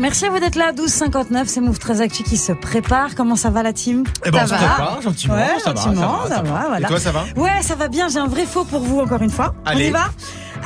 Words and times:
Merci 0.00 0.26
à 0.26 0.30
vous 0.30 0.40
d'être 0.40 0.56
là. 0.56 0.72
12h59, 0.72 1.44
c'est 1.46 1.60
Move 1.60 1.78
13 1.78 2.00
Actu 2.00 2.22
qui 2.24 2.36
se 2.36 2.52
prépare. 2.52 3.14
Comment 3.14 3.36
ça 3.36 3.50
va 3.50 3.62
la 3.62 3.72
team? 3.72 4.02
Eh 4.24 4.30
ben, 4.30 4.40
on 4.44 4.46
Ça 4.46 4.56
se 4.56 4.60
va 4.60 4.68
prépare 4.68 5.02
gentiment. 5.02 5.34
Ouais, 5.34 5.58
ça 5.62 5.72
va, 5.72 5.80
gentiment, 5.82 6.22
ça 6.24 6.28
va, 6.28 6.36
ça 6.36 6.42
va, 6.42 6.64
voilà. 6.68 6.86
Et 6.86 6.90
toi, 6.90 7.00
ça 7.00 7.12
va? 7.12 7.24
Ouais, 7.36 7.62
ça 7.62 7.74
va 7.76 7.88
bien. 7.88 8.08
J'ai 8.08 8.18
un 8.18 8.26
vrai 8.26 8.44
faux 8.44 8.64
pour 8.64 8.80
vous 8.80 9.00
encore 9.00 9.22
une 9.22 9.30
fois. 9.30 9.54
On 9.64 9.70
Allez. 9.70 9.88
y 9.88 9.90
va? 9.90 10.06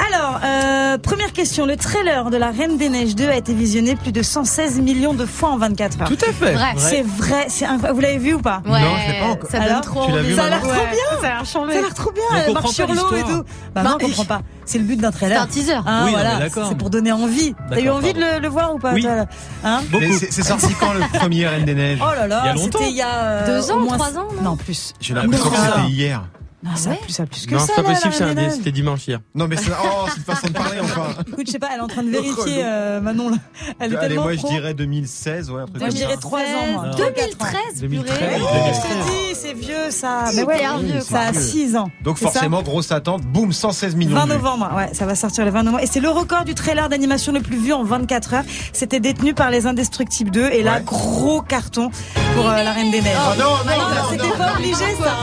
Alors, 0.06 0.40
euh, 0.45 0.98
première 0.98 1.32
question. 1.32 1.66
Le 1.66 1.76
trailer 1.76 2.30
de 2.30 2.37
La 2.37 2.50
Reine 2.50 2.76
des 2.76 2.88
Neiges 2.88 3.14
2 3.16 3.29
a 3.29 3.37
été 3.37 3.53
visionné 3.54 3.96
plus 3.96 4.12
de 4.12 4.22
116 4.22 4.80
millions 4.80 5.15
de 5.15 5.26
fois 5.26 5.51
en 5.51 5.58
24 5.58 6.03
heures. 6.03 6.08
Tout 6.08 6.19
à 6.28 6.33
fait. 6.33 6.53
Vrai. 6.53 6.74
C'est 6.76 7.03
vrai, 7.03 7.47
c'est 7.48 7.65
incroyable. 7.67 7.94
Vous 7.97 8.01
l'avez 8.01 8.19
vu 8.19 8.34
ou 8.34 8.40
pas? 8.40 8.62
Ouais, 8.65 8.80
Non, 8.80 8.88
je 9.06 9.12
l'ai 9.12 9.19
pas 9.21 9.26
encore. 9.26 9.51
ça 9.51 9.61
Alors, 9.62 9.80
trop 9.80 10.06
tu 10.06 10.12
l'as 10.12 10.19
envie. 10.19 10.29
vu 10.29 10.34
Ça 10.37 10.44
a 10.44 10.48
l'air 10.51 10.61
trop 10.61 10.72
bien. 10.72 11.21
Ça 11.21 11.26
a 11.26 11.30
l'air 11.30 11.44
chambé. 11.47 11.72
Ça 11.72 11.79
a 11.79 11.83
l'air 11.83 11.94
trop 11.94 12.12
bien. 12.12 12.22
On 12.30 12.37
Elle 12.37 12.47
comprend 12.47 12.62
marche 12.62 12.65
pas 12.65 12.71
sur 12.72 12.87
l'eau 12.87 13.12
et 13.12 13.15
l'histoire. 13.16 13.38
tout. 13.40 13.44
Bah 13.74 13.83
non, 13.83 13.90
on 13.94 13.98
comprend 13.98 14.24
pas. 14.24 14.40
C'est 14.65 14.79
le 14.79 14.84
but 14.84 14.97
d'un 15.01 15.11
C'est 15.11 15.16
trailer. 15.19 15.42
un 15.42 15.47
teaser. 15.47 15.72
Hein, 15.74 15.83
Oui, 15.87 16.05
non, 16.06 16.10
voilà. 16.10 16.34
mais 16.34 16.41
d'accord. 16.45 16.66
C'est 16.69 16.78
pour 16.78 16.91
donner 16.91 17.12
envie. 17.12 17.55
T'as 17.70 17.78
eu 17.78 17.84
D'accord, 17.84 17.96
envie 17.98 18.12
de 18.12 18.20
le, 18.20 18.41
le 18.41 18.48
voir 18.48 18.74
ou 18.74 18.78
pas 18.78 18.92
Oui. 18.92 19.02
toi, 19.02 19.15
là? 19.16 19.27
Hein? 19.65 19.80
Beaucoup. 19.91 20.05
C'est 20.19 20.30
c'est 20.33 20.42
sorti 20.42 20.74
quand 20.78 20.92
le 20.92 21.01
premier 21.19 21.46
Reine 21.49 21.65
des 21.65 21.74
Neiges? 21.74 21.99
Oh 22.02 22.15
là 22.15 22.27
là, 22.27 22.41
Il 22.45 22.46
y 22.46 22.51
a 22.51 22.55
longtemps. 22.55 22.79
c'était 22.79 22.91
il 22.91 22.96
y 22.96 23.02
a 23.02 23.09
euh, 23.15 23.46
Deux 23.46 23.71
au 23.71 23.74
ans, 23.74 23.79
moins- 23.80 23.96
trois 23.99 24.19
ans, 24.19 24.29
non? 24.37 24.43
Non, 24.51 24.57
plus. 24.57 24.93
J'ai 25.01 25.15
l'impression 25.15 25.51
que 25.51 25.57
c'était 25.57 25.88
hier. 25.88 26.23
Non, 26.65 26.71
ça 26.75 26.91
a 26.91 26.93
ouais 26.95 26.98
plus, 27.03 27.12
ça 27.12 27.23
a 27.23 27.27
plus 27.27 27.47
que 27.47 27.55
Non, 27.55 27.61
ça. 27.61 27.67
c'est 27.69 27.83
pas 27.83 27.89
possible, 27.95 28.12
c'est 28.15 28.51
c'était 28.51 28.73
dimanche 28.73 29.07
hier. 29.07 29.21
Non, 29.35 29.47
mais 29.47 29.57
c'est 29.57 29.71
oh, 29.71 30.07
c'est 30.09 30.16
une 30.16 30.23
façon 30.25 30.49
de 30.49 30.53
parler 30.53 30.79
enfin. 30.83 31.07
Écoute, 31.29 31.47
je 31.47 31.53
sais 31.53 31.59
pas, 31.61 31.69
elle 31.73 31.79
est 31.79 31.83
en 31.83 31.87
train 31.87 32.03
de 32.03 32.11
vérifier 32.11 32.62
euh, 32.65 33.01
Manon 33.01 33.30
là. 33.30 33.37
Elle 33.79 33.93
est 33.93 33.97
Allez, 33.97 34.16
moi 34.16 34.35
je 34.35 34.45
dirais 34.47 34.75
2016, 34.75 35.51
ouais, 35.51 35.63
un 35.63 35.66
truc 35.66 35.79
Moi 35.79 35.89
je 35.91 35.93
comme 35.95 36.01
ça. 36.01 36.07
dirais 36.07 36.16
3 36.21 36.39
ans 36.41 36.43
moi. 36.73 36.87
Non. 36.87 36.91
Trois, 36.93 37.11
quatre 37.11 37.43
ans. 37.43 37.47
2013, 37.73 37.80
2013. 37.80 38.19
purée. 38.19 38.37
Oui, 38.41 38.71
je 38.75 38.80
t'ai 38.83 39.11
dit, 39.11 39.35
c'est 39.41 39.52
vieux 39.55 39.91
ça. 39.91 40.25
Mais 40.35 40.43
ouais, 40.43 40.59
vieux, 40.83 41.01
ça 41.01 41.21
a 41.21 41.33
quoi. 41.33 41.41
6 41.41 41.77
ans. 41.77 41.91
Donc 42.02 42.19
forcément, 42.19 42.63
grosse 42.63 42.91
attente, 42.91 43.23
boum, 43.23 43.52
116 43.52 43.95
millions 43.95 44.16
20 44.16 44.27
de 44.27 44.33
vues. 44.33 44.38
novembre, 44.38 44.71
ouais, 44.77 44.91
ça 44.95 45.07
va 45.07 45.15
sortir 45.15 45.45
le 45.45 45.52
20 45.52 45.63
novembre. 45.63 45.83
Et 45.85 45.87
c'est 45.87 46.01
le 46.01 46.09
record 46.11 46.45
du 46.45 46.55
trailer 46.55 46.88
d'animation 46.88 47.33
le 47.33 47.41
plus 47.41 47.57
vu 47.59 47.73
en 47.73 47.85
24 47.85 48.35
heures. 48.35 48.45
C'était 48.73 48.99
détenu 49.01 49.33
par 49.33 49.51
les 49.51 49.66
Indestructibles 49.66 50.33
2. 50.33 50.49
Et 50.51 50.63
là, 50.63 50.77
Ouais. 50.79 50.83
gros 50.85 51.41
carton 51.41 51.91
pour 52.35 52.49
euh, 52.49 52.63
la 52.65 52.73
Reine 52.73 52.91
des 52.91 53.01
Neiges. 53.01 53.16
Oh 53.16 53.38
non, 53.38 53.45
non, 53.45 53.57
Ah 53.65 53.73
non, 53.77 54.02
non, 54.02 54.10
c'était 54.10 54.27
non. 54.29 54.37
pas 54.37 54.52
obligé 54.54 54.75
ça. 54.75 55.16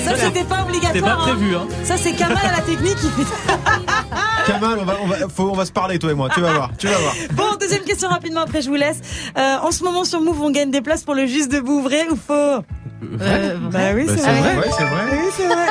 Hein. 0.00 0.04
Ça, 0.04 0.16
c'était 0.16 0.44
pas 0.44 0.62
obligatoire. 0.62 0.92
C'était 0.92 1.06
pas 1.06 1.12
hein. 1.14 1.34
prévu, 1.34 1.56
hein. 1.56 1.66
Ça, 1.84 1.96
c'est 1.96 2.12
Kamal 2.12 2.38
à 2.44 2.56
la 2.56 2.62
technique 2.62 2.96
qui 2.96 3.08
fait. 3.10 3.26
Kamal, 4.48 4.78
on 4.80 4.84
va, 4.84 4.96
on, 5.02 5.06
va, 5.06 5.16
faut, 5.34 5.50
on 5.50 5.54
va 5.54 5.64
se 5.64 5.72
parler, 5.72 5.98
toi 5.98 6.10
et 6.10 6.14
moi. 6.14 6.28
Tu 6.34 6.40
vas 6.40 6.52
voir, 6.52 6.70
tu 6.78 6.86
vas 6.88 6.98
voir. 6.98 7.14
Bon, 7.32 7.44
deuxième 7.60 7.82
question 7.84 8.08
rapidement, 8.08 8.40
après 8.42 8.62
je 8.62 8.68
vous 8.68 8.74
laisse. 8.76 8.98
Euh, 9.36 9.56
en 9.62 9.70
ce 9.70 9.84
moment 9.84 10.04
sur 10.04 10.20
Move, 10.20 10.40
on 10.42 10.50
gagne 10.50 10.70
des 10.70 10.80
places 10.80 11.02
pour 11.04 11.14
le 11.14 11.26
Juste 11.26 11.50
Debout, 11.52 11.82
vrai 11.82 12.06
ou 12.10 12.16
faux? 12.16 12.64
Euh, 13.20 13.56
Bah 13.70 13.78
oui, 13.94 14.06
Bah, 14.06 14.12
c'est 14.16 14.22
vrai. 14.22 14.40
vrai. 14.40 14.56
Ouais, 14.56 14.64
c'est 14.76 14.84
vrai. 14.84 15.02
Oui, 15.12 15.18
c'est 15.36 15.46
vrai. 15.46 15.66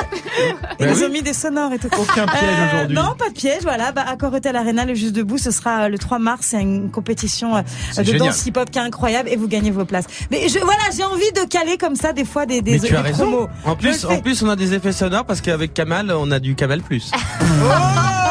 Et 0.78 0.84
Bah 0.84 0.90
ils 0.92 0.96
oui. 0.96 1.04
ont 1.04 1.10
mis 1.10 1.20
des 1.22 1.34
sonores 1.34 1.72
et 1.74 1.78
tout. 1.78 1.88
Aucun 1.98 2.26
piège 2.26 2.42
Euh, 2.42 2.66
aujourd'hui. 2.72 2.96
Non, 2.96 3.14
pas 3.18 3.28
de 3.28 3.34
piège, 3.34 3.62
voilà. 3.64 3.92
Bah, 3.92 4.04
à 4.08 4.16
Corotel 4.16 4.56
Arena, 4.56 4.86
le 4.86 4.94
Juste 4.94 5.14
Debout, 5.14 5.36
ce 5.36 5.50
sera 5.50 5.82
euh, 5.84 5.88
le 5.88 5.98
3 5.98 6.18
mars. 6.18 6.46
C'est 6.50 6.62
une 6.62 6.90
compétition 6.90 7.52
de 7.58 8.02
génial. 8.02 8.18
danse 8.28 8.46
hip-hop 8.46 8.70
qui 8.70 8.78
est 8.78 8.82
incroyable 8.82 9.28
et 9.28 9.36
vous 9.36 9.46
gagnez 9.46 9.70
vos 9.70 9.84
places. 9.84 10.06
Mais 10.30 10.48
je, 10.48 10.58
voilà, 10.58 10.80
j'ai 10.96 11.04
envie 11.04 11.30
de 11.32 11.46
caler 11.46 11.76
comme 11.76 11.96
ça 11.96 12.14
des 12.14 12.24
fois 12.24 12.46
des, 12.46 12.62
des, 12.62 12.72
Mais 12.72 12.78
tu 12.78 12.96
as 12.96 13.02
des 13.02 13.10
promos. 13.10 13.48
En 13.66 13.76
plus, 13.76 14.06
en 14.06 14.20
plus, 14.20 14.42
on 14.42 14.48
a 14.48 14.56
des 14.56 14.72
effets 14.72 14.92
sonores 14.92 15.26
parce 15.26 15.42
qu'avec 15.42 15.74
Kamal, 15.74 16.10
on 16.10 16.30
a 16.30 16.38
du 16.38 16.54
Kamal 16.54 16.80
plus. 16.80 17.10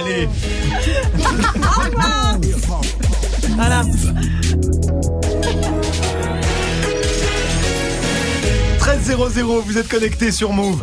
Allez, 0.00 0.28
Voilà. 3.54 3.82
13-0-0, 8.78 9.62
vous 9.66 9.76
êtes 9.76 9.88
connectés 9.88 10.32
sur 10.32 10.54
Move. 10.54 10.80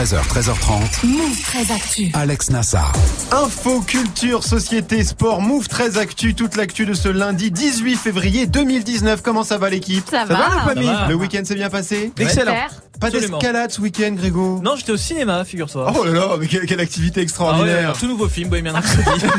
13h, 0.00 0.26
13h30. 0.28 1.06
Move 1.06 1.42
très 1.42 1.70
actu. 1.70 2.10
Alex 2.14 2.48
Nassar. 2.48 2.90
Info, 3.32 3.82
culture, 3.82 4.42
société, 4.42 5.04
sport, 5.04 5.42
Move 5.42 5.68
13 5.68 5.98
Actu, 5.98 6.34
toute 6.34 6.56
l'actu 6.56 6.86
de 6.86 6.94
ce 6.94 7.10
lundi 7.10 7.50
18 7.50 7.96
février 7.96 8.46
2019. 8.46 9.20
Comment 9.20 9.44
ça 9.44 9.58
va 9.58 9.68
l'équipe? 9.68 10.08
Ça 10.10 10.24
va. 10.24 10.38
la 10.38 10.62
famille? 10.62 10.86
Ça 10.86 10.92
va. 11.02 11.08
Le 11.08 11.14
week-end 11.16 11.42
s'est 11.44 11.54
bien 11.54 11.68
passé? 11.68 12.12
Excellent. 12.18 12.54
Pas 13.00 13.10
d'escalade 13.10 13.70
ce 13.70 13.80
week-end, 13.80 14.12
Grégo 14.12 14.60
Non, 14.62 14.76
j'étais 14.76 14.92
au 14.92 14.96
cinéma, 14.96 15.44
figure-toi. 15.44 15.92
Oh 15.98 16.04
là 16.04 16.12
là, 16.12 16.28
mais 16.38 16.46
quelle, 16.46 16.66
quelle 16.66 16.80
activité 16.80 17.14
Ah 17.16 17.18
ouais, 17.20 17.22
extraordinaire 17.24 17.92
tout 17.98 18.06
nouveau 18.06 18.28
film, 18.28 18.48
Bohemian 18.50 18.74
Rhapsody. 18.74 19.02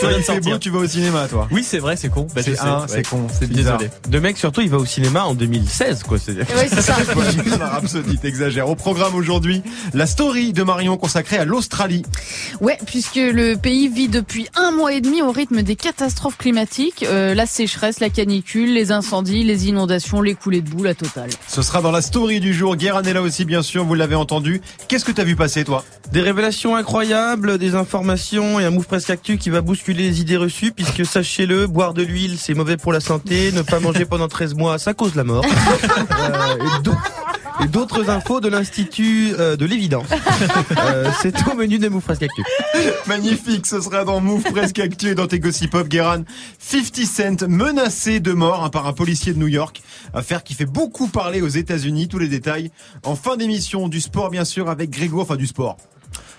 Ça 0.00 0.08
vient 0.08 0.18
de 0.18 0.22
fait 0.22 0.32
beau, 0.36 0.42
sortir. 0.42 0.58
tu 0.58 0.70
vas 0.70 0.78
au 0.78 0.86
cinéma, 0.86 1.26
toi 1.28 1.46
Oui, 1.50 1.62
c'est 1.62 1.78
vrai, 1.78 1.96
c'est 1.96 2.08
con. 2.08 2.26
Bah, 2.34 2.42
C'est 2.44 2.58
un, 2.60 2.80
ouais. 2.80 2.86
c'est 2.88 3.06
con, 3.06 3.26
c'est 3.38 3.48
bizarre. 3.48 3.78
Désolé. 3.78 3.94
De 4.08 4.18
mec, 4.18 4.38
surtout, 4.38 4.60
il 4.62 4.70
va 4.70 4.78
au 4.78 4.84
cinéma 4.86 5.24
en 5.24 5.34
2016, 5.34 6.02
quoi. 6.04 6.18
C'est 6.18 6.36
c'est 6.68 6.82
ça. 6.82 6.96
Bohemian 7.14 7.58
Rhapsody, 7.58 8.18
t'exagères. 8.18 8.68
Au 8.68 8.74
programme 8.76 9.14
aujourd'hui, 9.14 9.62
la 9.94 10.06
story 10.06 10.52
de 10.52 10.62
Marion 10.62 10.96
consacrée 10.96 11.36
à 11.38 11.44
l'Australie. 11.44 12.02
Ouais, 12.60 12.78
puisque 12.86 13.16
le 13.16 13.54
pays 13.56 13.88
vit 13.88 14.08
depuis 14.08 14.48
un 14.56 14.70
mois 14.70 14.92
et 14.92 15.00
demi 15.00 15.22
au 15.22 15.30
rythme 15.32 15.62
des 15.62 15.76
catastrophes 15.76 16.38
climatiques, 16.38 17.04
euh, 17.08 17.34
la 17.34 17.46
sécheresse, 17.46 18.00
la 18.00 18.10
canicule, 18.10 18.72
les 18.72 18.92
incendies, 18.92 19.44
les 19.44 19.68
inondations, 19.68 20.22
les 20.22 20.34
coulées 20.34 20.62
de 20.62 20.70
boue, 20.70 20.82
la 20.82 20.94
totale. 20.94 21.30
Ce 21.46 21.62
sera 21.62 21.82
dans 21.82 21.92
la 21.92 21.99
story 22.00 22.40
du 22.40 22.54
jour. 22.54 22.76
Guérin 22.76 23.02
est 23.02 23.12
là 23.12 23.22
aussi, 23.22 23.44
bien 23.44 23.62
sûr, 23.62 23.84
vous 23.84 23.94
l'avez 23.94 24.14
entendu. 24.14 24.60
Qu'est-ce 24.88 25.04
que 25.04 25.12
t'as 25.12 25.24
vu 25.24 25.36
passer, 25.36 25.64
toi? 25.64 25.84
Des 26.12 26.20
révélations 26.20 26.76
incroyables, 26.76 27.58
des 27.58 27.74
informations 27.74 28.58
et 28.58 28.64
un 28.64 28.70
move 28.70 28.86
presque 28.86 29.10
actu 29.10 29.38
qui 29.38 29.50
va 29.50 29.60
bousculer 29.60 30.04
les 30.04 30.20
idées 30.20 30.36
reçues 30.36 30.72
puisque 30.72 31.04
sachez-le, 31.10 31.66
boire 31.66 31.94
de 31.94 32.02
l'huile 32.02 32.38
c'est 32.38 32.54
mauvais 32.54 32.76
pour 32.76 32.92
la 32.92 33.00
santé, 33.00 33.52
ne 33.52 33.62
pas 33.62 33.80
manger 33.80 34.04
pendant 34.04 34.28
13 34.28 34.54
mois 34.54 34.78
ça 34.78 34.94
cause 34.94 35.14
la 35.14 35.24
mort. 35.24 35.44
Euh, 36.20 36.56
et 36.56 37.29
et 37.62 37.68
d'autres 37.68 38.10
infos 38.10 38.40
de 38.40 38.48
l'Institut 38.48 39.34
euh, 39.38 39.56
de 39.56 39.64
l'évidence. 39.64 40.06
Euh, 40.78 41.10
c'est 41.20 41.34
au 41.46 41.54
menu 41.54 41.78
de 41.78 41.88
move 41.88 42.02
presque 42.02 42.22
actu. 42.22 42.42
Magnifique, 43.06 43.66
ce 43.66 43.80
sera 43.80 44.04
dans 44.04 44.20
Move 44.20 44.42
Presque 44.42 44.78
Actu 44.78 45.08
et 45.08 45.14
dans 45.14 45.26
tes 45.26 45.38
Gossip 45.38 45.70
Pop, 45.70 45.88
Guérin. 45.88 46.24
50 46.58 47.04
Cent 47.04 47.48
menacé 47.48 48.20
de 48.20 48.32
mort 48.32 48.64
hein, 48.64 48.70
par 48.70 48.86
un 48.86 48.92
policier 48.92 49.32
de 49.32 49.38
New 49.38 49.48
York. 49.48 49.82
Affaire 50.14 50.42
qui 50.42 50.54
fait 50.54 50.66
beaucoup 50.66 51.08
parler 51.08 51.42
aux 51.42 51.48
États-Unis. 51.48 52.08
Tous 52.08 52.18
les 52.18 52.28
détails 52.28 52.70
en 53.04 53.14
fin 53.16 53.36
d'émission. 53.36 53.88
Du 53.88 54.00
sport, 54.00 54.30
bien 54.30 54.44
sûr, 54.44 54.70
avec 54.70 54.90
Grégo. 54.90 55.20
Enfin, 55.20 55.36
du 55.36 55.46
sport. 55.46 55.76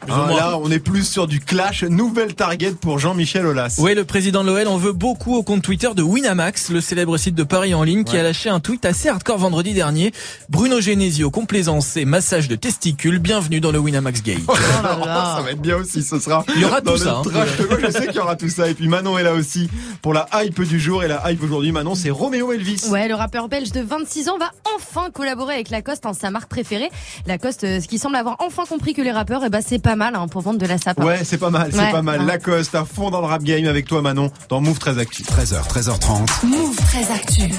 Hein, 0.10 0.28
moins. 0.28 0.36
là, 0.36 0.58
on 0.58 0.72
est 0.72 0.80
plus 0.80 1.08
sur 1.08 1.28
du 1.28 1.40
clash. 1.40 1.84
Nouvelle 1.84 2.34
target 2.34 2.72
pour 2.72 2.98
Jean-Michel 2.98 3.46
Aulas. 3.46 3.76
Oui, 3.78 3.94
le 3.94 4.04
président 4.04 4.44
de 4.44 4.48
l'OL 4.50 4.68
en 4.68 4.78
veut 4.78 4.94
beaucoup 4.94 5.36
au 5.36 5.44
compte 5.44 5.62
Twitter 5.62 5.90
de 5.96 6.02
Winamax, 6.02 6.70
le 6.70 6.82
célèbre 6.82 7.18
site 7.18 7.36
de 7.36 7.44
Paris 7.44 7.74
en 7.74 7.84
ligne, 7.84 8.04
qui 8.04 8.18
a 8.18 8.24
lâché 8.24 8.50
un 8.50 8.60
tweet 8.60 8.84
assez 8.86 9.10
hardcore 9.10 9.38
vendredi 9.38 9.74
dernier. 9.74 10.12
Bruno 10.50 10.82
Genesio, 10.82 11.30
complaisance 11.30 11.98
et 11.98 12.06
massage 12.06 12.48
de 12.48 12.56
testicules, 12.56 13.20
bienvenue 13.20 13.60
dans 13.62 13.72
le 13.72 13.80
Winamax 13.80 14.24
Gate. 14.24 14.40
Oh 14.48 14.54
là 14.84 14.98
là, 15.06 15.34
ça 15.38 15.42
va 15.44 15.52
être 15.52 15.62
bien 15.62 15.78
aussi, 15.78 16.02
ce 16.02 16.20
sera. 16.20 16.46
Il 16.56 16.62
y 16.62 16.66
aura 16.66 16.82
dans 16.82 16.94
tout 16.94 17.00
le 17.00 17.04
ça, 17.04 17.22
hein. 17.24 17.46
je 17.84 17.92
sais 17.92 18.08
qu'il 18.08 18.16
y 18.16 18.20
aura 18.20 18.36
tout 18.36 18.50
ça. 18.50 18.68
Et 18.70 18.74
puis 18.74 18.88
Manon 18.88 19.18
est 19.18 19.24
là 19.24 19.34
aussi 19.34 19.70
pour 20.02 20.14
la 20.14 20.28
hype 20.34 20.62
du 20.62 20.80
jour. 20.80 21.04
Et 21.04 21.08
la 21.08 21.32
hype 21.32 21.44
aujourd'hui, 21.44 21.72
Manon, 21.72 21.96
c'est 21.96 22.10
Roméo 22.10 22.52
Elvis. 22.52 22.88
Ouais, 22.90 23.08
le 23.08 23.16
rappeur 23.16 23.48
belge 23.50 23.72
de 23.72 23.82
26 23.82 24.30
ans 24.30 24.38
va 24.38 24.52
enfin 24.76 25.10
collaborer 25.12 25.54
avec 25.54 25.70
Lacoste, 25.70 26.06
hein, 26.06 26.14
sa 26.14 26.32
marque 26.32 26.50
préférée. 26.50 26.90
Lacoste, 27.28 27.64
euh, 27.64 27.80
ce 27.80 27.88
qui 27.88 28.00
semble 28.00 28.16
avoir 28.16 28.38
enfin 28.40 28.64
compris 28.68 28.94
que 28.94 29.02
les 29.02 29.12
rappeurs, 29.12 29.44
eh 29.46 29.50
ben, 29.50 29.62
c'est 29.66 29.82
pas 29.82 29.91
mal 29.96 30.16
hein, 30.16 30.28
pour 30.28 30.42
vendre 30.42 30.60
de 30.60 30.66
la 30.66 30.78
sapin. 30.78 31.04
Ouais, 31.06 31.24
c'est 31.24 31.38
pas 31.38 31.50
mal, 31.50 31.70
c'est 31.72 31.78
Ouais. 31.80 31.92
pas 31.92 32.02
mal. 32.02 32.20
Ouais. 32.22 32.26
Lacoste 32.26 32.76
à 32.76 32.86
fond 32.86 33.10
dans 33.10 33.22
le 33.22 33.28
rap 33.28 33.44
game 33.44 33.66
avec 33.68 33.86
toi, 33.88 34.02
Manon, 34.02 34.32
dans 34.50 34.62
Move 34.62 34.80
13 34.80 35.00
Actu. 35.00 35.24
13h, 35.24 35.68
13h30. 35.68 36.46
Move 36.46 36.76
très 36.76 37.12
actu. 37.12 37.54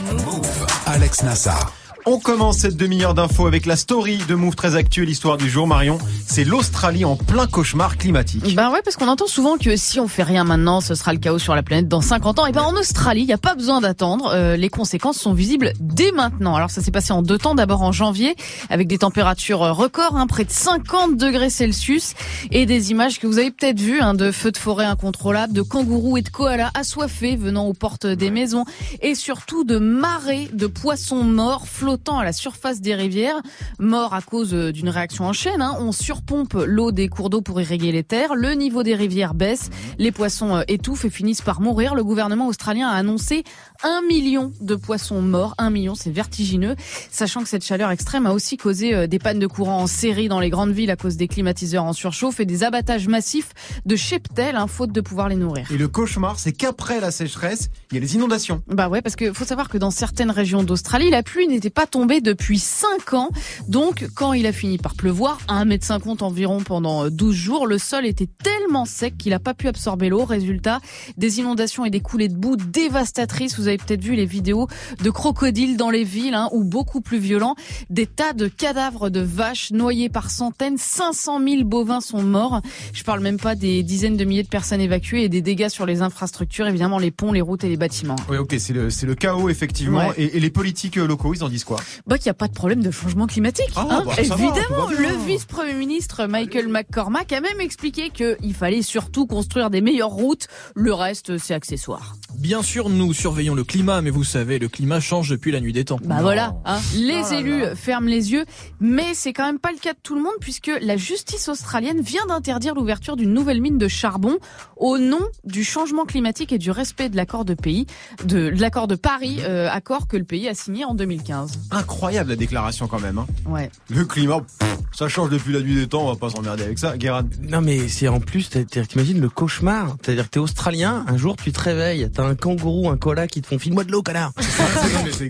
Alex 0.87 1.23
Nassar. 1.23 1.73
On 2.05 2.19
commence 2.19 2.59
cette 2.59 2.77
demi-heure 2.77 3.15
d'infos 3.15 3.47
avec 3.47 3.65
la 3.65 3.77
story 3.77 4.19
de 4.29 4.35
Move 4.35 4.57
très 4.57 4.75
actuelle, 4.75 5.07
l'histoire 5.07 5.37
du 5.37 5.49
jour, 5.49 5.69
Marion. 5.69 5.99
C'est 6.27 6.43
l'Australie 6.43 7.05
en 7.05 7.15
plein 7.15 7.47
cauchemar 7.47 7.97
climatique. 7.97 8.57
Ben 8.57 8.73
ouais, 8.73 8.83
parce 8.83 8.97
qu'on 8.97 9.07
entend 9.07 9.29
souvent 9.29 9.57
que 9.57 9.77
si 9.77 10.01
on 10.01 10.09
fait 10.09 10.25
rien 10.25 10.43
maintenant, 10.43 10.81
ce 10.81 10.97
sera 10.97 11.13
le 11.13 11.21
chaos 11.21 11.39
sur 11.39 11.55
la 11.55 11.63
planète 11.63 11.87
dans 11.87 12.01
50 12.01 12.41
ans. 12.41 12.47
Et 12.47 12.53
ben 12.53 12.63
en 12.63 12.75
Australie, 12.75 13.21
il 13.21 13.27
n'y 13.27 13.33
a 13.33 13.39
pas 13.39 13.55
besoin 13.55 13.81
d'attendre. 13.81 14.33
Euh, 14.35 14.57
les 14.57 14.69
conséquences 14.69 15.17
sont 15.17 15.33
visibles 15.33 15.75
dès 15.79 16.11
maintenant. 16.11 16.57
Alors 16.57 16.71
ça 16.71 16.83
s'est 16.83 16.91
passé 16.91 17.13
en 17.13 17.23
deux 17.23 17.39
temps. 17.39 17.55
D'abord 17.55 17.83
en 17.83 17.93
janvier, 17.93 18.35
avec 18.69 18.89
des 18.89 18.99
températures 18.99 19.61
records, 19.61 20.17
hein, 20.17 20.27
près 20.27 20.45
de 20.45 20.51
50 20.51 21.17
degrés 21.17 21.51
Celsius, 21.51 22.15
et 22.51 22.67
des 22.67 22.91
images 22.91 23.21
que 23.21 23.29
vous 23.29 23.39
avez 23.39 23.53
peut-être 23.53 23.79
vues 23.79 24.01
hein, 24.01 24.15
de 24.15 24.33
feux 24.33 24.51
de 24.51 24.59
forêt 24.59 24.87
incontrôlables, 24.87 25.53
de 25.53 25.63
kangourous 25.63 26.17
et 26.17 26.23
de 26.23 26.31
koalas 26.31 26.73
assoiffés 26.75 27.37
venant 27.37 27.67
aux 27.67 27.75
portes 27.75 28.09
des 28.09 28.33
maisons, 28.33 28.65
et 29.03 29.15
surtout 29.15 29.63
de 29.63 29.79
marées 29.79 30.49
de 30.53 30.67
poissons 30.67 31.23
morts 31.23 31.69
flottant 31.69 31.92
à 31.93 32.25
la 32.25 32.33
surface 32.33 32.81
des 32.81 32.95
rivières, 32.95 33.41
morts 33.79 34.15
à 34.15 34.23
cause 34.23 34.55
euh, 34.55 34.73
d'une 34.73 34.89
réaction 34.89 35.25
en 35.27 35.33
chaîne. 35.33 35.61
hein. 35.61 35.77
On 35.79 35.93
surpompe 35.93 36.55
l'eau 36.55 36.91
des 36.91 37.09
cours 37.09 37.31
d'eau 37.31 37.43
pour 37.43 37.61
irriguer 37.61 37.93
les 37.93 38.03
terres, 38.03 38.35
le 38.35 38.53
niveau 38.53 38.83
des 38.83 38.95
rivières 38.95 39.35
baisse, 39.35 39.71
les 39.99 40.11
poissons 40.11 40.57
euh, 40.57 40.63
étouffent 40.69 41.05
et 41.05 41.11
finissent 41.11 41.43
par 41.43 41.61
mourir. 41.61 41.95
Le 41.95 42.03
gouvernement 42.05 42.47
australien 42.47 42.89
a 42.89 42.95
annoncé 42.95 43.45
un 43.83 44.01
million 44.09 44.53
de 44.61 44.75
poissons 44.75 45.21
morts. 45.23 45.55
Un 45.59 45.71
million, 45.71 45.95
c'est 45.95 46.11
vertigineux, 46.11 46.77
sachant 47.11 47.43
que 47.43 47.49
cette 47.49 47.65
chaleur 47.65 47.91
extrême 47.91 48.27
a 48.27 48.33
aussi 48.33 48.57
causé 48.57 48.95
euh, 48.95 49.07
des 49.07 49.19
pannes 49.19 49.39
de 49.39 49.47
courant 49.47 49.79
en 49.83 49.87
série 49.87 50.29
dans 50.29 50.41
les 50.41 50.51
grandes 50.51 50.73
villes 50.73 50.91
à 50.91 50.97
cause 50.97 51.17
des 51.17 51.29
climatiseurs 51.29 51.85
en 51.85 51.93
surchauffe 51.93 52.41
et 52.41 52.47
des 52.47 52.65
abattages 52.65 53.09
massifs 53.09 53.51
de 53.87 53.97
cheptels, 53.97 54.57
hein, 54.57 54.67
faute 54.67 54.93
de 54.93 55.01
pouvoir 55.01 55.29
les 55.29 55.37
nourrir. 55.37 55.71
Et 55.71 55.77
le 55.77 55.89
cauchemar, 55.89 56.39
c'est 56.39 56.53
qu'après 56.53 57.01
la 57.01 57.11
sécheresse, 57.11 57.71
il 57.91 57.97
y 57.97 57.99
a 57.99 58.01
les 58.01 58.15
inondations. 58.15 58.63
Bah 58.69 58.89
ouais, 58.89 59.03
parce 59.03 59.17
que 59.17 59.33
faut 59.33 59.45
savoir 59.45 59.69
que 59.69 59.79
dans 59.79 59.91
certaines 59.91 60.31
régions 60.31 60.63
d'Australie, 60.63 61.11
la 61.11 61.23
pluie 61.23 61.49
n'était 61.49 61.71
pas 61.71 61.82
pas 61.83 61.87
tombé 61.89 62.21
depuis 62.21 62.61
5 62.61 63.15
ans. 63.15 63.29
Donc, 63.67 64.07
quand 64.15 64.35
il 64.35 64.47
a 64.47 64.53
fini 64.53 64.79
par 64.79 64.95
pleuvoir, 64.95 65.39
à 65.49 65.65
1m50 65.65 66.23
environ 66.23 66.61
pendant 66.61 67.11
12 67.11 67.35
jours, 67.35 67.67
le 67.67 67.77
sol 67.77 68.07
était 68.07 68.29
tellement 68.29 68.85
sec 68.85 69.19
qu'il 69.19 69.33
a 69.33 69.41
pas 69.41 69.53
pu 69.53 69.67
absorber 69.67 70.09
l'eau. 70.09 70.25
Résultat, 70.25 70.79
des 71.17 71.41
inondations 71.41 71.85
et 71.85 71.91
des 71.91 71.99
coulées 71.99 72.29
de 72.29 72.37
boue 72.37 72.55
dévastatrices. 72.55 73.59
Vous 73.59 73.67
avez 73.67 73.79
peut-être 73.79 74.01
vu 74.01 74.15
les 74.15 74.27
vidéos 74.27 74.69
de 75.03 75.11
crocodiles 75.11 75.77
dans 75.77 75.91
les 75.91 76.05
villes, 76.05 76.35
hein, 76.35 76.49
ou 76.53 76.63
beaucoup 76.63 77.01
plus 77.01 77.19
violents, 77.19 77.57
des 77.91 78.07
tas 78.07 78.33
de 78.33 78.47
cadavres 78.47 79.11
de 79.11 79.19
vaches 79.19 79.73
noyées 79.73 80.09
par 80.09 80.31
centaines. 80.31 80.79
500 80.79 81.41
000 81.45 81.65
bovins 81.65 82.01
sont 82.01 82.23
morts. 82.23 82.61
Je 82.93 83.03
parle 83.03 83.19
même 83.21 83.41
pas 83.41 83.57
des 83.57 83.83
dizaines 83.83 84.17
de 84.17 84.25
milliers 84.25 84.45
de 84.45 84.49
personnes 84.49 84.81
évacuées 84.81 85.25
et 85.25 85.29
des 85.29 85.43
dégâts 85.43 85.69
sur 85.69 85.85
les 85.85 86.01
infrastructures, 86.01 86.69
évidemment 86.69 87.01
les 87.01 87.11
ponts, 87.11 87.33
les 87.33 87.41
routes 87.41 87.65
et 87.65 87.69
les 87.69 87.77
bâtiments. 87.77 88.17
Oui, 88.29 88.37
ok, 88.37 88.55
c'est 88.59 88.73
le, 88.73 88.87
le 88.87 89.15
chaos 89.17 89.49
effectivement. 89.49 90.11
Ouais. 90.11 90.15
Et, 90.17 90.37
et 90.37 90.41
les 90.41 90.51
politiques 90.51 90.97
euh, 90.97 91.09
locaux, 91.09 91.35
ils 91.35 91.43
en 91.43 91.49
disent 91.49 91.65
quoi? 91.65 91.72
Bah 92.07 92.19
qu'il 92.19 92.27
n'y 92.27 92.31
a 92.31 92.35
pas 92.35 92.49
de 92.49 92.53
problème 92.55 92.83
de 92.83 92.91
changement 92.91 93.27
climatique. 93.27 93.71
Ah, 93.77 93.87
hein. 93.91 94.03
bah, 94.07 94.13
Évidemment, 94.19 94.87
va 94.87 94.95
le 94.95 95.27
vice-premier 95.27 95.75
ministre 95.75 96.27
Michael 96.27 96.69
McCormack 96.69 97.33
a 97.33 97.41
même 97.41 97.61
expliqué 97.61 98.11
qu'il 98.11 98.55
fallait 98.55 98.83
surtout 98.83 99.27
construire 99.27 99.71
des 99.71 99.81
meilleures 99.81 100.11
routes. 100.11 100.47
Le 100.75 100.93
reste, 100.95 101.39
c'est 101.39 101.55
accessoire. 101.55 102.17
Bien 102.39 102.63
sûr, 102.63 102.89
nous 102.89 103.13
surveillons 103.13 103.55
le 103.55 103.65
climat, 103.65 104.01
mais 104.03 104.11
vous 104.11 104.25
savez, 104.25 104.59
le 104.59 104.69
climat 104.69 105.01
change 105.01 105.31
depuis 105.31 105.53
la 105.53 105.61
nuit 105.61 105.73
des 105.73 105.85
temps. 105.85 105.99
Bah 106.05 106.17
Non. 106.17 106.23
voilà, 106.23 106.55
hein. 106.65 106.79
les 106.97 107.21
Oh 107.23 107.31
là 107.33 107.39
élus 107.39 107.61
là. 107.61 107.75
ferment 107.77 108.09
les 108.09 108.33
yeux, 108.33 108.45
mais 108.81 109.15
c'est 109.15 109.33
quand 109.33 109.45
même 109.47 109.59
pas 109.59 109.71
le 109.73 109.79
cas 109.79 109.93
de 109.93 109.99
tout 110.03 110.15
le 110.15 110.23
monde 110.23 110.33
puisque 110.41 110.71
la 110.81 110.97
justice 110.97 111.49
australienne 111.49 112.01
vient 112.01 112.27
d'interdire 112.27 112.75
l'ouverture 112.75 113.17
d'une 113.17 113.33
nouvelle 113.33 113.61
mine 113.61 113.79
de 113.79 113.89
charbon 113.89 114.39
au 114.77 114.99
nom 114.99 115.21
du 115.45 115.63
changement 115.65 116.05
climatique 116.05 116.53
et 116.53 116.59
du 116.59 116.71
respect 116.71 117.09
de 117.09 117.17
l'accord 117.17 117.45
de 117.45 117.55
pays, 117.55 117.87
de, 118.25 118.51
de 118.51 118.61
l'accord 118.61 118.89
de 118.89 118.97
Paris, 118.97 119.39
euh, 119.43 119.69
accord 119.71 120.09
que 120.09 120.17
le 120.17 120.25
pays 120.25 120.49
a 120.49 120.55
signé 120.55 120.85
en 120.85 120.95
2015. 120.95 121.59
Incroyable 121.71 122.31
la 122.31 122.37
déclaration 122.37 122.87
quand 122.87 123.01
même. 123.01 123.19
Hein. 123.19 123.27
Ouais. 123.47 123.71
Le 123.89 124.05
climat, 124.05 124.41
pff, 124.41 124.69
ça 124.93 125.09
change 125.09 125.31
depuis 125.31 125.53
la 125.53 125.61
nuit 125.61 125.75
des 125.75 125.87
temps, 125.87 126.03
on 126.07 126.13
va 126.13 126.17
pas 126.17 126.29
s'emmerder 126.31 126.65
avec 126.65 126.79
ça. 126.79 126.97
Guérin. 126.97 127.25
Non 127.43 127.61
mais 127.61 127.89
c'est 127.89 128.09
en 128.09 128.21
plus, 128.21 128.51
t'imagines 128.89 129.21
le 129.21 129.29
cauchemar. 129.29 129.97
C'est-à-dire 130.03 130.25
que 130.25 130.31
t'es 130.31 130.39
australien, 130.41 131.05
un 131.09 131.17
jour 131.17 131.37
tu 131.37 131.53
te 131.53 131.61
réveilles, 131.61 132.11
t'as 132.13 132.25
un 132.25 132.35
kangourou, 132.35 132.91
un 132.91 132.97
koala 132.97 133.27
qui 133.27 133.41
te 133.43 133.47
font 133.47 133.59
file-moi 133.59 133.85
de 133.85 133.93
l'eau, 133.93 134.03
connard. 134.03 134.33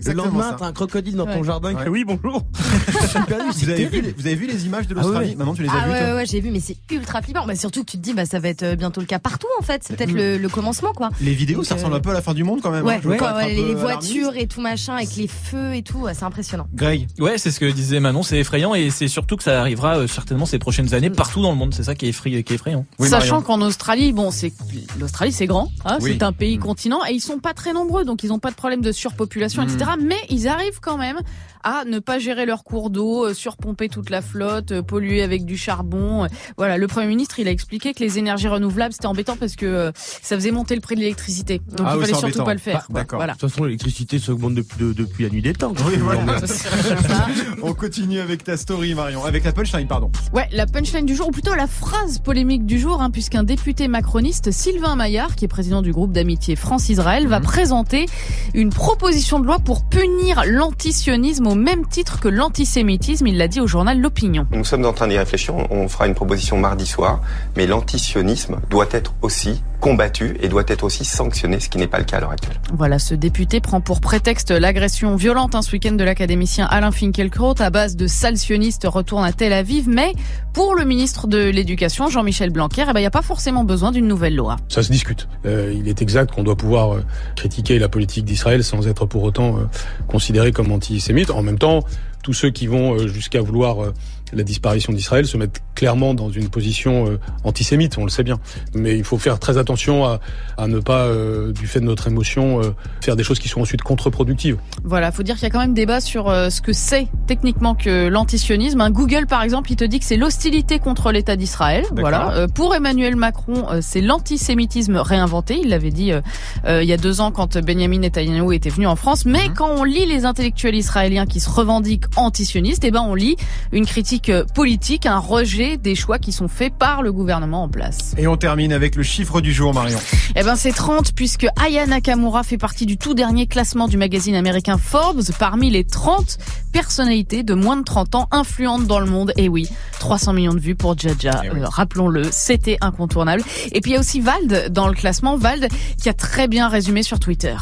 Le 0.05 0.13
lendemain, 0.13 0.51
ça. 0.51 0.55
t'as 0.59 0.65
un 0.67 0.73
crocodile 0.73 1.15
dans 1.15 1.25
ton 1.25 1.39
Ouais. 1.39 1.43
jardin 1.43 1.69
qui 1.71 1.75
Ouais. 1.77 1.83
fait 1.83 1.89
oui 1.89 2.03
bonjour. 2.05 2.43
Perdu, 3.27 3.45
Vous 3.53 3.69
avez, 3.69 3.85
vu, 3.85 4.13
vous 4.17 4.25
avez 4.27 4.35
vu 4.35 4.47
les 4.47 4.65
images 4.65 4.87
de 4.87 4.95
Ah 4.95 4.99
ouais. 4.99 5.03
l'Australie 5.05 5.35
Maintenant, 5.35 5.53
tu 5.53 5.63
les 5.63 5.69
as 5.69 5.73
Ah 5.75 5.85
vues 5.85 5.91
ouais, 5.93 6.01
ouais, 6.01 6.13
ouais, 6.13 6.25
j'ai 6.25 6.39
vu, 6.41 6.51
mais 6.51 6.59
c'est 6.59 6.77
ultra 6.91 7.21
flippant. 7.21 7.45
Bah, 7.45 7.55
surtout 7.55 7.83
que 7.83 7.91
tu 7.91 7.97
te 7.97 8.01
dis, 8.03 8.13
bah, 8.13 8.25
ça 8.25 8.39
va 8.39 8.49
être 8.49 8.63
euh, 8.63 8.75
bientôt 8.75 9.01
le 9.01 9.07
cas 9.07 9.19
partout, 9.19 9.47
en 9.59 9.63
fait. 9.63 9.83
C'est 9.85 9.95
peut-être 9.95 10.11
le, 10.11 10.37
le 10.37 10.49
commencement, 10.49 10.93
quoi. 10.93 11.09
Les 11.21 11.33
vidéos, 11.33 11.63
ça 11.63 11.75
ressemble 11.75 11.93
euh, 11.93 11.97
un 11.97 12.01
peu 12.01 12.09
à 12.09 12.13
la 12.13 12.21
fin 12.21 12.33
du 12.33 12.43
monde 12.43 12.59
quand 12.61 12.71
même. 12.71 12.85
Ouais, 12.85 12.99
hein. 13.03 13.47
Les 13.47 13.75
voitures 13.75 14.35
et 14.35 14.47
tout 14.47 14.61
machin, 14.61 14.95
avec 14.95 15.15
les 15.15 15.27
feux 15.27 15.73
et 15.75 15.81
tout, 15.83 15.99
ouais, 15.99 16.13
c'est 16.23 16.27
impressionnant. 16.27 16.67
Greg, 16.73 17.07
Ouais, 17.19 17.37
c'est 17.37 17.51
ce 17.51 17.59
que 17.59 17.65
disait 17.69 17.99
Manon, 17.99 18.23
c'est 18.23 18.37
effrayant 18.39 18.73
et 18.73 18.89
c'est 18.89 19.07
surtout 19.09 19.35
que 19.35 19.43
ça 19.43 19.59
arrivera 19.59 19.97
euh, 19.97 20.07
certainement 20.07 20.45
ces 20.45 20.57
prochaines 20.59 20.93
années 20.93 21.09
partout 21.09 21.41
dans 21.41 21.51
le 21.51 21.57
monde. 21.57 21.73
C'est 21.73 21.83
ça 21.83 21.95
qui 21.95 22.05
est, 22.05 22.09
effray- 22.09 22.43
qui 22.43 22.53
est 22.53 22.55
effrayant. 22.55 22.85
Oui, 22.99 23.09
Sachant 23.09 23.41
qu'en 23.41 23.61
Australie, 23.61 24.13
bon, 24.13 24.31
c'est 24.31 24.53
l'Australie, 24.99 25.31
c'est 25.33 25.47
grand, 25.47 25.69
hein, 25.85 25.97
Oui. 26.01 26.11
c'est 26.13 26.23
un 26.23 26.31
pays 26.33 26.57
Mm. 26.57 26.61
continent 26.61 26.99
et 27.09 27.13
ils 27.13 27.19
sont 27.21 27.39
pas 27.39 27.53
très 27.53 27.73
nombreux, 27.73 28.05
donc 28.05 28.23
ils 28.23 28.31
ont 28.31 28.39
pas 28.39 28.51
de 28.51 28.55
problème 28.55 28.81
de 28.81 28.91
surpopulation, 28.91 29.63
Mm. 29.63 29.69
etc. 29.69 29.91
Mais 30.01 30.17
ils 30.29 30.47
arrivent 30.47 30.79
quand 30.81 30.97
même 30.97 31.19
à 31.65 31.85
ne 31.85 31.99
pas 31.99 32.19
gérer 32.19 32.45
leurs 32.45 32.63
cours 32.65 32.89
d'eau, 32.89 33.25
euh, 33.27 33.33
surpomper 33.33 33.87
toute 33.87 34.09
la 34.09 34.21
flotte, 34.21 34.73
euh, 34.73 34.81
polluer 34.81 35.21
avec 35.23 35.45
du 35.45 35.55
charbon. 35.57 36.25
Euh, 36.25 36.27
Voilà, 36.57 36.77
le 36.77 36.87
premier 36.87 37.07
ministre, 37.07 37.39
il 37.39 37.47
a 37.47 37.51
expliqué 37.51 37.93
que 37.93 37.99
les 38.01 38.17
énergies 38.19 38.49
renouvelables 38.49 38.93
c'était 38.93 39.05
embêtant 39.07 39.37
parce 39.37 39.55
que 39.55 39.65
euh, 39.65 39.91
ça 39.95 40.35
faisait 40.35 40.51
monter 40.51 40.75
le 40.75 40.81
prix 40.81 40.95
de 40.95 40.99
l'électricité, 40.99 41.59
donc 41.77 41.87
Ah 41.89 41.93
il 41.93 41.95
oui, 41.95 42.01
fallait 42.01 42.13
surtout 42.13 42.25
embêtant. 42.25 42.43
pas 42.43 42.53
le 42.53 42.59
faire. 42.59 42.85
Bah, 42.89 42.99
d'accord. 43.01 43.19
Voilà. 43.19 43.33
De 43.33 43.39
toute 43.39 43.49
façon, 43.49 43.63
l'électricité 43.63 44.19
s'augmente 44.19 44.55
depuis, 44.55 44.77
de- 44.77 44.91
depuis 44.93 45.23
la 45.23 45.29
nuit 45.29 45.41
des 45.41 45.53
temps. 45.53 45.73
Oui, 45.87 45.95
voilà. 45.99 46.12
On 47.61 47.73
continue 47.73 48.19
avec 48.19 48.43
ta 48.43 48.57
story, 48.57 48.93
Marion. 48.93 49.23
Avec 49.25 49.43
la 49.43 49.51
punchline, 49.51 49.87
pardon. 49.87 50.11
Ouais, 50.33 50.47
la 50.51 50.65
punchline 50.65 51.05
du 51.05 51.15
jour, 51.15 51.27
ou 51.27 51.31
plutôt 51.31 51.53
la 51.55 51.67
phrase 51.67 52.19
polémique 52.19 52.65
du 52.65 52.79
jour, 52.79 53.01
hein, 53.01 53.09
puisqu'un 53.09 53.43
député 53.43 53.87
macroniste, 53.87 54.51
Sylvain 54.51 54.95
Maillard, 54.95 55.35
qui 55.35 55.45
est 55.45 55.47
président 55.47 55.81
du 55.81 55.91
groupe 55.91 56.11
d'amitié 56.11 56.55
France-Israël, 56.55 57.27
va 57.27 57.39
Mhm. 57.39 57.45
présenter 57.45 58.05
une 58.53 58.69
proposition 58.69 59.39
de 59.39 59.45
loi 59.45 59.59
pour 59.59 59.83
punir 59.85 60.43
l'antisionisme 60.45 61.47
au 61.47 61.55
même 61.55 61.85
titre 61.87 62.19
que 62.19 62.27
l'antisémitisme. 62.27 63.27
Il 63.27 63.37
l'a 63.37 63.47
dit 63.47 63.59
au 63.61 63.67
journal 63.67 63.99
L'Opinion. 63.99 64.45
Nous 64.51 64.65
sommes 64.65 64.85
en 64.85 64.93
train 64.93 65.07
d'y 65.07 65.17
réfléchir. 65.17 65.55
On 65.71 65.87
fera 65.87 66.07
une 66.07 66.15
proposition 66.15 66.57
mardi 66.57 66.85
soir. 66.85 67.21
Mais 67.55 67.65
l'antisionisme 67.67 68.57
doit 68.69 68.87
être 68.91 69.13
aussi 69.21 69.61
combattu 69.79 70.37
et 70.41 70.47
doit 70.47 70.63
être 70.67 70.83
aussi 70.85 71.03
sanctionné, 71.03 71.59
ce 71.59 71.67
qui 71.67 71.77
n'est 71.77 71.87
pas 71.87 71.97
le 71.99 72.05
cas 72.05 72.17
à 72.17 72.19
l'heure 72.21 72.31
actuelle. 72.31 72.57
Voilà, 72.73 72.99
ce 72.99 73.15
député 73.15 73.59
prend 73.59 73.81
pour 73.81 73.99
prétexte 73.99 74.51
l'agression 74.51 75.17
violente 75.17 75.55
hein, 75.55 75.61
ce 75.61 75.73
week-end 75.73 75.92
de 75.97 76.03
l'académicien 76.03 76.65
Alain 76.65 76.91
Finkielkraut 76.91 77.55
à 77.59 77.69
base 77.69 77.95
de 77.95 78.07
sales 78.07 78.37
sionistes 78.37 78.85
retourne 78.85 79.23
à 79.23 79.31
Tel 79.31 79.53
Aviv. 79.53 79.87
Mais 79.87 80.13
pour 80.53 80.75
le 80.75 80.85
ministre 80.85 81.27
de 81.27 81.49
l'Éducation, 81.49 82.09
Jean-Michel 82.09 82.49
Blanquer, 82.49 82.85
eh 82.89 82.93
ben, 82.93 82.99
il 82.99 83.03
n'y 83.03 83.07
a 83.07 83.11
pas 83.11 83.21
forcément 83.21 83.63
besoin 83.63 83.91
d'une 83.91 84.07
nouvelle 84.07 84.35
loi. 84.35 84.57
Ça 84.69 84.83
se 84.83 84.91
discute. 84.91 85.27
Euh, 85.45 85.73
il 85.75 85.87
est 85.87 86.01
exact 86.01 86.33
qu'on 86.33 86.43
doit 86.43 86.55
pouvoir 86.55 86.93
euh, 86.93 87.03
critiquer 87.35 87.79
la 87.79 87.89
politique 87.89 88.25
d'Israël 88.25 88.63
sans 88.63 88.87
être 88.87 89.05
pour 89.05 89.23
autant 89.23 89.57
euh, 89.57 89.61
considéré 90.07 90.51
comme 90.51 90.71
antisémite. 90.71 91.31
En 91.31 91.43
même 91.43 91.59
temps, 91.59 91.83
tous 92.23 92.33
ceux 92.33 92.49
qui 92.49 92.67
vont 92.67 92.97
jusqu'à 93.07 93.41
vouloir 93.41 93.91
la 94.33 94.43
disparition 94.43 94.93
d'Israël 94.93 95.25
se 95.25 95.37
mettent 95.37 95.61
clairement 95.75 96.13
dans 96.13 96.29
une 96.29 96.49
position 96.49 97.07
euh, 97.09 97.19
antisémite, 97.43 97.97
on 97.97 98.03
le 98.03 98.09
sait 98.09 98.23
bien. 98.23 98.39
Mais 98.73 98.97
il 98.97 99.03
faut 99.03 99.17
faire 99.17 99.39
très 99.39 99.57
attention 99.57 100.05
à, 100.05 100.19
à 100.57 100.67
ne 100.67 100.79
pas, 100.79 101.05
euh, 101.05 101.51
du 101.51 101.67
fait 101.67 101.79
de 101.79 101.85
notre 101.85 102.07
émotion, 102.07 102.61
euh, 102.61 102.73
faire 103.01 103.15
des 103.15 103.23
choses 103.23 103.39
qui 103.39 103.47
sont 103.49 103.61
ensuite 103.61 103.81
contre-productives. 103.81 104.57
Voilà, 104.83 105.11
faut 105.11 105.23
dire 105.23 105.35
qu'il 105.35 105.43
y 105.43 105.47
a 105.47 105.49
quand 105.49 105.59
même 105.59 105.73
débat 105.73 106.01
sur 106.01 106.29
euh, 106.29 106.49
ce 106.49 106.61
que 106.61 106.73
c'est 106.73 107.07
techniquement 107.27 107.75
que 107.75 108.07
l'antisionisme. 108.07 108.87
Google, 108.89 109.25
par 109.27 109.41
exemple, 109.43 109.71
il 109.71 109.75
te 109.75 109.83
dit 109.83 109.99
que 109.99 110.05
c'est 110.05 110.17
l'hostilité 110.17 110.79
contre 110.79 111.11
l'État 111.11 111.35
d'Israël. 111.35 111.85
Voilà. 111.95 112.33
Euh, 112.33 112.47
pour 112.47 112.75
Emmanuel 112.75 113.15
Macron, 113.15 113.65
euh, 113.71 113.79
c'est 113.81 114.01
l'antisémitisme 114.01 114.97
réinventé. 114.97 115.59
Il 115.61 115.69
l'avait 115.69 115.91
dit 115.91 116.11
euh, 116.11 116.21
euh, 116.65 116.83
il 116.83 116.89
y 116.89 116.93
a 116.93 116.97
deux 116.97 117.21
ans 117.21 117.31
quand 117.31 117.57
Benjamin 117.57 117.99
Netanyahu 117.99 118.53
était 118.53 118.69
venu 118.69 118.87
en 118.87 118.95
France. 118.95 119.25
Mais 119.25 119.47
Mhm. 119.49 119.53
quand 119.55 119.69
on 119.77 119.83
lit 119.83 120.05
les 120.05 120.25
intellectuels 120.25 120.75
israéliens 120.75 121.25
qui 121.25 121.39
se 121.39 121.49
revendiquent 121.49 122.05
antisionistes, 122.15 122.83
eh 122.83 122.91
ben 122.91 123.01
on 123.07 123.15
lit 123.15 123.35
une 123.71 123.85
critique 123.85 124.22
euh, 124.29 124.43
politique, 124.53 125.05
un 125.05 125.19
rejet 125.19 125.77
des 125.77 125.95
choix 125.95 126.19
qui 126.19 126.31
sont 126.31 126.47
faits 126.47 126.73
par 126.77 127.01
le 127.01 127.11
gouvernement 127.11 127.63
en 127.63 127.69
place. 127.69 128.13
Et 128.17 128.27
on 128.27 128.37
termine 128.37 128.73
avec 128.73 128.95
le 128.95 129.03
chiffre 129.03 129.41
du 129.41 129.53
jour, 129.53 129.73
Marion. 129.73 129.99
Eh 130.35 130.43
ben 130.43 130.55
c'est 130.55 130.71
30 130.71 131.13
puisque 131.13 131.47
Aya 131.63 131.85
Nakamura 131.85 132.43
fait 132.43 132.57
partie 132.57 132.85
du 132.85 132.97
tout 132.97 133.13
dernier 133.13 133.47
classement 133.47 133.87
du 133.87 133.97
magazine 133.97 134.35
américain 134.35 134.77
Forbes 134.77 135.23
parmi 135.39 135.69
les 135.69 135.83
30 135.83 136.37
personnalités 136.71 137.43
de 137.43 137.53
moins 137.53 137.77
de 137.77 137.83
30 137.83 138.15
ans 138.15 138.27
influentes 138.31 138.87
dans 138.87 138.99
le 138.99 139.05
monde. 139.05 139.31
Et 139.37 139.49
oui, 139.49 139.69
300 139.99 140.33
millions 140.33 140.53
de 140.53 140.59
vues 140.59 140.75
pour 140.75 140.97
Jaja. 140.97 141.41
Eh 141.43 141.49
oui. 141.49 141.59
Euh, 141.61 141.67
Rappelons-le, 141.67 142.23
c'était 142.31 142.77
incontournable. 142.81 143.43
Et 143.71 143.81
puis 143.81 143.91
il 143.91 143.93
y 143.93 143.97
a 143.97 143.99
aussi 143.99 144.21
Vald 144.21 144.69
dans 144.71 144.87
le 144.87 144.93
classement. 144.93 145.37
Vald 145.37 145.67
qui 146.01 146.09
a 146.09 146.13
très 146.13 146.47
bien 146.47 146.67
résumé 146.67 147.03
sur 147.03 147.19
Twitter. 147.19 147.55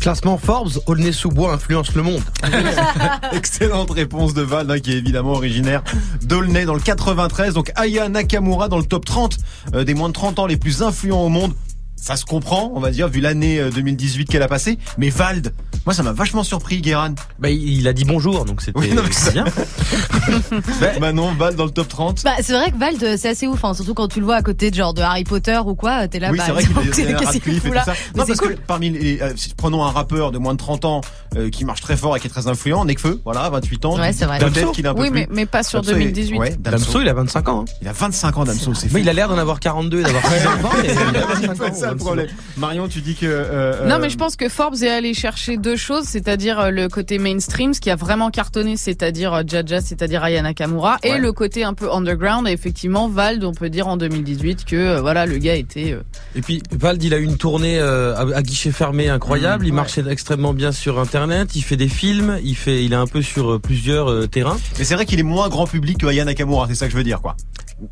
Classement 0.00 0.38
Forbes, 0.38 0.80
Aulnay-sous-Bois 0.86 1.52
influence 1.52 1.94
le 1.94 2.02
monde. 2.02 2.22
Excellente 3.32 3.90
réponse 3.90 4.34
de 4.34 4.42
Val, 4.42 4.70
hein, 4.70 4.78
qui 4.78 4.92
est 4.92 4.98
évidemment 4.98 5.32
originaire 5.32 5.82
d'Aulnay 6.22 6.64
dans 6.64 6.74
le 6.74 6.80
93. 6.80 7.54
Donc 7.54 7.72
Aya 7.74 8.08
Nakamura 8.08 8.68
dans 8.68 8.78
le 8.78 8.84
top 8.84 9.04
30 9.04 9.36
euh, 9.74 9.84
des 9.84 9.94
moins 9.94 10.08
de 10.08 10.14
30 10.14 10.38
ans 10.38 10.46
les 10.46 10.56
plus 10.56 10.82
influents 10.82 11.24
au 11.24 11.28
monde. 11.28 11.52
Ça 11.96 12.16
se 12.16 12.24
comprend, 12.24 12.70
on 12.74 12.80
va 12.80 12.90
dire, 12.90 13.08
vu 13.08 13.20
l'année 13.20 13.58
euh, 13.58 13.70
2018 13.70 14.26
qu'elle 14.26 14.42
a 14.42 14.48
passée. 14.48 14.78
Mais 14.98 15.10
Vald, 15.10 15.52
moi 15.88 15.94
ça 15.94 16.02
m'a 16.02 16.12
vachement 16.12 16.44
surpris, 16.44 16.82
Guéran. 16.82 17.14
Bah, 17.38 17.48
il 17.48 17.88
a 17.88 17.94
dit 17.94 18.04
bonjour, 18.04 18.44
donc 18.44 18.60
c'était 18.60 18.78
Oui, 18.78 18.92
non, 18.92 19.00
c'est 19.10 19.32
bien. 19.32 19.46
Manon, 21.00 21.32
Vald 21.32 21.56
dans 21.56 21.64
le 21.64 21.70
top 21.70 21.88
30. 21.88 22.24
Bah, 22.24 22.32
c'est 22.42 22.52
vrai 22.52 22.70
que 22.70 22.76
Vald, 22.76 23.02
euh, 23.02 23.16
c'est 23.18 23.30
assez 23.30 23.46
ouf, 23.46 23.64
hein, 23.64 23.72
surtout 23.72 23.94
quand 23.94 24.06
tu 24.08 24.18
le 24.20 24.26
vois 24.26 24.34
à 24.36 24.42
côté 24.42 24.70
de 24.70 24.76
genre 24.76 24.92
de 24.92 25.00
Harry 25.00 25.24
Potter 25.24 25.58
ou 25.64 25.74
quoi, 25.74 26.06
t'es 26.06 26.18
là, 26.18 26.30
oui, 26.30 26.36
bah, 26.36 26.44
c'est 26.46 26.52
vrai 26.52 26.62
qu'il 26.64 26.78
est 26.90 26.90
qu'il 26.92 27.16
Radcliffe 27.16 27.64
et 27.64 27.68
tout 27.68 27.74
là 27.74 27.84
ça. 27.84 27.92
Non, 28.14 28.24
c'est 28.26 28.32
parce 28.36 28.40
cool. 28.40 28.56
que 28.56 28.60
parmi 28.66 28.90
les, 28.90 29.22
euh, 29.22 29.32
si- 29.34 29.54
prenons 29.54 29.82
un 29.82 29.90
rappeur 29.90 30.30
de 30.30 30.36
moins 30.36 30.52
de 30.52 30.58
30 30.58 30.84
ans 30.84 31.00
euh, 31.36 31.48
qui 31.48 31.64
marche 31.64 31.80
très 31.80 31.96
fort 31.96 32.14
et 32.16 32.20
qui 32.20 32.26
est 32.26 32.30
très 32.30 32.48
influent, 32.48 32.84
Nekfeu, 32.84 33.22
voilà, 33.24 33.48
28 33.48 33.84
ans. 33.86 33.96
Ouais, 33.98 34.12
c'est 34.12 34.26
vrai. 34.26 34.38
Damso. 34.40 34.72
qu'il 34.72 34.86
a 34.86 34.90
un 34.90 34.94
peu 34.94 35.00
Oui, 35.00 35.10
plus. 35.10 35.20
mais, 35.20 35.28
mais 35.30 35.46
pas 35.46 35.62
sur 35.62 35.80
Damso 35.80 35.92
est- 35.96 36.00
2018. 36.00 36.38
Ouais, 36.38 36.50
Damso. 36.58 36.84
Damso, 36.84 37.00
il 37.00 37.08
a 37.08 37.14
25 37.14 37.48
ans. 37.48 37.64
Hein. 37.66 37.72
Il 37.80 37.88
a 37.88 37.92
25 37.92 38.36
ans, 38.36 38.44
Damso, 38.44 38.74
c'est 38.74 38.88
fou. 38.88 38.94
Mais 38.94 39.00
il 39.00 39.08
a 39.08 39.14
l'air 39.14 39.28
d'en 39.30 39.38
avoir 39.38 39.58
42 39.58 40.00
et 40.00 40.02
d'avoir 40.02 40.22
6 40.26 40.46
enfants. 40.46 40.70
mais 40.82 40.88
il 40.92 41.16
a 41.16 41.24
25 41.26 41.56
C'est 41.56 41.62
ans, 41.64 41.74
ça 41.74 41.86
le 41.86 41.92
Damso. 41.92 42.04
problème. 42.04 42.26
Marion, 42.58 42.88
tu 42.88 43.00
dis 43.00 43.14
que. 43.14 43.24
euh, 43.24 43.86
Non, 43.86 43.94
euh, 43.94 43.98
mais 44.02 44.10
je 44.10 44.18
pense 44.18 44.36
que 44.36 44.50
Forbes 44.50 44.82
est 44.82 44.90
allé 44.90 45.14
chercher 45.14 45.56
deux 45.56 45.76
choses, 45.78 46.04
c'est-à-dire 46.04 46.58
euh, 46.60 46.70
le 46.70 46.88
côté 46.88 47.18
mainstream, 47.18 47.72
ce 47.72 47.80
qui 47.80 47.90
a 47.90 47.96
vraiment 47.96 48.30
cartonné, 48.30 48.76
c'est-à-dire 48.76 49.32
euh, 49.32 49.42
Jaja, 49.46 49.80
c'est-à-dire 49.80 50.22
Aya 50.22 50.42
Nakamura, 50.42 50.98
et 51.02 51.16
le 51.18 51.32
côté 51.32 51.64
un 51.64 51.74
peu 51.74 51.90
underground. 51.92 52.46
Et 52.48 52.52
effectivement, 52.52 53.08
Vald, 53.08 53.44
on 53.44 53.52
peut 53.52 53.70
dire 53.70 53.88
en 53.88 53.96
2018 53.96 54.64
que 54.64 54.76
euh, 54.76 55.00
voilà, 55.00 55.24
le 55.26 55.38
gars 55.38 55.54
était. 55.54 55.92
euh, 55.92 56.02
Et 56.34 56.42
puis 56.42 56.62
Vald, 56.72 57.02
il 57.02 57.14
a 57.14 57.18
eu 57.18 57.24
une 57.24 57.36
tournée 57.38 57.78
euh, 57.78 58.14
à, 58.16 58.42
guichet 58.42 58.72
fermé 58.72 59.08
incroyable. 59.08 59.64
il 59.66 59.70
ouais. 59.70 59.76
marchait 59.76 60.04
extrêmement 60.08 60.52
bien 60.52 60.72
sur 60.72 60.98
Internet. 60.98 61.54
Il 61.56 61.62
fait 61.62 61.76
des 61.76 61.88
films. 61.88 62.38
Il 62.42 62.56
fait, 62.56 62.84
il 62.84 62.92
est 62.92 62.96
un 62.96 63.06
peu 63.06 63.22
sur 63.22 63.60
plusieurs 63.60 64.10
euh, 64.10 64.26
terrains. 64.26 64.58
Mais 64.78 64.84
c'est 64.84 64.94
vrai 64.94 65.06
qu'il 65.06 65.20
est 65.20 65.24
moins 65.24 65.48
grand 65.48 65.66
public 65.66 65.98
que 65.98 66.06
Aya 66.06 66.24
Nakamura, 66.24 66.66
c'est 66.68 66.74
ça 66.74 66.86
que 66.86 66.92
je 66.92 66.96
veux 66.96 67.04
dire, 67.04 67.20
quoi. 67.20 67.36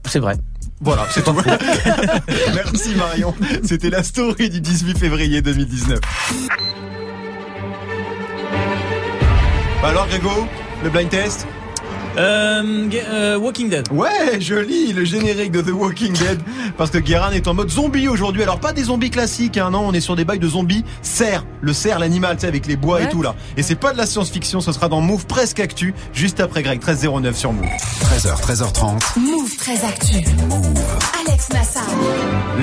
C'est 0.06 0.18
vrai. 0.18 0.34
Voilà, 0.80 1.06
c'est 1.10 1.22
tout. 1.24 1.32
Merci 2.54 2.94
Marion. 2.96 3.34
C'était 3.62 3.88
la 3.88 4.02
story 4.02 4.50
du 4.50 4.60
18 4.60 4.98
février 4.98 5.40
2019. 5.40 6.00
Alors 9.86 10.08
Grégo, 10.08 10.48
le 10.82 10.90
blind 10.90 11.08
test 11.08 11.46
Euh, 12.16 12.88
euh, 12.94 13.38
Walking 13.38 13.68
Dead. 13.68 13.88
Ouais, 13.92 14.40
joli, 14.40 14.92
le 14.92 15.04
générique 15.04 15.52
de 15.52 15.60
The 15.60 15.70
Walking 15.72 16.12
Dead. 16.12 16.40
Parce 16.78 16.90
que 16.90 16.98
Guérin 16.98 17.30
est 17.32 17.46
en 17.46 17.54
mode 17.54 17.70
zombie 17.70 18.08
aujourd'hui. 18.08 18.42
Alors 18.42 18.58
pas 18.58 18.72
des 18.72 18.84
zombies 18.84 19.10
classiques, 19.10 19.58
hein, 19.58 19.70
non, 19.70 19.86
on 19.86 19.92
est 19.92 20.00
sur 20.00 20.16
des 20.16 20.24
bails 20.24 20.38
de 20.38 20.48
zombies 20.48 20.84
cerf, 21.02 21.44
le 21.60 21.72
cerf, 21.72 21.98
l'animal, 21.98 22.36
tu 22.36 22.42
sais, 22.42 22.46
avec 22.48 22.66
les 22.66 22.76
bois 22.76 23.02
et 23.02 23.08
tout 23.08 23.22
là. 23.22 23.34
Et 23.56 23.62
c'est 23.62 23.74
pas 23.74 23.92
de 23.92 23.98
la 23.98 24.06
science-fiction, 24.06 24.60
ce 24.60 24.72
sera 24.72 24.88
dans 24.88 25.00
Move 25.00 25.26
Presque 25.26 25.60
Actu, 25.60 25.94
juste 26.12 26.40
après 26.40 26.62
Greg, 26.62 26.78
1309 26.78 27.36
sur 27.36 27.52
Move. 27.52 27.66
13h, 27.66 28.40
13h30. 28.40 29.18
Move 29.18 29.56
très 29.56 29.84
actu. 29.84 30.16
Alex 31.26 31.48
Nassar. 31.52 31.84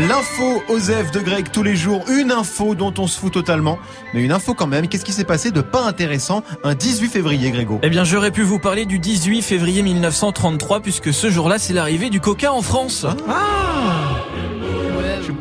L'info 0.08 0.64
Osef 0.70 1.12
de 1.12 1.20
Greg 1.20 1.52
tous 1.52 1.64
les 1.64 1.76
jours, 1.76 2.04
une 2.10 2.32
info 2.32 2.74
dont 2.74 2.94
on 2.98 3.06
se 3.06 3.20
fout 3.20 3.32
totalement, 3.32 3.78
mais 4.14 4.24
une 4.24 4.32
info 4.32 4.56
quand 4.56 4.68
même. 4.68 4.88
Qu'est-ce 4.88 5.06
qui 5.06 5.12
s'est 5.14 5.24
passé 5.24 5.52
de 5.52 5.62
pas 5.62 5.84
intéressant 5.84 6.44
un 6.64 6.74
18 6.74 7.10
février, 7.10 7.52
Grégo? 7.52 7.80
Eh 7.84 7.90
bien, 7.90 8.04
j'aurais 8.04 8.32
pu 8.32 8.42
vous 8.42 8.58
parler 8.58 8.86
du 8.86 8.98
18 8.98 9.43
février 9.44 9.84
1933, 9.84 10.80
puisque 10.80 11.14
ce 11.14 11.30
jour-là, 11.30 11.60
c'est 11.60 11.74
l'arrivée 11.74 12.10
du 12.10 12.20
coca 12.20 12.52
en 12.52 12.62
France. 12.62 13.06
Sais 13.06 14.33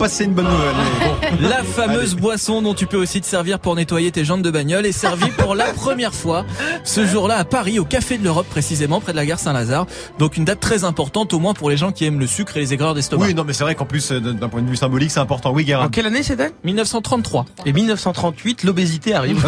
pas 0.03 0.09
si 0.09 0.17
c'est 0.17 0.25
une 0.25 0.35
bonne 0.35 0.49
nouvelle. 0.49 0.75
mais 0.75 1.07
bon. 1.07 1.49
La 1.49 1.63
fameuse 1.63 2.17
boisson 2.17 2.61
dont 2.61 2.75
tu 2.75 2.87
peux 2.89 2.97
aussi 2.97 3.21
te 3.21 3.27
servir 3.27 3.61
pour 3.61 3.77
nettoyer 3.77 4.11
tes 4.11 4.25
jantes 4.25 4.43
de 4.43 4.51
bagnole 4.51 4.85
est 4.85 4.91
servie 4.91 5.31
pour 5.39 5.55
la 5.55 5.67
première 5.67 6.13
fois 6.13 6.45
ce 6.83 7.07
jour-là 7.07 7.37
à 7.37 7.45
Paris, 7.45 7.79
au 7.79 7.85
Café 7.85 8.19
de 8.19 8.25
l'Europe 8.25 8.49
précisément, 8.49 9.01
près 9.01 9.13
de 9.13 9.17
la 9.17 9.25
gare 9.25 9.39
Saint-Lazare. 9.39 9.87
Donc 10.19 10.37
une 10.37 10.45
date 10.45 10.59
très 10.59 10.83
importante, 10.83 11.33
au 11.35 11.39
moins 11.39 11.55
pour 11.55 11.71
les 11.71 11.77
gens 11.77 11.93
qui 11.93 12.05
aiment 12.05 12.19
le 12.19 12.27
sucre 12.27 12.57
et 12.57 12.61
les 12.61 12.75
aigreurs 12.75 12.95
d'estomac. 12.95 13.27
Oui, 13.27 13.35
non, 13.35 13.45
mais 13.45 13.53
c'est 13.53 13.63
vrai 13.63 13.77
qu'en 13.77 13.85
plus, 13.85 14.11
euh, 14.11 14.19
d'un 14.19 14.49
point 14.49 14.61
de 14.61 14.69
vue 14.69 14.75
symbolique, 14.75 15.13
c'est 15.13 15.21
important. 15.21 15.53
Oui, 15.53 15.65
Guérin. 15.65 15.87
En 15.87 15.89
quelle 15.89 16.07
année 16.07 16.25
c'était? 16.25 16.51
1933. 16.65 17.47
Et 17.65 17.73
1938, 17.73 18.65
l'obésité 18.65 19.15
arrive. 19.15 19.41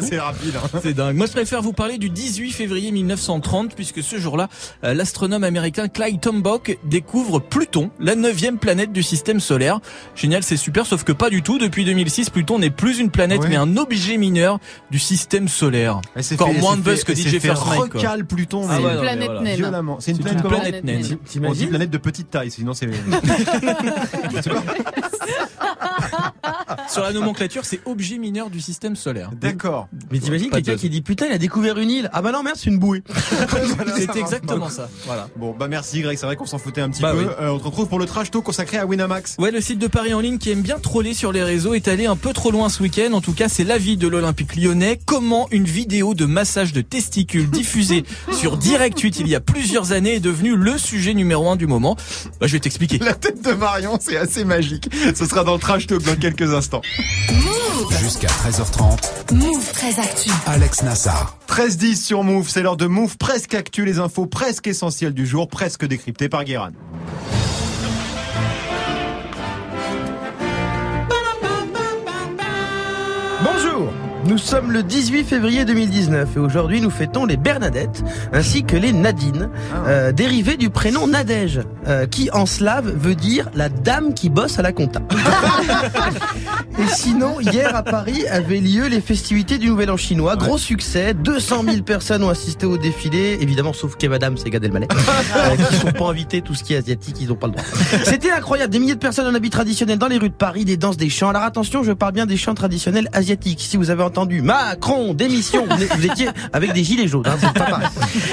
c'est 0.00 0.18
rapide. 0.18 0.54
hein. 0.56 0.80
C'est 0.82 0.94
dingue. 0.94 1.16
Moi, 1.16 1.26
je 1.26 1.32
préfère 1.32 1.60
vous 1.60 1.74
parler 1.74 1.98
du 1.98 2.08
18 2.08 2.50
février 2.50 2.90
1930, 2.92 3.74
puisque 3.74 4.02
ce 4.02 4.16
jour-là, 4.16 4.48
euh, 4.84 4.94
l'astronome 4.94 5.44
américain 5.44 5.88
Clyde 5.88 6.22
Tombaugh 6.22 6.78
découvre 6.84 7.40
Pluton, 7.40 7.90
la 8.00 8.14
neuvième 8.14 8.56
planète 8.56 8.90
du 8.90 9.02
système 9.02 9.33
solaire. 9.40 9.80
Génial, 10.14 10.42
c'est 10.42 10.56
super, 10.56 10.86
sauf 10.86 11.04
que 11.04 11.12
pas 11.12 11.30
du 11.30 11.42
tout. 11.42 11.58
Depuis 11.58 11.84
2006, 11.84 12.30
Pluton 12.30 12.58
n'est 12.58 12.70
plus 12.70 12.98
une 12.98 13.10
planète, 13.10 13.40
Ouais. 13.42 13.48
mais 13.48 13.56
un 13.56 13.76
objet 13.76 14.16
mineur 14.16 14.58
du 14.90 14.98
système 14.98 15.48
solaire. 15.48 16.00
Encore 16.32 16.52
fait- 16.52 16.60
moins 16.60 16.76
de 16.76 16.82
buzz 16.82 17.02
fait- 17.04 17.12
que 17.14 17.18
DJ 17.18 17.38
First 17.40 17.66
Mike, 17.66 17.94
recale 17.94 18.24
Pluton, 18.24 18.66
Ah 18.68 18.76
ouais, 18.76 18.82
non, 18.82 18.88
mais 18.88 19.00
planète 19.00 19.24
voilà. 19.26 19.40
naine. 19.42 19.56
violemment. 19.56 19.96
C'est 20.00 20.10
une 20.12 20.16
C'est 20.18 20.22
planète 20.42 20.74
une 20.80 20.86
naine. 20.86 21.18
On 21.44 21.52
dit 21.52 21.66
planète 21.66 21.90
de 21.90 21.98
petite 21.98 22.30
taille, 22.30 22.50
sinon 22.50 22.74
c'est. 22.74 22.88
Sur 26.88 27.02
la 27.02 27.12
nomenclature, 27.12 27.64
c'est 27.64 27.80
objet 27.86 28.18
mineur 28.18 28.50
du 28.50 28.60
système 28.60 28.96
solaire. 28.96 29.30
D'accord. 29.40 29.88
Mais 30.12 30.18
t'imagines 30.18 30.50
quelqu'un 30.50 30.76
qui 30.76 30.90
dit 30.90 31.02
putain 31.02 31.26
il 31.26 31.32
a 31.32 31.38
découvert 31.38 31.78
une 31.78 31.90
île. 31.90 32.10
Ah 32.12 32.22
bah 32.22 32.32
non 32.32 32.42
merde 32.42 32.56
c'est 32.56 32.70
une 32.70 32.78
bouée. 32.78 33.02
C'est 33.96 34.16
exactement 34.16 34.68
ça. 34.68 34.88
Voilà. 35.06 35.28
Bon, 35.36 35.54
bah 35.58 35.68
merci 35.68 36.00
Greg, 36.02 36.16
c'est 36.18 36.26
vrai 36.26 36.36
qu'on 36.36 36.46
s'en 36.46 36.58
foutait 36.58 36.80
un 36.80 36.90
petit 36.90 37.02
Bah 37.02 37.12
peu. 37.12 37.18
oui. 37.20 37.26
Euh, 37.40 37.50
on 37.50 37.58
te 37.58 37.64
retrouve 37.64 37.88
pour 37.88 37.98
le 37.98 38.06
trash 38.06 38.30
talk 38.30 38.44
consacré 38.44 38.76
à 38.78 38.86
Ouais, 39.38 39.50
le 39.50 39.60
site 39.60 39.78
de 39.78 39.86
Paris 39.86 40.14
en 40.14 40.20
ligne 40.20 40.38
qui 40.38 40.50
aime 40.50 40.62
bien 40.62 40.78
troller 40.78 41.14
sur 41.14 41.32
les 41.32 41.42
réseaux 41.42 41.74
est 41.74 41.88
allé 41.88 42.06
un 42.06 42.16
peu 42.16 42.32
trop 42.32 42.50
loin 42.50 42.68
ce 42.68 42.82
week-end. 42.82 43.12
En 43.12 43.20
tout 43.20 43.32
cas, 43.32 43.48
c'est 43.48 43.64
l'avis 43.64 43.96
de 43.96 44.08
l'Olympique 44.08 44.56
lyonnais. 44.56 44.98
Comment 45.04 45.48
une 45.50 45.64
vidéo 45.64 46.14
de 46.14 46.24
massage 46.24 46.72
de 46.72 46.80
testicules 46.80 47.48
diffusée 47.50 48.04
sur 48.32 48.56
Direct 48.56 48.98
8 48.98 49.20
il 49.20 49.28
y 49.28 49.34
a 49.34 49.40
plusieurs 49.40 49.92
années 49.92 50.14
est 50.14 50.20
devenue 50.20 50.56
le 50.56 50.78
sujet 50.78 51.14
numéro 51.14 51.48
un 51.48 51.56
du 51.56 51.66
moment? 51.66 51.96
Bah, 52.40 52.46
je 52.46 52.52
vais 52.52 52.60
t'expliquer. 52.60 52.98
La 52.98 53.14
tête 53.14 53.42
de 53.42 53.52
Marion, 53.52 53.98
c'est 54.00 54.16
assez 54.16 54.44
magique. 54.44 54.88
Ce 55.14 55.26
sera 55.26 55.44
dans 55.44 55.54
le 55.54 55.60
trash 55.60 55.86
talk 55.86 56.02
dans 56.02 56.16
quelques 56.16 56.52
instants. 56.52 56.82
Jusqu'à 58.00 58.28
13h30. 58.28 59.34
Move 59.34 59.72
très 59.72 59.98
actu. 59.98 60.30
Alex 60.46 60.82
Nassar. 60.82 61.38
13-10 61.48 61.96
sur 61.96 62.24
Move, 62.24 62.48
c'est 62.48 62.62
l'heure 62.62 62.76
de 62.76 62.86
Move 62.86 63.16
presque 63.16 63.54
actu, 63.54 63.84
les 63.84 63.98
infos 63.98 64.26
presque 64.26 64.66
essentielles 64.66 65.14
du 65.14 65.26
jour, 65.26 65.48
presque 65.48 65.86
décryptées 65.86 66.28
par 66.28 66.44
Guérin. 66.44 66.72
Nous 74.26 74.38
sommes 74.38 74.72
le 74.72 74.82
18 74.82 75.24
février 75.24 75.64
2019 75.64 76.36
et 76.36 76.38
aujourd'hui 76.38 76.80
nous 76.80 76.90
fêtons 76.90 77.26
les 77.26 77.36
Bernadettes 77.36 78.02
ainsi 78.32 78.64
que 78.64 78.76
les 78.76 78.92
Nadine, 78.92 79.50
euh, 79.86 80.12
dérivés 80.12 80.56
du 80.56 80.70
prénom 80.70 81.06
Nadège, 81.06 81.60
euh, 81.86 82.06
qui 82.06 82.30
en 82.32 82.46
slave 82.46 82.90
veut 82.96 83.14
dire 83.14 83.50
la 83.54 83.68
dame 83.68 84.14
qui 84.14 84.30
bosse 84.30 84.58
à 84.58 84.62
la 84.62 84.72
compta. 84.72 85.00
et 86.78 86.86
sinon, 86.86 87.40
hier 87.40 87.76
à 87.76 87.82
Paris 87.82 88.26
avaient 88.26 88.60
lieu 88.60 88.86
les 88.86 89.00
festivités 89.00 89.58
du 89.58 89.68
Nouvel 89.68 89.90
An 89.90 89.96
chinois, 89.96 90.36
gros 90.36 90.58
succès, 90.58 91.12
200 91.12 91.64
000 91.64 91.82
personnes 91.82 92.24
ont 92.24 92.30
assisté 92.30 92.66
au 92.66 92.78
défilé, 92.78 93.38
évidemment 93.40 93.72
sauf 93.72 93.96
que 93.96 94.06
Madame 94.06 94.36
c'est 94.38 94.50
Gad 94.50 94.64
Elmaleh, 94.64 94.88
euh, 95.36 95.56
qui 95.68 95.76
sont 95.76 95.92
pas 95.92 96.08
invités, 96.08 96.40
tout 96.40 96.54
ce 96.54 96.64
qui 96.64 96.74
est 96.74 96.78
asiatique, 96.78 97.16
ils 97.20 97.30
ont 97.30 97.36
pas 97.36 97.48
le 97.48 97.54
droit. 97.54 97.64
C'était 98.04 98.30
incroyable, 98.30 98.72
des 98.72 98.78
milliers 98.78 98.94
de 98.94 99.00
personnes 99.00 99.26
en 99.26 99.34
habits 99.34 99.50
traditionnels 99.50 99.98
dans 99.98 100.08
les 100.08 100.18
rues 100.18 100.30
de 100.30 100.34
Paris, 100.34 100.64
des 100.64 100.76
danses, 100.76 100.96
des 100.96 101.10
chants. 101.10 101.28
Alors 101.28 101.42
attention, 101.42 101.82
je 101.82 101.92
parle 101.92 102.12
bien 102.12 102.26
des 102.26 102.36
chants 102.36 102.54
traditionnels 102.54 103.08
asiatiques. 103.12 103.60
Si 103.60 103.76
vous 103.76 103.90
avez 103.90 104.02
entendu 104.02 104.13
Macron, 104.42 105.14
démission, 105.14 105.66
vous, 105.68 105.86
vous 105.96 106.06
étiez 106.06 106.28
avec 106.52 106.72
des 106.72 106.84
gilets 106.84 107.08
jaunes, 107.08 107.26
hein, 107.26 107.36
c'est 107.40 107.52
pas 107.52 107.64
pareil. 107.64 107.86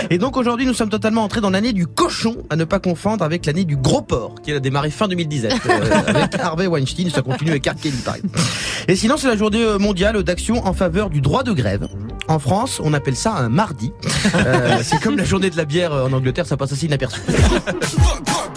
Et 0.10 0.18
donc 0.18 0.38
aujourd'hui, 0.38 0.66
nous 0.66 0.74
sommes 0.74 0.90
totalement 0.90 1.24
entrés 1.24 1.42
dans 1.42 1.50
l'année 1.50 1.74
du 1.74 1.88
cochon, 1.88 2.38
à 2.50 2.56
ne 2.56 2.64
pas 2.64 2.80
confondre 2.80 3.24
avec 3.24 3.46
l'année 3.46 3.66
du 3.66 3.78
gros 3.78 4.02
porc, 4.02 4.36
qui 4.44 4.52
a 4.52 4.60
démarré 4.60 4.92
fin 4.92 5.08
2017, 5.08 5.54
euh, 5.54 6.02
avec 6.08 6.36
Harvey 6.36 6.68
Weinstein, 6.68 7.10
ça 7.10 7.22
continue 7.22 7.52
avec 7.52 7.66
R. 7.66 7.76
Kelly, 7.76 7.98
pareil. 7.98 8.22
Et 8.88 8.96
sinon, 8.96 9.18
c'est 9.18 9.28
la 9.28 9.38
journée 9.38 9.64
euh, 9.64 9.80
mondiale 9.80 10.22
d'action 10.24 10.66
en 10.66 10.74
faveur 10.74 11.10
du 11.10 11.22
droit 11.22 11.44
de 11.44 11.52
grève. 11.52 11.88
En 12.28 12.40
France, 12.40 12.80
on 12.84 12.94
appelle 12.94 13.16
ça 13.16 13.34
un 13.34 13.50
mardi. 13.50 13.92
Euh, 14.36 14.80
c'est 14.84 15.00
comme 15.02 15.18
la 15.18 15.26
journée 15.26 15.50
de 15.50 15.58
la 15.58 15.66
bière 15.66 15.94
en 15.94 16.14
Angleterre, 16.14 16.46
ça 16.46 16.58
passe 16.58 16.74
assez 16.74 16.86
inaperçu. 16.86 17.22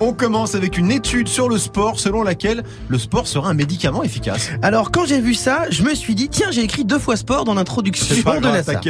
On 0.00 0.12
commence 0.12 0.54
avec 0.54 0.78
une 0.78 0.90
étude 0.90 1.28
sur 1.28 1.48
le 1.48 1.58
sport 1.58 1.98
selon 1.98 2.22
laquelle 2.22 2.62
le 2.88 2.98
sport 2.98 3.26
sera 3.26 3.50
un 3.50 3.54
médicament 3.54 4.02
efficace. 4.02 4.50
Alors 4.62 4.90
quand 4.90 5.06
j'ai 5.06 5.20
vu 5.20 5.34
ça, 5.34 5.64
je 5.70 5.82
me 5.82 5.94
suis 5.94 6.14
dit 6.14 6.28
tiens 6.28 6.50
j'ai 6.50 6.62
écrit 6.62 6.84
deux 6.84 6.98
fois 6.98 7.16
sport 7.16 7.44
dans 7.44 7.54
l'introduction 7.54 8.14
de 8.14 8.40
grave, 8.40 8.64
pas. 8.64 8.80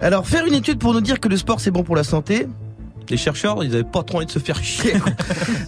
Alors 0.00 0.26
faire 0.26 0.46
une 0.46 0.54
étude 0.54 0.78
pour 0.78 0.92
nous 0.92 1.00
dire 1.00 1.20
que 1.20 1.28
le 1.28 1.36
sport 1.36 1.60
c'est 1.60 1.70
bon 1.70 1.82
pour 1.82 1.96
la 1.96 2.04
santé. 2.04 2.46
Les 3.12 3.18
chercheurs, 3.18 3.62
ils 3.62 3.74
avaient 3.74 3.84
pas 3.84 4.02
trop 4.02 4.16
envie 4.16 4.26
de 4.26 4.30
se 4.30 4.38
faire 4.38 4.64
chier. 4.64 4.94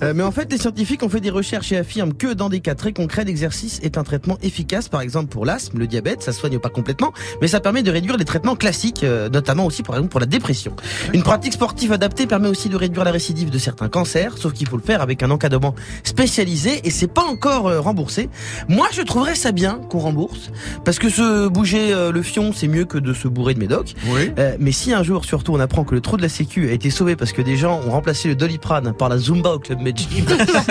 Euh, 0.03 0.13
mais 0.15 0.23
en 0.23 0.33
fait, 0.33 0.51
les 0.51 0.59
scientifiques 0.59 1.03
ont 1.03 1.09
fait 1.09 1.21
des 1.21 1.31
recherches 1.31 1.71
et 1.73 1.77
affirment 1.77 2.15
que 2.15 2.33
dans 2.33 2.49
des 2.49 2.61
cas 2.61 2.75
très 2.75 2.93
concrets, 2.93 3.25
l'exercice 3.25 3.79
est 3.83 3.97
un 3.97 4.03
traitement 4.03 4.39
efficace. 4.43 4.89
Par 4.89 5.01
exemple, 5.01 5.29
pour 5.29 5.47
l'asthme, 5.47 5.79
le 5.79 5.87
diabète, 5.87 6.23
ça 6.23 6.33
soigne 6.33 6.59
pas 6.59 6.69
complètement, 6.69 7.13
mais 7.41 7.49
ça 7.49 7.61
permet 7.61 7.83
de 7.83 7.91
réduire 7.91 8.17
les 8.17 8.25
traitements 8.25 8.57
classiques, 8.57 9.05
euh, 9.05 9.29
notamment 9.29 9.67
aussi 9.67 9.83
par 9.83 9.95
exemple 9.95 10.11
pour 10.11 10.21
la 10.21 10.27
dépression. 10.27 10.75
Une 11.13 11.23
pratique 11.23 11.53
sportive 11.53 11.93
adaptée 11.93 12.27
permet 12.27 12.49
aussi 12.49 12.69
de 12.69 12.77
réduire 12.77 13.05
la 13.05 13.13
récidive 13.13 13.51
de 13.51 13.59
certains 13.59 13.89
cancers, 13.89 14.37
sauf 14.37 14.53
qu'il 14.53 14.69
faut 14.69 14.77
le 14.77 14.83
faire 14.83 15.01
avec 15.01 15.23
un 15.23 15.31
encadrement 15.31 15.75
spécialisé 16.03 16.81
et 16.85 16.91
c'est 16.91 17.13
pas 17.13 17.25
encore 17.25 17.69
euh, 17.69 17.81
remboursé. 17.81 18.29
Moi, 18.69 18.89
je 18.93 19.03
trouverais 19.03 19.37
ça 19.37 19.53
bien 19.53 19.81
qu'on 19.91 20.01
rembourse, 20.01 20.51
parce 20.85 20.99
que 20.99 21.09
se 21.09 21.49
bouger 21.49 21.95
le 21.95 22.23
fion, 22.23 22.53
c'est 22.53 22.69
mieux 22.69 22.85
que 22.85 22.99
de 22.99 23.13
se 23.13 23.29
bourrer 23.29 23.55
de 23.55 23.61
médoc. 23.61 23.95
Oui. 24.07 24.33
Euh, 24.39 24.57
mais 24.59 24.73
si 24.73 24.93
un 24.93 25.03
jour, 25.03 25.25
surtout, 25.25 25.53
on 25.53 25.61
apprend 25.61 25.85
que 25.85 25.95
le 25.95 26.01
trou 26.01 26.17
de 26.17 26.23
la 26.23 26.29
Sécu 26.29 26.69
a 26.69 26.73
été 26.73 26.91
sauvé 26.91 27.17
parce 27.17 27.33
que 27.35 27.43
des 27.43 27.57
gens 27.57 27.81
ont 27.87 27.91
remplacé 27.91 28.29
le 28.29 28.37
Doliprane 28.37 28.93
par 28.93 29.09
la 29.09 29.19
Zumba 29.19 29.51
au 29.51 29.59
Club 29.59 29.81
Med 29.81 29.99
Gym, 29.99 30.25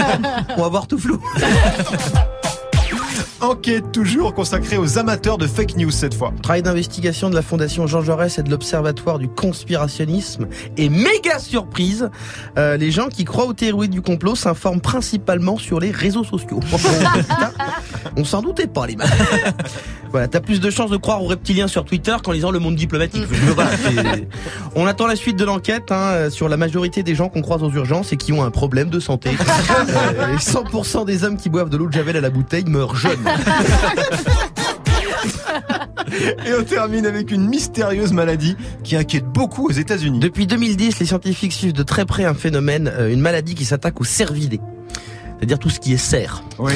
on 0.58 0.62
va 0.62 0.70
voir 0.70 0.88
tout 0.88 0.98
flou. 0.98 1.20
Enquête 3.44 3.92
toujours 3.92 4.34
consacrée 4.34 4.78
aux 4.78 4.98
amateurs 4.98 5.38
de 5.38 5.48
fake 5.48 5.76
news 5.76 5.92
cette 5.92 6.14
fois. 6.14 6.32
Travail 6.42 6.62
d'investigation 6.62 7.30
de 7.30 7.36
la 7.36 7.42
Fondation 7.42 7.88
Jean 7.88 8.02
Jaurès 8.02 8.40
et 8.40 8.42
de 8.42 8.50
l'Observatoire 8.50 9.20
du 9.20 9.28
conspirationnisme. 9.28 10.48
Et 10.78 10.88
méga 10.88 11.40
surprise, 11.40 12.10
euh, 12.58 12.78
les 12.78 12.90
gens 12.90 13.10
qui 13.10 13.26
croient 13.26 13.48
aux 13.48 13.54
théories 13.54 13.90
du 13.90 14.02
complot 14.02 14.36
s'informent 14.36 14.80
principalement 14.80 15.58
sur 15.58 15.82
les 15.82 15.92
réseaux 15.92 16.24
sociaux. 16.24 16.62
On 18.16 18.24
s'en 18.24 18.42
doutait 18.42 18.68
pas, 18.68 18.88
les 18.88 18.96
mecs. 18.96 19.08
Voilà, 20.14 20.28
t'as 20.28 20.42
plus 20.42 20.62
de 20.62 20.70
chances 20.70 20.92
de 20.92 20.98
croire 20.98 21.24
aux 21.24 21.28
reptiliens 21.28 21.68
sur 21.68 21.86
Twitter 21.86 22.16
qu'en 22.24 22.34
lisant 22.34 22.52
le 22.52 22.60
monde 22.60 22.76
diplomatique. 22.76 23.26
On 24.76 24.86
attend 24.86 25.08
la 25.08 25.16
suite 25.16 25.40
de 25.40 25.44
l'enquête 25.44 25.92
hein, 25.92 26.30
sur 26.30 26.48
la 26.50 26.56
majorité 26.56 27.02
des 27.02 27.16
gens 27.16 27.30
qu'on 27.30 27.42
croise 27.42 27.64
aux 27.64 27.72
urgences 27.72 28.14
et 28.14 28.18
qui 28.18 28.32
ont 28.32 28.44
un 28.44 28.52
problème 28.52 28.92
de 28.92 29.00
santé. 29.00 29.32
Euh, 29.32 30.34
et 30.34 30.38
100% 30.38 31.06
des 31.06 31.24
hommes 31.24 31.38
qui 31.38 31.50
boivent 31.50 31.70
de 31.70 31.78
l'eau 31.78 31.88
de 31.88 31.94
javel 31.94 32.16
à 32.16 32.22
la 32.22 32.30
bouteille 32.30 32.66
meurent 32.66 32.96
jeunes. 32.96 33.26
Et 36.46 36.54
on 36.60 36.64
termine 36.64 37.06
avec 37.06 37.32
une 37.32 37.48
mystérieuse 37.48 38.14
maladie 38.14 38.56
qui 38.84 38.96
inquiète 38.96 39.26
beaucoup 39.26 39.68
aux 39.68 39.72
États-Unis. 39.72 40.20
Depuis 40.20 40.48
2010, 40.48 41.00
les 41.00 41.06
scientifiques 41.06 41.54
suivent 41.54 41.74
de 41.74 41.84
très 41.84 42.06
près 42.06 42.26
un 42.26 42.34
phénomène, 42.34 42.92
euh, 42.94 43.12
une 43.12 43.22
maladie 43.22 43.56
qui 43.56 43.66
s'attaque 43.66 44.00
aux 44.02 44.06
cervidés. 44.06 44.62
C'est-à-dire 45.38 45.60
tout 45.60 45.70
ce 45.70 45.80
qui 45.80 45.94
est 45.94 45.98
cerf. 45.98 46.44
Oui. 46.60 46.74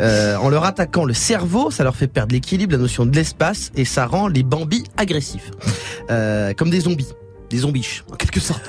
Euh, 0.00 0.36
en 0.36 0.48
leur 0.48 0.64
attaquant 0.64 1.04
le 1.04 1.14
cerveau, 1.14 1.70
ça 1.70 1.84
leur 1.84 1.94
fait 1.94 2.08
perdre 2.08 2.32
l'équilibre, 2.32 2.72
la 2.72 2.78
notion 2.78 3.06
de 3.06 3.14
l'espace, 3.14 3.70
et 3.76 3.84
ça 3.84 4.06
rend 4.06 4.26
les 4.26 4.42
bambis 4.42 4.84
agressifs. 4.96 5.50
Euh, 6.10 6.52
comme 6.54 6.70
des 6.70 6.80
zombies. 6.80 7.12
Des 7.50 7.58
zombiches, 7.58 8.04
en 8.12 8.16
quelque 8.16 8.40
sorte. 8.40 8.68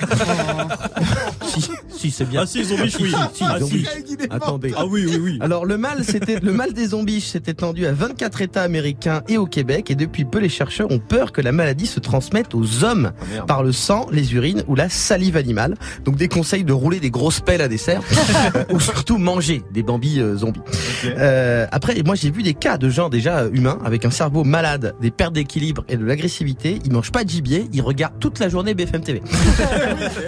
si, 1.50 1.70
Si, 1.96 2.10
c'est 2.10 2.24
bien. 2.28 2.42
Ah 2.42 2.46
si, 2.46 2.64
zombies, 2.64 2.94
oui. 3.00 3.10
Si, 3.34 3.44
Ah, 3.44 3.58
zombies. 3.58 3.84
si. 4.06 4.16
Attendez. 4.30 4.72
Ah 4.76 4.86
oui, 4.86 5.04
oui, 5.08 5.18
oui. 5.22 5.38
Alors 5.40 5.64
le 5.66 5.76
mal, 5.78 6.04
c'était 6.04 6.38
le 6.40 6.52
mal 6.52 6.72
des 6.72 6.88
zombies 6.88 7.20
s'est 7.20 7.42
étendu 7.46 7.86
à 7.86 7.92
24 7.92 8.42
États 8.42 8.62
américains 8.62 9.22
et 9.28 9.36
au 9.36 9.46
Québec, 9.46 9.90
et 9.90 9.94
depuis 9.94 10.24
peu, 10.24 10.38
les 10.38 10.48
chercheurs 10.48 10.90
ont 10.90 10.98
peur 10.98 11.32
que 11.32 11.40
la 11.40 11.52
maladie 11.52 11.86
se 11.86 12.00
transmette 12.00 12.54
aux 12.54 12.84
hommes 12.84 13.12
merde. 13.30 13.46
par 13.46 13.62
le 13.62 13.72
sang, 13.72 14.06
les 14.12 14.34
urines 14.34 14.62
ou 14.68 14.74
la 14.74 14.88
salive 14.88 15.36
animale. 15.36 15.76
Donc 16.04 16.16
des 16.16 16.28
conseils 16.28 16.64
de 16.64 16.72
rouler 16.72 17.00
des 17.00 17.10
grosses 17.10 17.40
pelles 17.40 17.62
à 17.62 17.68
dessert, 17.68 18.02
ou 18.70 18.80
surtout 18.80 19.18
manger 19.18 19.62
des 19.72 19.82
bambis 19.82 20.20
euh, 20.20 20.36
zombies. 20.36 20.60
Euh, 21.04 21.66
après, 21.72 22.00
moi 22.04 22.14
j'ai 22.14 22.30
vu 22.30 22.42
des 22.42 22.54
cas 22.54 22.78
de 22.78 22.88
gens 22.88 23.08
déjà 23.08 23.40
euh, 23.40 23.50
humains 23.52 23.78
avec 23.84 24.04
un 24.04 24.10
cerveau 24.10 24.44
malade, 24.44 24.94
des 25.00 25.10
pertes 25.10 25.34
d'équilibre 25.34 25.84
et 25.88 25.96
de 25.96 26.04
l'agressivité. 26.04 26.78
Ils 26.84 26.92
mangent 26.92 27.12
pas 27.12 27.24
de 27.24 27.30
gibier, 27.30 27.68
ils 27.72 27.82
regardent 27.82 28.18
toute 28.20 28.38
la 28.38 28.48
journée 28.48 28.74
BFM 28.74 29.02
TV. 29.02 29.22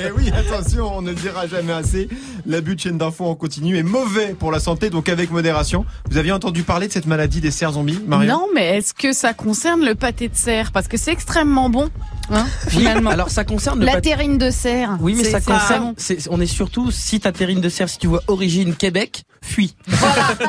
Eh 0.04 0.10
oui, 0.16 0.30
attention, 0.34 0.96
on 0.98 1.02
ne 1.02 1.11
le 1.12 1.20
dira 1.20 1.46
jamais 1.46 1.72
assez. 1.72 2.08
L'abus 2.46 2.74
de 2.76 2.80
chaîne 2.80 2.98
d'infos 2.98 3.26
en 3.26 3.34
continu 3.34 3.76
est 3.76 3.82
mauvais 3.82 4.34
pour 4.38 4.50
la 4.50 4.60
santé, 4.60 4.90
donc 4.90 5.08
avec 5.08 5.30
modération. 5.30 5.84
Vous 6.10 6.16
aviez 6.16 6.32
entendu 6.32 6.62
parler 6.62 6.88
de 6.88 6.92
cette 6.92 7.06
maladie 7.06 7.40
des 7.40 7.50
cerfs 7.50 7.72
zombies, 7.72 8.00
Marion 8.06 8.32
Non, 8.38 8.46
mais 8.54 8.78
est-ce 8.78 8.94
que 8.94 9.12
ça 9.12 9.34
concerne 9.34 9.84
le 9.84 9.94
pâté 9.94 10.28
de 10.28 10.36
cerf 10.36 10.72
Parce 10.72 10.88
que 10.88 10.96
c'est 10.96 11.12
extrêmement 11.12 11.70
bon, 11.70 11.88
hein, 12.30 12.46
finalement. 12.68 13.10
Alors 13.10 13.30
ça 13.30 13.44
concerne 13.44 13.80
le 13.80 13.86
La 13.86 13.92
pâté- 13.92 14.10
terrine 14.10 14.38
de 14.38 14.50
cerf. 14.50 14.96
Oui, 15.00 15.14
mais 15.16 15.24
ça 15.24 15.40
concerne. 15.40 15.94
on 16.30 16.40
est 16.40 16.46
surtout 16.46 16.90
si 16.90 17.20
ta 17.20 17.32
terrine 17.32 17.60
de 17.60 17.68
cerf, 17.68 17.88
si 17.88 17.98
tu 17.98 18.06
vois 18.06 18.22
origine 18.26 18.74
Québec, 18.74 19.24
fuis. 19.42 19.74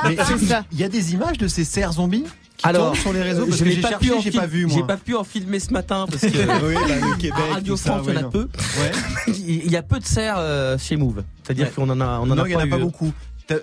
Mais 0.05 0.17
C'est 0.27 0.45
ça. 0.45 0.63
il 0.71 0.79
y 0.79 0.83
a 0.83 0.89
des 0.89 1.13
images 1.13 1.37
de 1.37 1.47
ces 1.47 1.63
cerfs 1.63 1.93
zombies? 1.93 2.25
Alors, 2.63 2.95
sur 2.95 3.13
les 3.13 3.21
réseaux 3.21 3.45
parce 3.45 3.57
je 3.59 3.63
que 3.63 3.69
j'ai 3.71 3.81
pas 3.81 3.89
cherché, 3.89 4.07
pu 4.07 4.13
en 4.13 4.19
j'ai 4.21 4.31
pas 4.31 4.45
vu 4.47 4.65
moi. 4.65 4.75
J'ai 4.77 4.83
pas 4.83 4.97
pu 4.97 5.15
en 5.15 5.23
filmer 5.23 5.59
ce 5.59 5.71
matin 5.73 6.05
parce 6.09 6.21
que 6.21 6.27
oui, 6.67 6.73
bah, 6.75 7.07
le 7.07 7.15
Québec, 7.17 7.33
à 7.49 7.53
Radio 7.55 7.77
France, 7.77 8.05
il 8.07 8.13
y 8.13 8.17
en 8.17 8.21
a 8.21 8.23
peu. 8.29 8.47
Ouais. 8.79 8.91
Il 9.45 9.71
y 9.71 9.75
a 9.77 9.83
peu 9.83 9.99
de 9.99 10.05
cerfs 10.05 10.35
euh, 10.37 10.77
chez 10.77 10.95
Move. 10.95 11.23
C'est-à 11.43 11.53
dire 11.55 11.65
Ouais. 11.67 11.71
qu'on 11.75 11.89
en 11.89 11.99
a, 12.01 12.19
on 12.19 12.23
en 12.23 12.25
non, 12.35 12.43
a 12.43 12.47
il 12.47 12.51
y 12.51 12.55
en 12.55 12.59
a 12.59 12.65
eu, 12.65 12.69
pas 12.69 12.77
beaucoup. 12.77 13.11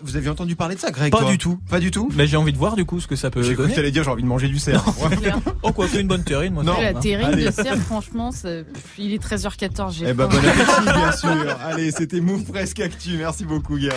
Vous 0.03 0.17
aviez 0.17 0.29
entendu 0.29 0.55
parler 0.57 0.75
de 0.77 0.81
ça, 0.81 0.91
Greg 0.91 1.11
Pas 1.11 1.21
toi 1.21 1.31
du 1.31 1.39
tout. 1.39 1.59
Pas 1.69 1.81
du 1.81 1.91
tout 1.91 2.11
Mais 2.15 2.27
j'ai 2.27 2.37
envie 2.37 2.53
de 2.53 2.59
voir 2.59 2.77
du 2.77 2.85
coup 2.85 3.01
ce 3.01 3.07
que 3.09 3.17
ça 3.17 3.31
peut 3.31 3.43
J'ai 3.43 3.55
cru 3.55 3.67
que 3.69 3.75
t'allais 3.75 3.91
dire 3.91 4.05
j'ai 4.05 4.11
envie 4.11 4.23
de 4.23 4.29
manger 4.29 4.47
du 4.49 4.59
cerf. 4.59 4.85
Ouais. 5.03 5.17
Oh 5.63 5.73
quoi, 5.73 5.87
fait 5.89 6.01
une 6.03 6.07
bonne 6.07 6.23
terrine, 6.23 6.53
moi. 6.55 6.63
Non. 6.63 6.79
la 6.81 6.89
hein. 6.91 6.95
terrine 7.01 7.33
de 7.35 7.51
cerf, 7.51 7.77
franchement, 7.79 8.31
c'est- 8.31 8.67
il 8.99 9.13
est 9.15 9.23
13h14. 9.23 9.95
J'ai 9.99 10.09
Eh 10.09 10.13
ben 10.13 10.29
faim. 10.31 10.39
bon 10.41 10.49
appétit 10.49 10.83
bien 10.85 11.13
sûr. 11.13 11.57
Allez, 11.65 11.91
c'était 11.93 12.21
Move 12.21 12.45
Presque 12.45 12.81
Actu. 12.81 13.17
Merci 13.17 13.45
beaucoup 13.47 13.77
Guérin. 13.79 13.97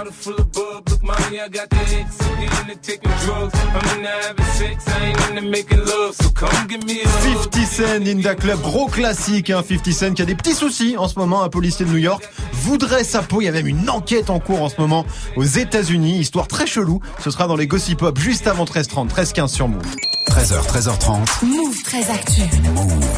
Find 0.00 0.08
me 0.08 0.30
in 0.30 0.36
the 0.36 0.40
club, 0.40 0.40
bottle 0.40 0.40
full 0.40 0.40
of 0.40 0.52
bub. 0.52 0.88
Look, 0.88 1.02
mommy, 1.02 1.40
I 1.40 1.48
got 1.48 1.68
the 1.70 1.76
hits. 1.76 2.18
I'm 2.22 2.70
into 2.70 2.80
taking 2.80 3.10
drugs. 3.24 3.52
I'm 3.54 3.98
into 3.98 4.08
having 4.08 4.44
sex. 4.44 4.88
I 4.88 5.06
ain't 5.06 5.30
into 5.30 5.42
making 5.42 5.78
love. 5.78 6.14
So 6.14 6.30
come 6.30 6.66
give 6.68 6.84
me 6.84 7.02
a 7.02 7.08
hug. 7.08 7.50
50 7.50 7.64
Cent 7.64 8.06
in 8.06 8.22
the 8.22 8.34
Club, 8.34 8.60
gros 8.62 8.86
classique, 8.86 9.50
hein, 9.50 9.62
50 9.62 9.92
Cent 9.92 10.14
qui 10.14 10.22
a 10.22 10.24
des 10.24 10.34
petits 10.34 10.54
soucis 10.54 10.96
en 10.96 11.08
ce 11.08 11.18
moment. 11.18 11.42
Un 11.42 11.48
policier 11.48 11.84
de 11.84 11.90
New 11.90 11.98
York 11.98 12.22
voudrait 12.52 13.04
sa 13.04 13.22
peau. 13.22 13.40
Il 13.40 13.44
y 13.44 13.48
a 13.48 13.52
même 13.52 13.66
une 13.66 13.90
enquête 13.90 14.30
en 14.30 14.40
cours 14.40 14.62
en 14.62 14.68
ce 14.68 14.80
moment 14.80 15.04
aux 15.36 15.44
États-Unis. 15.44 16.18
Histoire 16.18 16.48
très 16.48 16.66
chelou. 16.66 17.00
Ce 17.22 17.30
sera 17.30 17.46
dans 17.46 17.56
les 17.56 17.66
Gossip 17.66 17.98
Pop 17.98 18.18
juste 18.18 18.46
avant 18.46 18.64
13h30, 18.64 19.08
13h15 19.08 19.48
sur 19.48 19.68
Move. 19.68 19.82
13h, 20.28 20.66
13h30. 20.66 21.44
Move 21.44 21.82
très 21.82 22.10
actu. 22.10 22.42
Alex 22.42 22.58
Nassar. 22.62 23.09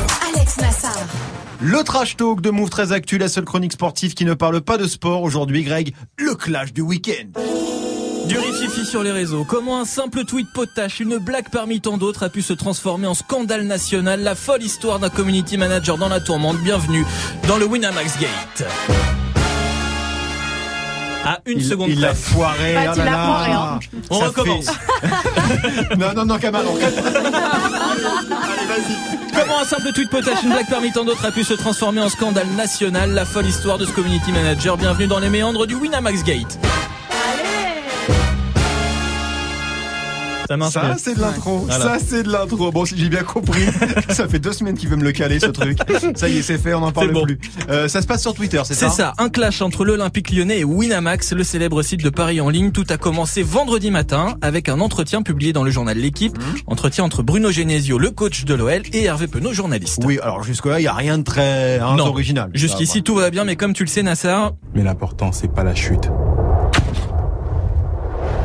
Le 1.63 1.83
trash 1.85 2.17
talk 2.17 2.41
de 2.41 2.51
Move 2.51 2.71
très 2.71 2.93
Actu, 2.93 3.19
la 3.19 3.29
seule 3.29 3.45
chronique 3.45 3.73
sportive 3.73 4.15
qui 4.15 4.25
ne 4.25 4.35
parle 4.35 4.61
pas 4.61 4.79
de 4.79 4.87
sport. 4.87 5.23
Aujourd'hui, 5.23 5.63
Greg, 5.63 5.95
le 6.19 6.35
clash 6.35 6.73
du 6.73 6.81
week-end. 6.81 7.41
Du 8.27 8.37
rififi 8.39 8.85
sur 8.85 9.03
les 9.03 9.13
réseaux. 9.13 9.45
Comment 9.45 9.81
un 9.81 9.85
simple 9.85 10.25
tweet 10.25 10.47
potache, 10.53 11.01
une 11.01 11.19
blague 11.19 11.49
parmi 11.51 11.81
tant 11.81 11.99
d'autres, 11.99 12.25
a 12.25 12.29
pu 12.29 12.43
se 12.43 12.53
transformer 12.53 13.07
en 13.07 13.15
scandale 13.15 13.65
national? 13.65 14.21
La 14.23 14.35
folle 14.35 14.63
histoire 14.63 14.99
d'un 14.99 15.09
community 15.09 15.57
manager 15.57 15.99
dans 15.99 16.09
la 16.09 16.21
tourmente. 16.21 16.59
Bienvenue 16.59 17.05
dans 17.49 17.59
le 17.59 17.65
Winamax 17.67 18.19
Gate. 18.19 18.65
À 21.25 21.39
une 21.47 21.61
il, 21.61 21.65
seconde 21.65 21.89
il 21.91 22.01
l'a 22.01 22.15
foiré. 22.15 22.75
Bah, 22.75 22.85
là 22.87 22.95
l'as 22.97 23.05
là. 23.05 23.25
foiré, 23.27 23.53
hein. 23.53 23.79
On 24.11 24.19
Ça 24.19 24.27
recommence. 24.27 24.67
fait- 24.67 25.97
non, 25.97 26.13
non, 26.17 26.25
non, 26.25 26.39
Kamal, 26.39 26.65
on 26.69 26.75
Comment 29.35 29.61
un 29.61 29.65
simple 29.65 29.93
tweet 29.93 30.09
potache, 30.09 30.43
une 30.43 30.51
blague 30.51 30.69
parmi 30.69 30.93
tant 30.93 31.05
d'autres, 31.05 31.25
a 31.25 31.31
pu 31.31 31.45
se 31.45 31.55
transformer 31.55 32.01
en 32.01 32.09
scandale 32.09 32.49
national? 32.49 33.11
La 33.13 33.25
folle 33.25 33.47
histoire 33.47 33.79
de 33.79 33.85
ce 33.85 33.93
community 33.93 34.33
manager. 34.33 34.77
Bienvenue 34.77 35.07
dans 35.07 35.19
les 35.19 35.29
méandres 35.29 35.67
du 35.67 35.75
Winamax 35.75 36.23
Gate. 36.23 36.59
Ça 40.49 40.57
marche 40.57 40.73
Ça, 40.75 40.95
c'est 40.99 41.15
de 41.15 41.21
l'intro. 41.21 41.59
Voilà. 41.69 41.85
Ça, 41.85 41.97
c'est 42.05 42.23
de 42.23 42.31
l'intro. 42.33 42.71
Bon, 42.73 42.85
si 42.85 42.97
j'ai 42.97 43.09
bien 43.09 43.23
compris, 43.23 43.63
ça 44.11 44.29
fait 44.29 44.39
deux 44.39 44.53
semaines 44.53 44.77
qu'il 44.77 44.89
veut 44.89 44.97
me 44.97 45.05
le 45.05 45.13
caler, 45.13 45.41
ce 45.41 45.47
truc. 45.47 45.79
Ça 46.15 46.29
y 46.29 46.39
est, 46.39 46.43
c'est 46.43 46.59
fait, 46.59 46.75
on 46.75 46.81
n'en 46.81 46.93
parle 46.93 47.13
bon. 47.13 47.25
plus. 47.25 47.39
Euh, 47.69 47.89
ça 47.89 48.03
se 48.03 48.07
passe 48.07 48.23
sur 48.23 48.35
Twitter, 48.35 48.61
c'est 48.65 48.75
ça 48.75 48.89
C'est 48.89 48.97
ça, 48.97 49.15
un 49.19 49.29
clash 49.29 49.63
entre 49.63 49.85
l'Olympique 49.85 50.31
lyonnais 50.31 50.61
et 50.61 50.65
Winamax, 50.65 51.33
le 51.33 51.45
célèbre 51.45 51.83
site 51.83 52.03
de 52.03 52.11
Paris 52.11 52.41
en 52.41 52.49
ligne. 52.49 52.73
Tout 52.73 52.87
a 52.91 52.97
commencé 52.97 53.43
vendredi 53.43 53.91
matin 53.91 54.37
avec 54.43 54.69
un 54.69 54.81
entretien 54.81 55.23
publié 55.23 55.53
dans 55.53 55.65
le 55.65 55.71
journal 55.71 55.97
L'équipe. 55.97 56.37
Mmh. 56.37 56.43
Entretien 56.67 57.05
entre 57.05 57.23
Bruno 57.23 57.51
Genesio, 57.51 57.99
le 57.99 58.11
coach 58.11 58.45
de 58.45 58.55
l'OL, 58.55 58.83
et 58.93 59.05
Hervé 59.05 59.27
Penaud, 59.27 59.53
journaliste. 59.53 60.03
Oui, 60.05 60.19
alors 60.23 60.43
jusque-là, 60.43 60.81
il 60.81 60.83
n'y 60.83 60.89
a 60.89 60.95
rien 60.95 61.19
de 61.19 61.25
très 61.25 61.79
hein, 61.79 61.97
Non. 61.97 62.07
original. 62.07 62.51
Jusqu'ici, 62.55 63.03
tout 63.03 63.15
va 63.15 63.31
bien, 63.31 63.45
mais 63.45 63.57
comme 63.57 63.73
tu 63.73 63.85
le 63.85 63.89
sais, 63.89 64.03
Nassar, 64.03 64.53
Mais 64.75 64.83
l'important, 64.83 65.33
c'est 65.33 65.53
pas 65.53 65.63
la 65.65 65.75
chute. 65.75 66.09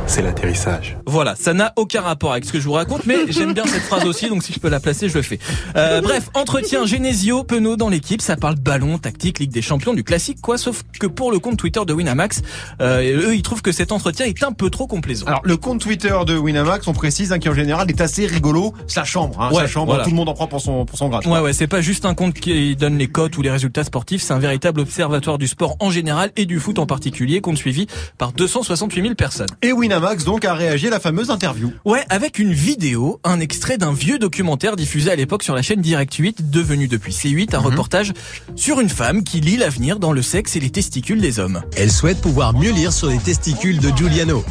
C'est 0.10 0.22
l'atterrissage. 0.22 0.98
voilà, 1.06 1.36
ça 1.36 1.54
n'a 1.54 1.74
aucun 1.76 2.00
rapport 2.02 2.32
avec 2.32 2.46
ce 2.46 2.54
que 2.54 2.60
je 2.60 2.63
vous 2.63 2.72
raconte, 2.74 3.06
mais 3.06 3.17
j'aime 3.30 3.54
bien 3.54 3.65
cette 3.65 3.84
phrase 3.84 4.06
aussi, 4.06 4.30
donc 4.30 4.41
si 4.41 4.54
je 4.54 4.60
peux 4.60 4.70
la 4.70 4.80
placer, 4.80 5.10
je 5.10 5.15
le 5.15 5.22
fais. 5.22 5.38
Euh, 5.76 6.00
bref, 6.04 6.30
entretien 6.34 6.86
Genesio, 6.86 7.43
Penaud 7.43 7.76
dans 7.76 7.89
l'équipe, 7.89 8.22
ça 8.22 8.38
parle 8.38 8.56
ballon, 8.56 8.98
tactique, 9.00 9.39
Ligue 9.39 9.52
des 9.52 9.62
Champions, 9.62 9.93
du 9.93 10.06
classique, 10.06 10.39
quoi, 10.41 10.58
sauf 10.58 10.84
que 10.98 11.08
pour 11.08 11.30
le 11.30 11.39
compte 11.39 11.58
Twitter 11.58 11.82
de 11.86 11.91
Winamax, 11.93 12.41
euh, 12.82 13.28
eux, 13.28 13.36
ils 13.36 13.41
trouvent 13.41 13.62
que 13.62 13.74
cet 13.74 13.91
entretien 13.91 14.26
est 14.26 14.43
un 14.43 14.54
peu 14.54 14.70
trop 14.70 14.88
complaisant. 14.88 15.26
Alors 15.28 15.41
le 15.43 15.58
compte 15.58 15.82
Twitter 15.82 16.15
de 16.26 16.38
Winamax, 16.38 16.88
on 16.88 16.93
précise 16.93 17.34
hein, 17.34 17.39
qui 17.39 17.50
en 17.50 17.54
général 17.54 17.89
est 17.89 18.00
assez 18.00 18.26
rigolo. 18.26 18.74
Sa 18.88 19.04
chambre, 19.04 19.41
hein, 19.41 19.50
Ouais, 19.52 19.63
sa 19.63 19.67
chambre, 19.67 19.88
voilà. 19.88 20.06
tout 20.06 20.10
le 20.12 20.15
monde 20.15 20.30
en 20.30 20.34
prend 20.34 20.48
pour 20.48 20.62
son 20.62 20.86
pour 20.86 20.98
son 20.98 21.10
grade. 21.10 21.28
Ouais, 21.28 21.41
ouais, 21.41 21.52
c'est 21.54 21.67
pas 21.67 21.82
juste 21.82 22.06
un 22.06 22.15
compte 22.15 22.34
qui 22.34 22.78
donne 22.78 22.98
les 22.98 23.08
cotes 23.08 23.38
ou 23.38 23.41
les 23.41 23.52
résultats 23.52 23.84
sportifs, 23.84 24.22
c'est 24.24 24.34
un 24.34 24.39
véritable 24.39 24.80
observatoire 24.80 25.38
du 25.38 25.48
sport 25.48 25.76
en 25.82 25.91
général 25.91 26.32
et 26.38 26.46
du 26.46 26.60
foot 26.60 26.80
en 26.80 26.86
particulier, 26.86 27.41
compte 27.41 27.58
suivi 27.58 27.88
par 28.17 28.32
268 28.32 29.02
000 29.02 29.15
personnes. 29.15 29.48
Et 29.62 29.74
Winamax 29.74 29.96
donc 30.25 30.45
a 30.45 30.53
réagi 30.53 30.88
à 30.88 30.91
la 30.91 30.99
fameuse 30.99 31.29
interview. 31.29 31.71
Ouais, 31.86 32.03
avec 32.10 32.39
une 32.39 32.53
vidéo, 32.53 33.19
un 33.23 33.39
extrait 33.39 33.77
d'un 33.77 33.93
vieux 33.93 34.19
documentaire 34.19 34.75
diffusé 34.75 35.12
à 35.12 35.15
l'époque 35.15 35.43
sur 35.43 35.55
la 35.55 35.62
chaîne 35.62 35.81
Direct 35.81 36.13
8, 36.13 36.49
devenu 36.49 36.88
depuis 36.88 37.12
C8 37.12 37.55
un 37.55 37.60
reportage 37.60 38.13
sur 38.55 38.79
une 38.79 38.89
femme 38.89 39.23
qui 39.23 39.39
lit 39.39 39.57
l'avenir 39.57 39.99
dans 39.99 40.12
le 40.12 40.21
sexe 40.21 40.55
et 40.55 40.60
les 40.60 40.69
testicules 40.69 41.21
des 41.21 41.39
hommes. 41.39 41.62
Elle 41.75 41.91
souhaite 41.91 42.21
pouvoir 42.21 42.53
mieux 42.53 42.71
lire 42.71 42.93
sur 42.93 43.10
les 43.10 43.17
testicules 43.17 43.79
de 43.79 43.89
Giuliano. 43.95 44.43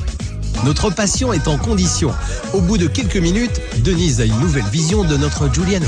Notre 0.65 0.91
patient 0.91 1.33
est 1.33 1.49
en 1.49 1.59
condition. 1.59 2.13
Au 2.53 2.61
bout 2.61 2.79
de 2.79 2.87
quelques 2.87 3.17
minutes, 3.17 3.61
Denise 3.85 4.21
a 4.21 4.25
une 4.25 4.39
nouvelle 4.41 4.65
vision 4.73 5.05
de 5.05 5.17
notre 5.17 5.53
Giuliano. 5.53 5.87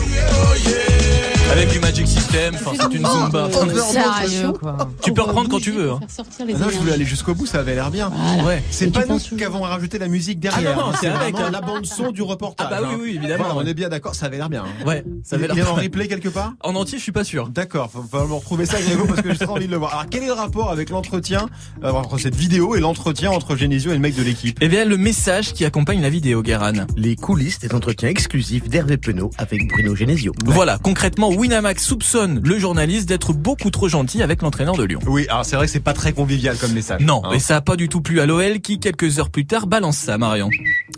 Avec 1.51 1.71
du 1.73 1.81
Magic 1.81 2.07
System, 2.07 2.55
enfin 2.55 2.73
c'est 2.79 2.97
une 2.97 3.07
zumba. 3.07 3.49
Sérieux, 3.51 4.53
quoi. 4.53 4.77
Tu 5.03 5.13
peux 5.13 5.23
reprendre 5.23 5.49
quand 5.49 5.61
tu 5.61 5.73
veux. 5.73 5.91
Hein. 5.91 6.01
Ah 6.19 6.45
non, 6.47 6.69
je 6.71 6.79
voulais 6.79 6.93
aller 6.93 7.05
jusqu'au 7.05 7.35
bout, 7.35 7.47
ça 7.47 7.61
avait 7.61 7.75
l'air 7.75 7.91
bien. 7.91 8.13
Ouais. 8.45 8.63
C'est 8.71 8.93
pas 8.93 9.07
nous 9.07 9.19
qui 9.19 9.45
avons 9.45 9.63
rajouté 9.63 9.99
la 9.99 10.09
musique 10.09 10.39
derrière. 10.41 10.75
Ah 10.77 10.81
non, 10.81 10.89
hein, 10.91 10.99
c'est 11.01 11.09
avec, 11.09 11.35
hein. 11.37 11.51
la 11.51 11.61
bande 11.61 11.87
son 11.87 12.13
du 12.13 12.23
reportage. 12.23 12.69
Ah 12.71 12.81
bah 12.81 12.87
oui, 12.89 12.95
hein. 12.95 12.99
oui, 13.03 13.17
évidemment, 13.17 13.45
Voilà, 13.53 13.61
on 13.61 13.67
est 13.67 13.75
bien 13.75 13.89
d'accord, 13.89 14.15
ça 14.15 14.27
avait 14.27 14.37
l'air 14.37 14.49
bien. 14.51 14.65
hein. 14.65 14.87
Ouais, 14.87 15.05
ça 15.25 15.37
avait 15.37 15.47
Il 15.47 15.55
l'air 15.55 15.67
est 15.67 15.71
en 15.71 15.75
replay 15.75 16.07
quelque 16.07 16.29
part 16.29 16.53
En 16.63 16.75
entier, 16.75 16.99
je 16.99 17.03
suis 17.03 17.13
pas 17.13 17.25
sûr. 17.25 17.49
D'accord, 17.49 17.91
faut, 17.91 18.03
faut 18.09 18.27
me 18.27 18.35
retrouver 18.35 18.67
ça 18.67 18.81
Grégo 18.81 19.05
parce 19.07 19.23
que 19.23 19.33
j'ai 19.33 19.39
trop 19.39 19.57
envie 19.57 19.67
de 19.67 19.73
le 19.73 19.79
voir. 19.79 19.93
Alors 19.95 20.07
quel 20.11 20.23
est 20.23 20.27
le 20.27 20.33
rapport 20.35 20.71
avec 20.71 20.91
l'entretien, 20.91 21.47
euh, 21.83 21.91
entre 21.91 22.19
cette 22.19 22.37
vidéo 22.37 22.77
et 22.77 22.81
l'entretien 22.81 23.31
entre 23.31 23.57
Genesio 23.57 23.91
et 23.91 23.95
le 23.95 24.01
mec 24.01 24.15
de 24.15 24.23
l'équipe? 24.23 24.59
Eh 24.61 24.69
bien, 24.69 24.85
le 24.85 24.97
message 24.97 25.55
qui 25.55 25.65
accompagne 25.65 26.03
la 26.03 26.11
vidéo, 26.11 26.43
Guéran. 26.43 26.73
Les 26.97 27.17
coulisses 27.17 27.59
des 27.59 27.75
entretiens 27.75 28.09
exclusifs 28.11 28.69
d'Hervé 28.69 28.97
Penaud 28.99 29.31
avec 29.39 29.67
Bruno 29.69 29.97
Genesio. 29.97 30.33
Voilà, 30.45 30.79
concrètement, 30.79 31.31
Winamax 31.39 31.85
soupçonne 31.85 32.41
le 32.45 32.59
journaliste 32.59 33.09
d'être 33.09 33.33
beaucoup 33.33 33.71
trop 33.71 33.87
gentil 33.89 34.25
avec 34.25 34.43
l'entraîneur 34.43 34.77
de 34.77 34.83
Lyon. 34.83 34.99
Oui, 35.07 35.25
alors 35.29 35.45
c'est 35.45 35.55
vrai 35.55 35.67
que 35.67 35.73
c'est 35.73 35.79
pas 35.79 35.93
très 35.93 36.13
convivial 36.13 36.59
comme 36.59 36.73
message. 36.73 37.01
Non, 37.01 37.23
Hein. 37.25 37.31
et 37.33 37.39
ça 37.39 37.55
a 37.55 37.61
pas 37.61 37.77
du 37.77 37.89
tout 37.89 38.01
plu 38.01 38.19
à 38.21 38.27
l'OL 38.27 38.59
qui, 38.61 38.81
quelques 38.81 39.21
heures 39.21 39.31
plus 39.31 39.47
tard, 39.47 39.69
balance 39.69 39.99
ça, 39.99 40.19
Marion. 40.19 40.51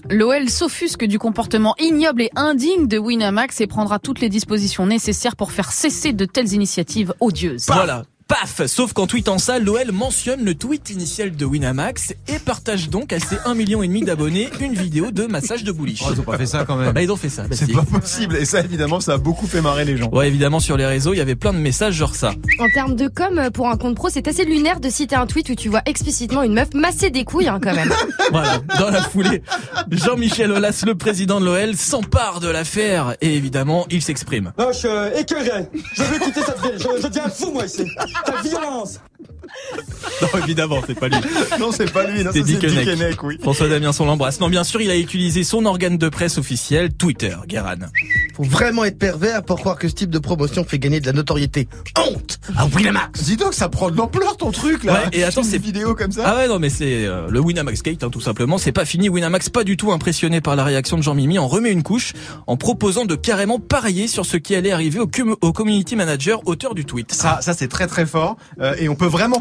L'OL 0.09 0.49
s'offusque 0.49 1.05
du 1.05 1.19
comportement 1.19 1.75
ignoble 1.79 2.23
et 2.23 2.31
indigne 2.37 2.87
de 2.89 2.97
Winamax 2.99 3.61
et 3.61 3.67
prendra 3.67 3.99
toutes 3.99 4.21
les 4.21 4.31
dispositions 4.31 4.87
nécessaires 4.87 5.37
pour 5.37 5.53
faire 5.53 5.73
cesser 5.73 6.15
de 6.15 6.25
telles 6.25 6.55
initiatives 6.55 7.13
odieuses. 7.21 7.67
Voilà. 7.67 8.05
Paf 8.31 8.65
Sauf 8.67 8.93
qu'en 8.93 9.09
tweetant 9.09 9.39
ça, 9.39 9.59
l'OL 9.59 9.91
mentionne 9.91 10.45
le 10.45 10.55
tweet 10.55 10.91
initial 10.91 11.35
de 11.35 11.45
Winamax 11.45 12.15
et 12.29 12.39
partage 12.39 12.89
donc 12.89 13.13
à 13.13 13.19
ses 13.19 13.35
1,5 13.35 13.55
million 13.57 13.83
et 13.83 13.89
demi 13.89 14.03
d'abonnés 14.05 14.49
une 14.61 14.73
vidéo 14.73 15.11
de 15.11 15.27
massage 15.27 15.65
de 15.65 15.73
bouliche. 15.73 16.03
Oh, 16.07 16.13
ils 16.15 16.21
ont 16.21 16.23
pas 16.23 16.39
fait 16.39 16.47
ça 16.47 16.65
quand 16.65 16.77
même. 16.77 16.93
Bah, 16.93 17.03
ils 17.03 17.11
ont 17.11 17.17
fait 17.17 17.29
ça. 17.29 17.43
bah, 17.43 17.49
C'est 17.57 17.67
si. 17.67 17.73
pas 17.73 17.83
possible. 17.83 18.37
Et 18.37 18.45
ça, 18.45 18.61
évidemment, 18.61 19.01
ça 19.01 19.15
a 19.15 19.19
beaucoup 19.19 19.49
fait 19.49 19.61
marrer 19.61 19.85
les 19.85 19.97
gens. 19.97 20.09
Ouais, 20.13 20.29
évidemment, 20.29 20.61
sur 20.61 20.77
les 20.77 20.87
réseaux, 20.87 21.13
il 21.13 21.17
y 21.17 21.21
avait 21.21 21.35
plein 21.35 21.53
de 21.53 21.59
messages 21.59 21.95
genre 21.95 22.15
ça. 22.15 22.33
En 22.61 22.69
termes 22.73 22.95
de 22.95 23.09
com, 23.09 23.51
pour 23.53 23.69
un 23.69 23.77
compte 23.77 23.97
pro, 23.97 24.09
c'est 24.09 24.29
assez 24.29 24.45
lunaire 24.45 24.79
de 24.79 24.91
citer 24.91 25.17
un 25.17 25.27
tweet 25.27 25.49
où 25.51 25.57
tu 25.57 25.69
vois 25.69 25.83
explicitement 25.87 26.45
une 26.45 26.55
meuf 26.55 26.69
masser 26.73 27.11
des 27.11 27.25
couilles, 27.25 27.49
hein, 27.49 27.59
quand 27.61 27.75
même. 27.75 27.93
Voilà, 28.31 28.59
dans 28.79 28.91
la 28.91 29.03
foulée, 29.03 29.43
Jean-Michel 29.91 30.53
Aulas, 30.53 30.85
le 30.87 30.95
président 30.95 31.41
de 31.41 31.47
l'OL, 31.47 31.75
s'empare 31.75 32.39
de 32.39 32.47
l'affaire 32.49 33.17
et 33.21 33.35
évidemment, 33.35 33.87
il 33.91 34.03
s'exprime. 34.03 34.53
Non, 34.57 34.69
je 34.71 34.79
suis 34.79 34.89
euh, 34.89 35.11
écœuré. 35.19 35.67
Je 35.97 36.03
veux 36.05 36.19
quitter 36.21 36.41
cette 36.43 36.61
ville. 36.63 36.75
Je, 36.79 37.03
je 37.03 37.09
deviens 37.09 37.29
fou, 37.29 37.51
moi, 37.51 37.65
ici. 37.67 37.85
La 38.27 38.43
violence 38.43 39.01
Non, 40.23 40.29
évidemment, 40.43 40.81
c'est 40.87 40.99
pas 40.99 41.09
lui. 41.09 41.17
Non, 41.59 41.73
c'est 41.73 41.91
pas 41.91 42.05
lui, 42.05 42.23
non, 42.23 42.31
C'est 42.35 42.43
Dick 42.43 42.59
c'est 42.61 42.67
Dick 42.69 42.89
Henneck. 42.89 43.23
Oui. 43.23 43.39
François 43.41 43.69
Damien, 43.69 43.91
on 43.99 44.05
l'embrasse. 44.05 44.39
Non, 44.41 44.49
bien 44.51 44.65
sûr, 44.65 44.81
il 44.83 44.91
a 44.91 44.97
utilisé 44.97 45.45
son 45.45 45.65
organe 45.65 45.97
de 45.97 46.09
presse 46.11 46.37
officiel, 46.37 46.93
Twitter, 46.93 47.35
Guéran. 47.47 47.77
Faut 48.37 48.43
vraiment 48.43 48.85
être 48.85 48.99
pervers 48.99 49.43
pour 49.43 49.59
croire 49.59 49.79
que 49.79 49.89
ce 49.89 49.95
type 49.95 50.11
de 50.11 50.19
promotion 50.19 50.63
fait 50.65 50.79
gagner 50.79 51.01
de 51.01 51.07
la 51.07 51.13
notoriété. 51.13 51.69
Honte 51.99 52.39
à 52.57 52.67
Winamax 52.67 53.23
Dis 53.23 53.37
donc, 53.37 53.55
ça 53.55 53.69
prend 53.71 53.91
de 53.91 53.97
l'ampleur 53.97 54.37
ton 54.37 54.51
truc 54.51 54.85
là. 54.85 54.93
Ouais, 54.95 55.01
et 55.13 55.25
attends, 55.25 55.43
c'est 55.43 55.59
vidéo 55.59 55.95
comme 55.95 56.13
ça. 56.13 56.23
Ah 56.27 56.37
ouais, 56.37 56.49
non, 56.49 56.59
mais 56.59 56.69
c'est 56.71 57.07
euh, 57.07 57.29
le 57.31 57.41
Winamax 57.41 57.83
Gate, 57.83 58.05
hein, 58.05 58.11
tout 58.11 58.21
simplement. 58.21 58.59
C'est 58.59 58.73
pas 58.73 58.85
fini. 58.85 59.09
Winamax, 59.09 59.49
pas 59.49 59.65
du 59.65 59.77
tout 59.79 59.91
impressionné 59.93 60.41
par 60.43 60.55
la 60.57 60.65
réaction 60.65 60.99
de 60.99 61.03
Jean-Mimi, 61.03 61.39
en 61.39 61.49
remet 61.49 61.71
une 61.73 61.83
couche 61.83 62.13
en 62.47 62.57
proposant 62.59 63.07
de 63.07 63.15
carrément 63.15 63.59
parier 63.59 64.07
sur 64.07 64.27
ce 64.27 64.37
qui 64.37 64.55
allait 64.55 64.73
arriver 64.73 64.99
au, 64.99 65.07
cum- 65.07 65.37
au 65.41 65.53
community 65.53 65.97
manager, 65.97 66.41
auteur 66.47 66.75
du 66.75 66.85
tweet. 66.85 67.13
Ça, 67.13 67.39
ça 67.41 67.55
c'est 67.55 67.69
très 67.69 67.87
très 67.87 68.05
fort. 68.05 68.37
Euh, 68.61 68.75
et 68.79 68.89
on 68.91 68.97
peut 68.97 69.07
vraiment 69.07 69.41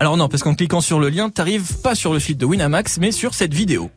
Alors 0.00 0.16
non, 0.16 0.28
parce 0.28 0.42
qu'en 0.42 0.54
cliquant 0.54 0.80
sur 0.80 0.98
le 0.98 1.08
lien, 1.08 1.28
t'arrives 1.28 1.80
pas 1.82 1.94
sur 1.94 2.12
le 2.12 2.20
site 2.20 2.38
de 2.38 2.46
Winamax, 2.46 2.98
mais 2.98 3.12
sur 3.12 3.34
cette 3.34 3.52
vidéo. 3.52 3.90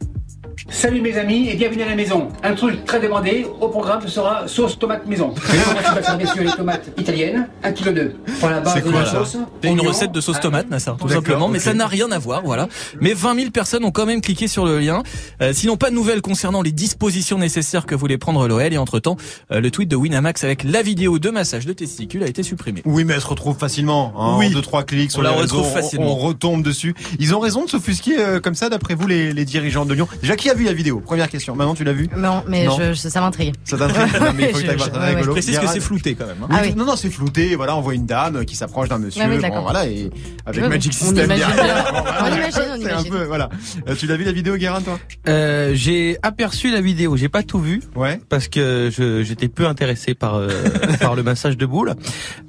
Salut 0.68 1.00
mes 1.02 1.18
amis 1.18 1.48
et 1.50 1.56
bienvenue 1.56 1.84
à 1.84 1.86
la 1.88 1.96
maison. 1.96 2.28
Un 2.44 2.54
truc 2.54 2.84
très 2.84 3.00
demandé, 3.00 3.48
au 3.62 3.70
programme 3.70 4.02
ce 4.02 4.10
sera 4.10 4.48
sauce 4.48 4.78
tomate 4.78 5.06
maison. 5.08 5.34
Faire 5.36 6.18
bien 6.18 6.28
sûr 6.34 6.44
les 6.44 6.52
tomates 6.52 6.90
italiennes, 6.98 7.48
1 7.64 7.72
kg 7.72 7.94
2. 7.94 8.16
Pour 8.40 8.50
la 8.50 8.60
base 8.60 8.74
C'est 8.74 8.82
de 8.86 8.90
quoi, 8.92 9.00
la 9.02 9.06
ça 9.06 9.20
sauce. 9.26 9.38
C'est 9.64 9.70
une 9.70 9.80
recette 9.82 10.12
de 10.12 10.20
sauce 10.22 10.40
tomate, 10.42 10.70
Nassar, 10.70 10.98
tout 10.98 11.08
simplement. 11.08 11.48
Mais 11.48 11.60
ça 11.60 11.74
n'a 11.74 11.88
rien 11.88 12.12
à 12.12 12.20
voir, 12.20 12.42
voilà. 12.44 12.68
Mais 13.00 13.14
20 13.14 13.36
000 13.36 13.52
personnes 13.52 13.86
ont 13.86 13.92
quand 13.92 14.06
même 14.06 14.20
cliqué 14.22 14.48
sur 14.48 14.66
le 14.66 14.80
lien. 14.80 15.02
Euh, 15.42 15.54
sinon, 15.54 15.78
pas 15.78 15.90
de 15.90 15.96
nouvelles 15.96 16.22
concernant 16.22 16.62
les 16.62 16.72
dispositions 16.72 17.38
nécessaires 17.38 17.86
que 17.86 17.96
voulait 17.96 18.18
prendre 18.18 18.46
l'OL. 18.48 18.74
Et 18.74 18.78
entre-temps, 18.78 19.16
euh, 19.52 19.62
le 19.62 19.72
tweet 19.72 19.88
de 19.90 19.96
Winamax 19.96 20.44
avec 20.44 20.64
la 20.64 20.82
vidéo 20.82 21.20
de 21.20 21.30
massage 21.30 21.66
de 21.66 21.74
testicules 21.74 22.24
a 22.24 22.28
été 22.28 22.44
supprimé. 22.44 22.82
Oui, 22.86 23.06
mais 23.06 23.14
elle 23.14 23.22
se 23.22 23.28
retrouve 23.28 23.58
facilement. 23.58 24.14
Hein, 24.18 24.36
Oui. 24.40 24.48
En 24.48 24.52
deux 24.52 24.62
trois 24.62 24.84
clics 24.84 25.12
sur 25.12 25.20
On 25.22 25.24
la 25.24 25.32
retrouve 25.32 25.62
on- 25.68 25.74
facilement. 25.74 26.08
On, 26.12 26.16
retombe 26.16 26.64
dessus. 26.64 26.96
Ils 27.20 27.34
ont 27.34 27.40
raison 27.40 27.64
de 27.66 27.70
s'offusquer 27.70 28.20
euh, 28.20 28.40
comme 28.40 28.56
ça, 28.56 28.70
d'après 28.70 28.96
vous, 28.96 29.08
les, 29.08 29.32
les 29.32 29.46
dirigeants 29.46 29.86
de 29.86 29.94
Lyon. 29.94 30.08
Déjà, 30.22 30.36
qui 30.36 30.49
a 30.50 30.54
vu 30.54 30.64
la 30.66 30.74
vidéo 30.74 31.00
Première 31.00 31.30
question. 31.30 31.56
Maintenant, 31.56 31.76
tu 31.76 31.84
l'as 31.84 31.94
vu 31.94 32.10
Non, 32.18 32.44
mais 32.48 32.66
Non. 32.66 32.78
je, 32.78 32.94
je- 32.94 33.08
ça 33.10 33.22
m'intrigue. 33.22 33.56
Ça 33.64 33.78
t'intrigue 33.78 34.14
Non, 34.22 34.34
mais 34.36 34.44
il 34.44 34.56
faut 34.56 34.62
que 34.62 34.66
Je- 34.66 35.00
ouais, 35.00 35.16
ouais. 35.16 35.28
précise 35.32 35.60
que 35.60 35.68
c'est 35.68 35.80
flouté 35.80 36.16
quand 36.16 36.26
même. 36.28 36.38
hein. 36.44 36.48
Ah 36.52 36.60
oui. 36.64 36.74
Non, 36.76 36.86
non, 36.86 36.96
c'est 36.96 37.10
flouté. 37.10 37.56
Voilà, 37.56 37.76
on 37.76 37.82
voit 37.82 37.94
une 37.96 38.06
dame 38.06 38.46
qui 38.46 38.56
s'approche 38.56 38.90
d'un 38.90 38.98
monsieur. 39.00 39.22
Ouais, 39.24 39.30
oui, 39.30 39.36
bon, 39.36 39.42
d'accord. 39.42 39.62
voilà, 39.64 39.88
et 39.88 40.10
avec 40.46 40.64
Magic 40.66 40.94
on 41.02 41.06
System. 41.06 41.26
imagine 41.26 41.46
derrière. 41.56 41.92
bien. 41.92 42.04
On 42.22 42.28
imagine, 42.36 42.62
on 42.72 42.76
C'est 42.80 42.92
un 42.92 42.92
imagine. 42.94 43.12
peu, 43.12 43.24
voilà. 43.24 43.50
Euh, 43.88 43.96
tu 43.96 44.08
l'as 44.08 44.16
vu 44.18 44.24
la 44.24 44.32
vidéo, 44.32 44.56
Guérin, 44.58 44.82
toi? 44.82 45.00
Euh, 45.28 45.72
j'ai 45.74 46.18
aperçu 46.22 46.72
la 46.72 46.82
vidéo, 46.82 47.18
j'ai 47.18 47.30
pas 47.30 47.44
tout 47.44 47.60
vu, 47.60 47.82
ouais. 47.96 48.20
parce 48.30 48.48
que 48.48 48.90
je- 48.96 49.24
j'étais 49.24 49.48
peu 49.48 49.68
intéressé 49.68 50.14
par 50.16 50.36
euh, 50.36 50.50
par 51.02 51.16
le 51.16 51.24
massage 51.24 51.58
de 51.58 51.66
boule. 51.66 51.94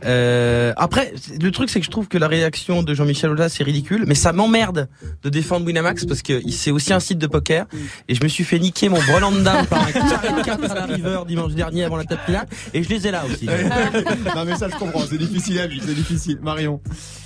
Euh, 0.05 0.73
après, 0.77 1.13
le 1.41 1.51
truc 1.51 1.71
c'est 1.71 1.81
que 1.81 1.87
je 1.87 1.91
trouve 1.91 2.09
que 2.09 2.19
la 2.19 2.29
réaction 2.29 2.83
de 2.83 2.95
Jean-Michel 2.95 3.31
Aulas 3.31 3.49
c'est 3.51 3.65
ridicule, 3.65 4.05
mais 4.07 4.15
ça 4.15 4.33
m'emmerde 4.33 4.89
de 5.23 5.29
défendre 5.29 5.67
Winamax 5.67 6.05
parce 6.07 6.23
que 6.23 6.41
c'est 6.51 6.71
aussi 6.71 6.93
un 6.93 7.01
site 7.01 7.19
de 7.19 7.27
poker 7.27 7.67
et 8.09 8.15
je 8.15 8.23
me 8.23 8.29
suis 8.29 8.45
fait 8.45 8.59
niquer 8.59 8.89
mon 8.89 9.01
brelan 9.03 9.33
de 9.33 9.41
dame 9.41 9.67
par 9.67 9.83
un 9.87 9.93
carré 9.93 10.29
4 10.45 10.71
à 10.71 10.75
la 10.75 10.85
river 10.87 11.21
dimanche 11.27 11.53
dernier 11.53 11.85
avant 11.85 11.97
la 11.97 12.05
table 12.05 12.21
finale 12.27 12.47
et 12.75 12.83
je 12.83 12.89
les 12.89 13.07
ai 13.07 13.11
là 13.11 13.25
aussi. 13.31 13.47
non, 14.37 14.45
mais 14.47 14.57
ça, 14.57 14.69
je 14.69 14.77
comprends. 14.77 15.03
C'est 15.09 15.19
difficile 15.19 15.59
à 15.61 15.67
vivre. 15.67 15.85
C'est 15.87 15.95
difficile. 15.95 16.39
Marion. 16.43 16.81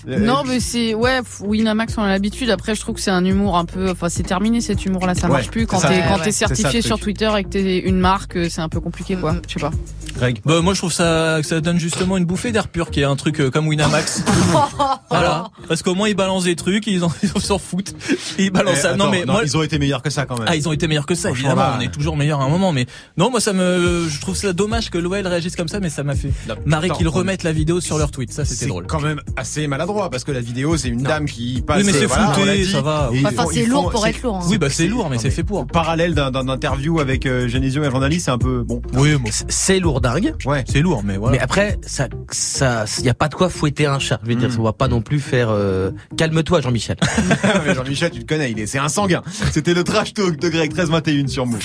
Euh, 0.09 0.19
Non, 0.19 0.43
mais 0.47 0.61
c'est 0.61 0.95
ouais, 0.95 1.21
Winamax 1.41 1.97
on 1.99 2.03
a 2.03 2.09
l'habitude. 2.09 2.51
Après, 2.51 2.75
je 2.75 2.81
trouve 2.81 2.95
que 2.97 3.01
c'est 3.01 3.11
un 3.11 3.25
humour 3.25 3.57
un 3.57 3.65
peu, 3.65 3.91
enfin, 3.91 4.09
c'est 4.09 4.23
terminé 4.23 4.61
cet 4.61 4.85
humour-là, 4.85 5.15
ça 5.15 5.27
Ouais, 5.27 5.35
marche 5.35 5.51
plus. 5.51 5.67
Quand 5.67 5.79
ça. 5.79 5.89
t'es 5.89 6.03
quand 6.09 6.19
ouais. 6.19 6.25
ça, 6.31 6.33
certifié 6.49 6.83
sur. 6.83 6.99
Twitter 6.99 7.31
et 7.37 7.45
que 7.45 7.49
t'es 7.49 7.79
une 7.81 7.99
marque, 7.99 8.37
euh, 8.37 8.49
c'est 8.49 8.61
un 8.61 8.69
peu 8.69 8.81
compliqué, 8.81 9.17
quoi. 9.17 9.37
Je 9.49 9.55
sais 9.55 9.61
pas. 9.61 9.71
Greg. 10.17 10.41
Bah, 10.45 10.61
moi, 10.63 10.75
je 10.75 10.79
trouve 10.79 10.93
ça, 10.93 11.39
que 11.41 11.47
ça 11.47 11.61
donne 11.61 11.79
justement 11.81 12.17
une 12.17 12.25
bouffée 12.25 12.53
d'air 12.53 12.69
pur, 12.69 12.91
qui 12.91 13.01
est 13.01 13.05
un 13.05 13.17
truc 13.17 13.41
euh, 13.41 13.51
comme 13.51 13.67
Winamax. 13.67 14.23
voilà. 15.11 15.49
Parce 15.69 15.83
qu'au 15.83 15.95
moins, 15.95 16.09
ils 16.09 16.15
balancent 16.15 16.45
des 16.45 16.57
trucs, 16.57 16.87
ils 16.87 17.03
en- 17.05 17.13
ils 17.23 17.41
s'en 17.43 17.59
foutent. 17.59 17.95
Ils 18.39 18.51
balancent 18.51 18.77
Eh, 18.79 18.83
ça. 18.83 18.97
non, 18.97 19.11
mais 19.11 19.25
moi, 19.27 19.41
ils 19.45 19.57
ont 19.57 19.63
été 19.63 19.79
meilleurs 19.79 20.03
que 20.03 20.11
ça 20.11 20.25
quand 20.27 20.39
même. 20.39 20.44
Ah, 20.47 20.57
ils 20.57 20.69
ont 20.69 20.73
été 20.73 20.87
meilleurs 20.89 21.07
que 21.07 21.15
ça, 21.15 21.29
Franchement, 21.29 21.51
évidemment. 21.51 21.69
là, 21.71 21.77
On 21.79 21.81
est 21.81 21.91
toujours 21.93 22.17
meilleurs 22.17 22.41
à 22.41 22.45
un 22.45 22.49
moment, 22.49 22.73
mais 22.73 22.87
non, 23.17 23.31
moi, 23.31 23.41
ça 23.41 23.53
me, 23.53 24.07
je 24.09 24.21
trouve 24.21 24.37
ça 24.37 24.53
dommage 24.53 24.91
que 24.91 24.99
l'OL 24.99 25.27
réagisse 25.27 25.57
comme 25.57 25.69
ça, 25.69 25.81
mais 25.81 25.91
ça 25.91 26.03
m'a 26.03 26.15
fait 26.15 26.31
marrer 26.67 26.91
qu'ils 26.91 27.09
on- 27.09 27.13
remettent 27.13 27.43
la 27.43 27.53
vidéo 27.53 27.81
sur 27.81 27.99
leur 27.99 28.11
tweet. 28.11 28.33
Ça, 28.33 28.45
c'était 28.45 28.61
C'est 28.65 28.67
drôle. 28.67 28.87
quand 28.87 29.01
même 29.01 29.21
assez 29.37 29.67
maladroit 29.67 30.11
parce 30.11 30.25
que 30.25 30.33
la 30.33 30.41
vidéo 30.41 30.77
c'est 30.77 30.89
une 30.89 31.03
dame 31.03 31.27
qui 31.27 31.63
passe. 31.67 31.79
Oui, 31.79 31.85
mais 31.87 31.93
c'est 31.93 32.07
voilà, 32.07 32.33
l'a 32.45 32.57
dit, 32.57 32.65
ça 32.71 32.81
va. 32.81 33.11
Enfin, 33.27 33.45
c'est 33.53 33.67
lourd 33.67 33.91
pour 33.91 34.07
être 34.07 34.23
lourd. 34.23 34.37
hein. 34.37 34.47
Oui, 34.49 34.59
bah, 34.59 34.69
c'est 34.71 34.87
lourd, 34.89 35.09
mais 35.11 35.19
c'est 35.19 35.31
fait 35.31 35.45
pour. 35.45 35.67
Parallèle 35.67 36.15
d'un 36.15 36.31
d'un 36.31 36.49
interview 36.49 37.01
avec 37.01 37.27
euh, 37.27 37.49
Genesio 37.49 37.83
et 37.85 37.91
journaliste, 37.91 38.27
c'est 38.27 38.31
un 38.31 38.39
peu 38.39 38.63
bon. 38.63 38.81
Oui, 38.95 39.15
bon, 39.17 39.31
C'est 39.49 39.79
lourd 39.81 40.01
dingue. 40.01 40.35
Ouais. 40.45 40.65
c'est 40.71 40.81
lourd, 40.81 41.03
mais 41.05 41.17
voilà. 41.17 41.37
Mais 41.37 41.43
après, 41.43 41.79
ça, 41.87 42.09
ça, 42.31 42.85
y 43.03 43.09
a 43.09 43.15
pas 43.15 43.29
de 43.29 43.35
quoi 43.35 43.49
fouetter 43.49 43.87
un 43.87 43.99
chat. 43.99 44.21
Je 44.23 44.29
veux 44.29 44.35
dire, 44.35 44.51
on 44.59 44.63
va 44.63 44.73
pas 44.73 44.89
non 44.89 45.01
plus 45.03 45.21
faire. 45.21 45.49
euh, 45.51 45.91
Calme-toi, 46.17 46.61
Jean-Michel. 46.61 46.97
Mais 47.67 47.75
Jean-Michel, 47.75 48.11
tu 48.11 48.19
le 48.21 48.25
connais, 48.27 48.51
il 48.51 48.59
est, 48.61 48.67
c'est 48.67 48.79
un 48.79 48.89
sanguin. 48.89 49.23
C'était 49.53 49.75
le 49.75 49.85
trash 49.85 50.15
talk 50.15 50.34
de 50.41 50.49
Greg 50.49 50.71
1321 50.71 51.29
sur 51.29 51.47
Move. 51.47 51.61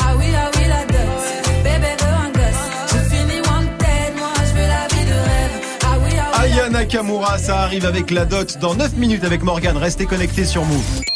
Ah 0.00 0.14
oui, 0.18 0.26
ah 0.36 0.50
oui, 0.56 0.62
la 0.68 0.84
dot. 0.86 1.62
Bébé 1.64 1.94
veut 1.98 2.06
un 2.06 2.30
gosse. 2.32 2.92
Je 2.92 2.98
finis 3.14 3.40
wanted, 3.40 4.16
moi 4.18 4.32
je 4.38 4.52
veux 4.52 4.68
la 4.68 4.86
vie 4.88 5.06
de 5.06 5.12
rêve. 5.12 5.78
Ah 5.82 5.96
oui, 6.02 6.10
ah 6.18 6.40
oui. 6.44 6.52
Aya 6.52 6.68
Nakamura, 6.70 7.38
ça 7.38 7.60
arrive 7.60 7.84
avec 7.86 8.10
la 8.10 8.24
dot 8.24 8.58
dans 8.60 8.74
9 8.74 8.96
minutes 8.96 9.24
avec 9.24 9.42
Morgan. 9.42 9.76
Restez 9.76 10.06
connectés 10.06 10.44
sur 10.44 10.64
Move. 10.64 11.09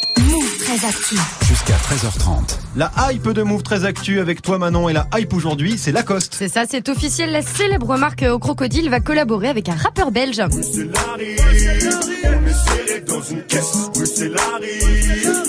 Très. 0.77 1.15
Jusqu'à 1.47 1.75
13h30. 1.75 2.57
La 2.75 2.91
hype 3.09 3.29
de 3.29 3.43
Move 3.43 3.63
très 3.63 3.85
actu 3.85 4.19
avec 4.19 4.41
toi 4.41 4.57
Manon 4.57 4.89
et 4.89 4.93
la 4.93 5.07
hype 5.15 5.33
aujourd'hui, 5.33 5.77
c'est 5.77 5.93
Lacoste. 5.93 6.35
C'est 6.37 6.49
ça, 6.49 6.63
c'est 6.69 6.89
officiel. 6.89 7.31
La 7.31 7.41
célèbre 7.41 7.95
marque 7.95 8.25
au 8.29 8.39
crocodile 8.39 8.89
va 8.89 8.99
collaborer 8.99 9.47
avec 9.47 9.69
un 9.69 9.75
rappeur 9.75 10.11
belge. 10.11 10.41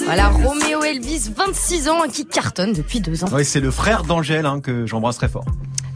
Voilà, 0.04 0.28
Roméo 0.28 0.84
Elvis, 0.84 1.32
26 1.36 1.88
ans, 1.88 2.02
qui 2.08 2.24
cartonne 2.24 2.72
depuis 2.72 3.00
deux 3.00 3.24
ans. 3.24 3.28
Ouais, 3.32 3.42
c'est 3.42 3.58
le 3.60 3.72
frère 3.72 4.04
d'Angèle 4.04 4.46
hein, 4.46 4.60
que 4.60 4.86
j'embrasse 4.86 5.16
très 5.16 5.28
fort. 5.28 5.44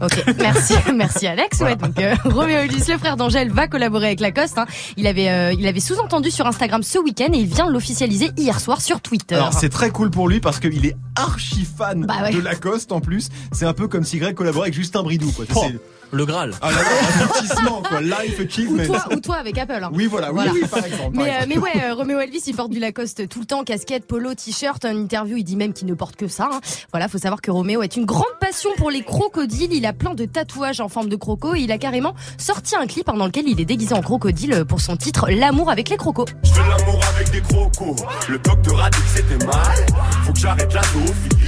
Ok, 0.01 0.23
merci, 0.39 0.73
merci 0.95 1.27
Alex. 1.27 1.59
Ouais, 1.59 1.75
donc 1.75 1.99
euh, 1.99 2.15
Roméo 2.25 2.57
Elvis, 2.57 2.83
le 2.89 2.97
frère 2.97 3.17
d'Angèle, 3.17 3.51
va 3.51 3.67
collaborer 3.67 4.07
avec 4.07 4.19
Lacoste. 4.19 4.57
hein. 4.57 4.65
Il 4.97 5.05
avait, 5.07 5.29
euh, 5.29 5.53
il 5.53 5.65
avait 5.67 5.79
sous-entendu 5.79 6.31
sur 6.31 6.47
Instagram 6.47 6.81
ce 6.83 6.97
week-end 6.99 7.29
et 7.33 7.37
il 7.37 7.47
vient 7.47 7.69
l'officialiser 7.69 8.31
hier 8.37 8.59
soir 8.59 8.81
sur 8.81 9.01
Twitter. 9.01 9.35
Alors 9.35 9.53
c'est 9.53 9.69
très 9.69 9.91
cool 9.91 10.09
pour 10.09 10.27
lui 10.27 10.39
parce 10.39 10.59
qu'il 10.59 10.85
est 10.85 10.95
archi 11.15 11.65
fan 11.65 12.05
Bah 12.05 12.15
ouais. 12.23 12.31
de 12.33 12.39
Lacoste 12.39 12.91
en 12.91 12.99
plus. 13.01 13.29
C'est 13.51 13.65
un 13.65 13.73
peu 13.73 13.87
comme 13.87 14.03
si 14.03 14.17
Greg 14.17 14.33
collaborait 14.35 14.65
avec 14.67 14.73
Justin 14.73 15.03
Bridou. 15.03 15.31
Quoi. 15.31 15.45
Le 16.11 16.25
Graal. 16.25 16.53
Ah 16.61 16.71
là 16.71 16.77
là, 16.77 17.23
aboutissement 17.23 17.81
quoi, 17.87 18.01
life 18.01 18.37
ou 18.39 18.43
achievement. 18.43 18.83
toi, 18.85 19.05
ou 19.15 19.19
toi 19.21 19.35
avec 19.37 19.57
Apple. 19.57 19.79
hein. 19.81 19.89
Oui 19.93 20.07
voilà, 20.07 20.27
oui, 20.29 20.35
Voilà. 20.35 20.51
oui 20.53 20.61
par 20.69 20.85
exemple. 20.85 21.15
par 21.15 21.23
Mais, 21.25 21.29
euh, 21.31 21.33
exemple. 21.43 21.47
mais 21.49 21.57
ouais, 21.57 21.85
euh, 21.89 21.93
Roméo 21.95 22.19
Elvis, 22.19 22.43
il 22.47 22.55
porte 22.55 22.69
du 22.71 22.79
Lacoste 22.79 23.27
tout 23.29 23.39
le 23.39 23.45
temps, 23.45 23.63
casquette, 23.63 24.05
polo, 24.05 24.33
t-shirt, 24.33 24.83
en 24.85 24.89
interview, 24.89 25.37
il 25.37 25.43
dit 25.43 25.55
même 25.55 25.71
qu'il 25.73 25.87
ne 25.87 25.93
porte 25.93 26.15
que 26.17 26.27
ça. 26.27 26.49
hein. 26.51 26.59
Voilà, 26.91 27.07
faut 27.07 27.17
savoir 27.17 27.41
que 27.41 27.49
Roméo 27.51 27.81
est 27.81 27.95
une 27.95 28.05
grande 28.05 28.25
passion 28.39 28.69
pour 28.77 28.91
les 28.91 29.03
crocodiles. 29.03 29.73
Il 29.73 29.85
a 29.85 29.93
plein 29.93 30.13
de 30.13 30.25
tatouages 30.25 30.81
en 30.81 30.89
forme 30.89 31.07
de 31.09 31.15
croco 31.15 31.55
et 31.55 31.59
il 31.61 31.71
a 31.71 31.77
carrément 31.77 32.13
sorti 32.37 32.75
un 32.75 32.87
clip 32.87 33.07
dans 33.07 33.25
lequel 33.25 33.47
il 33.47 33.59
est 33.61 33.65
déguisé 33.65 33.93
en 33.93 34.01
crocodile 34.01 34.65
pour 34.67 34.81
son 34.81 34.97
titre 34.97 35.27
L'amour 35.29 35.69
avec 35.69 35.89
les 35.89 35.97
crocos. 35.97 36.25
Je 36.43 36.49
fais 36.51 36.59
l'amour 36.59 36.99
avec 37.15 37.31
des 37.31 37.41
crocos. 37.41 37.95
Le 38.27 38.37
docteur 38.39 38.83
a 38.83 38.89
dit 38.89 38.99
que 38.99 39.07
c'était 39.17 39.45
mal. 39.45 39.55
Faut 40.25 40.33
que 40.33 40.39
j'arrête 40.39 40.73
la. 40.73 40.81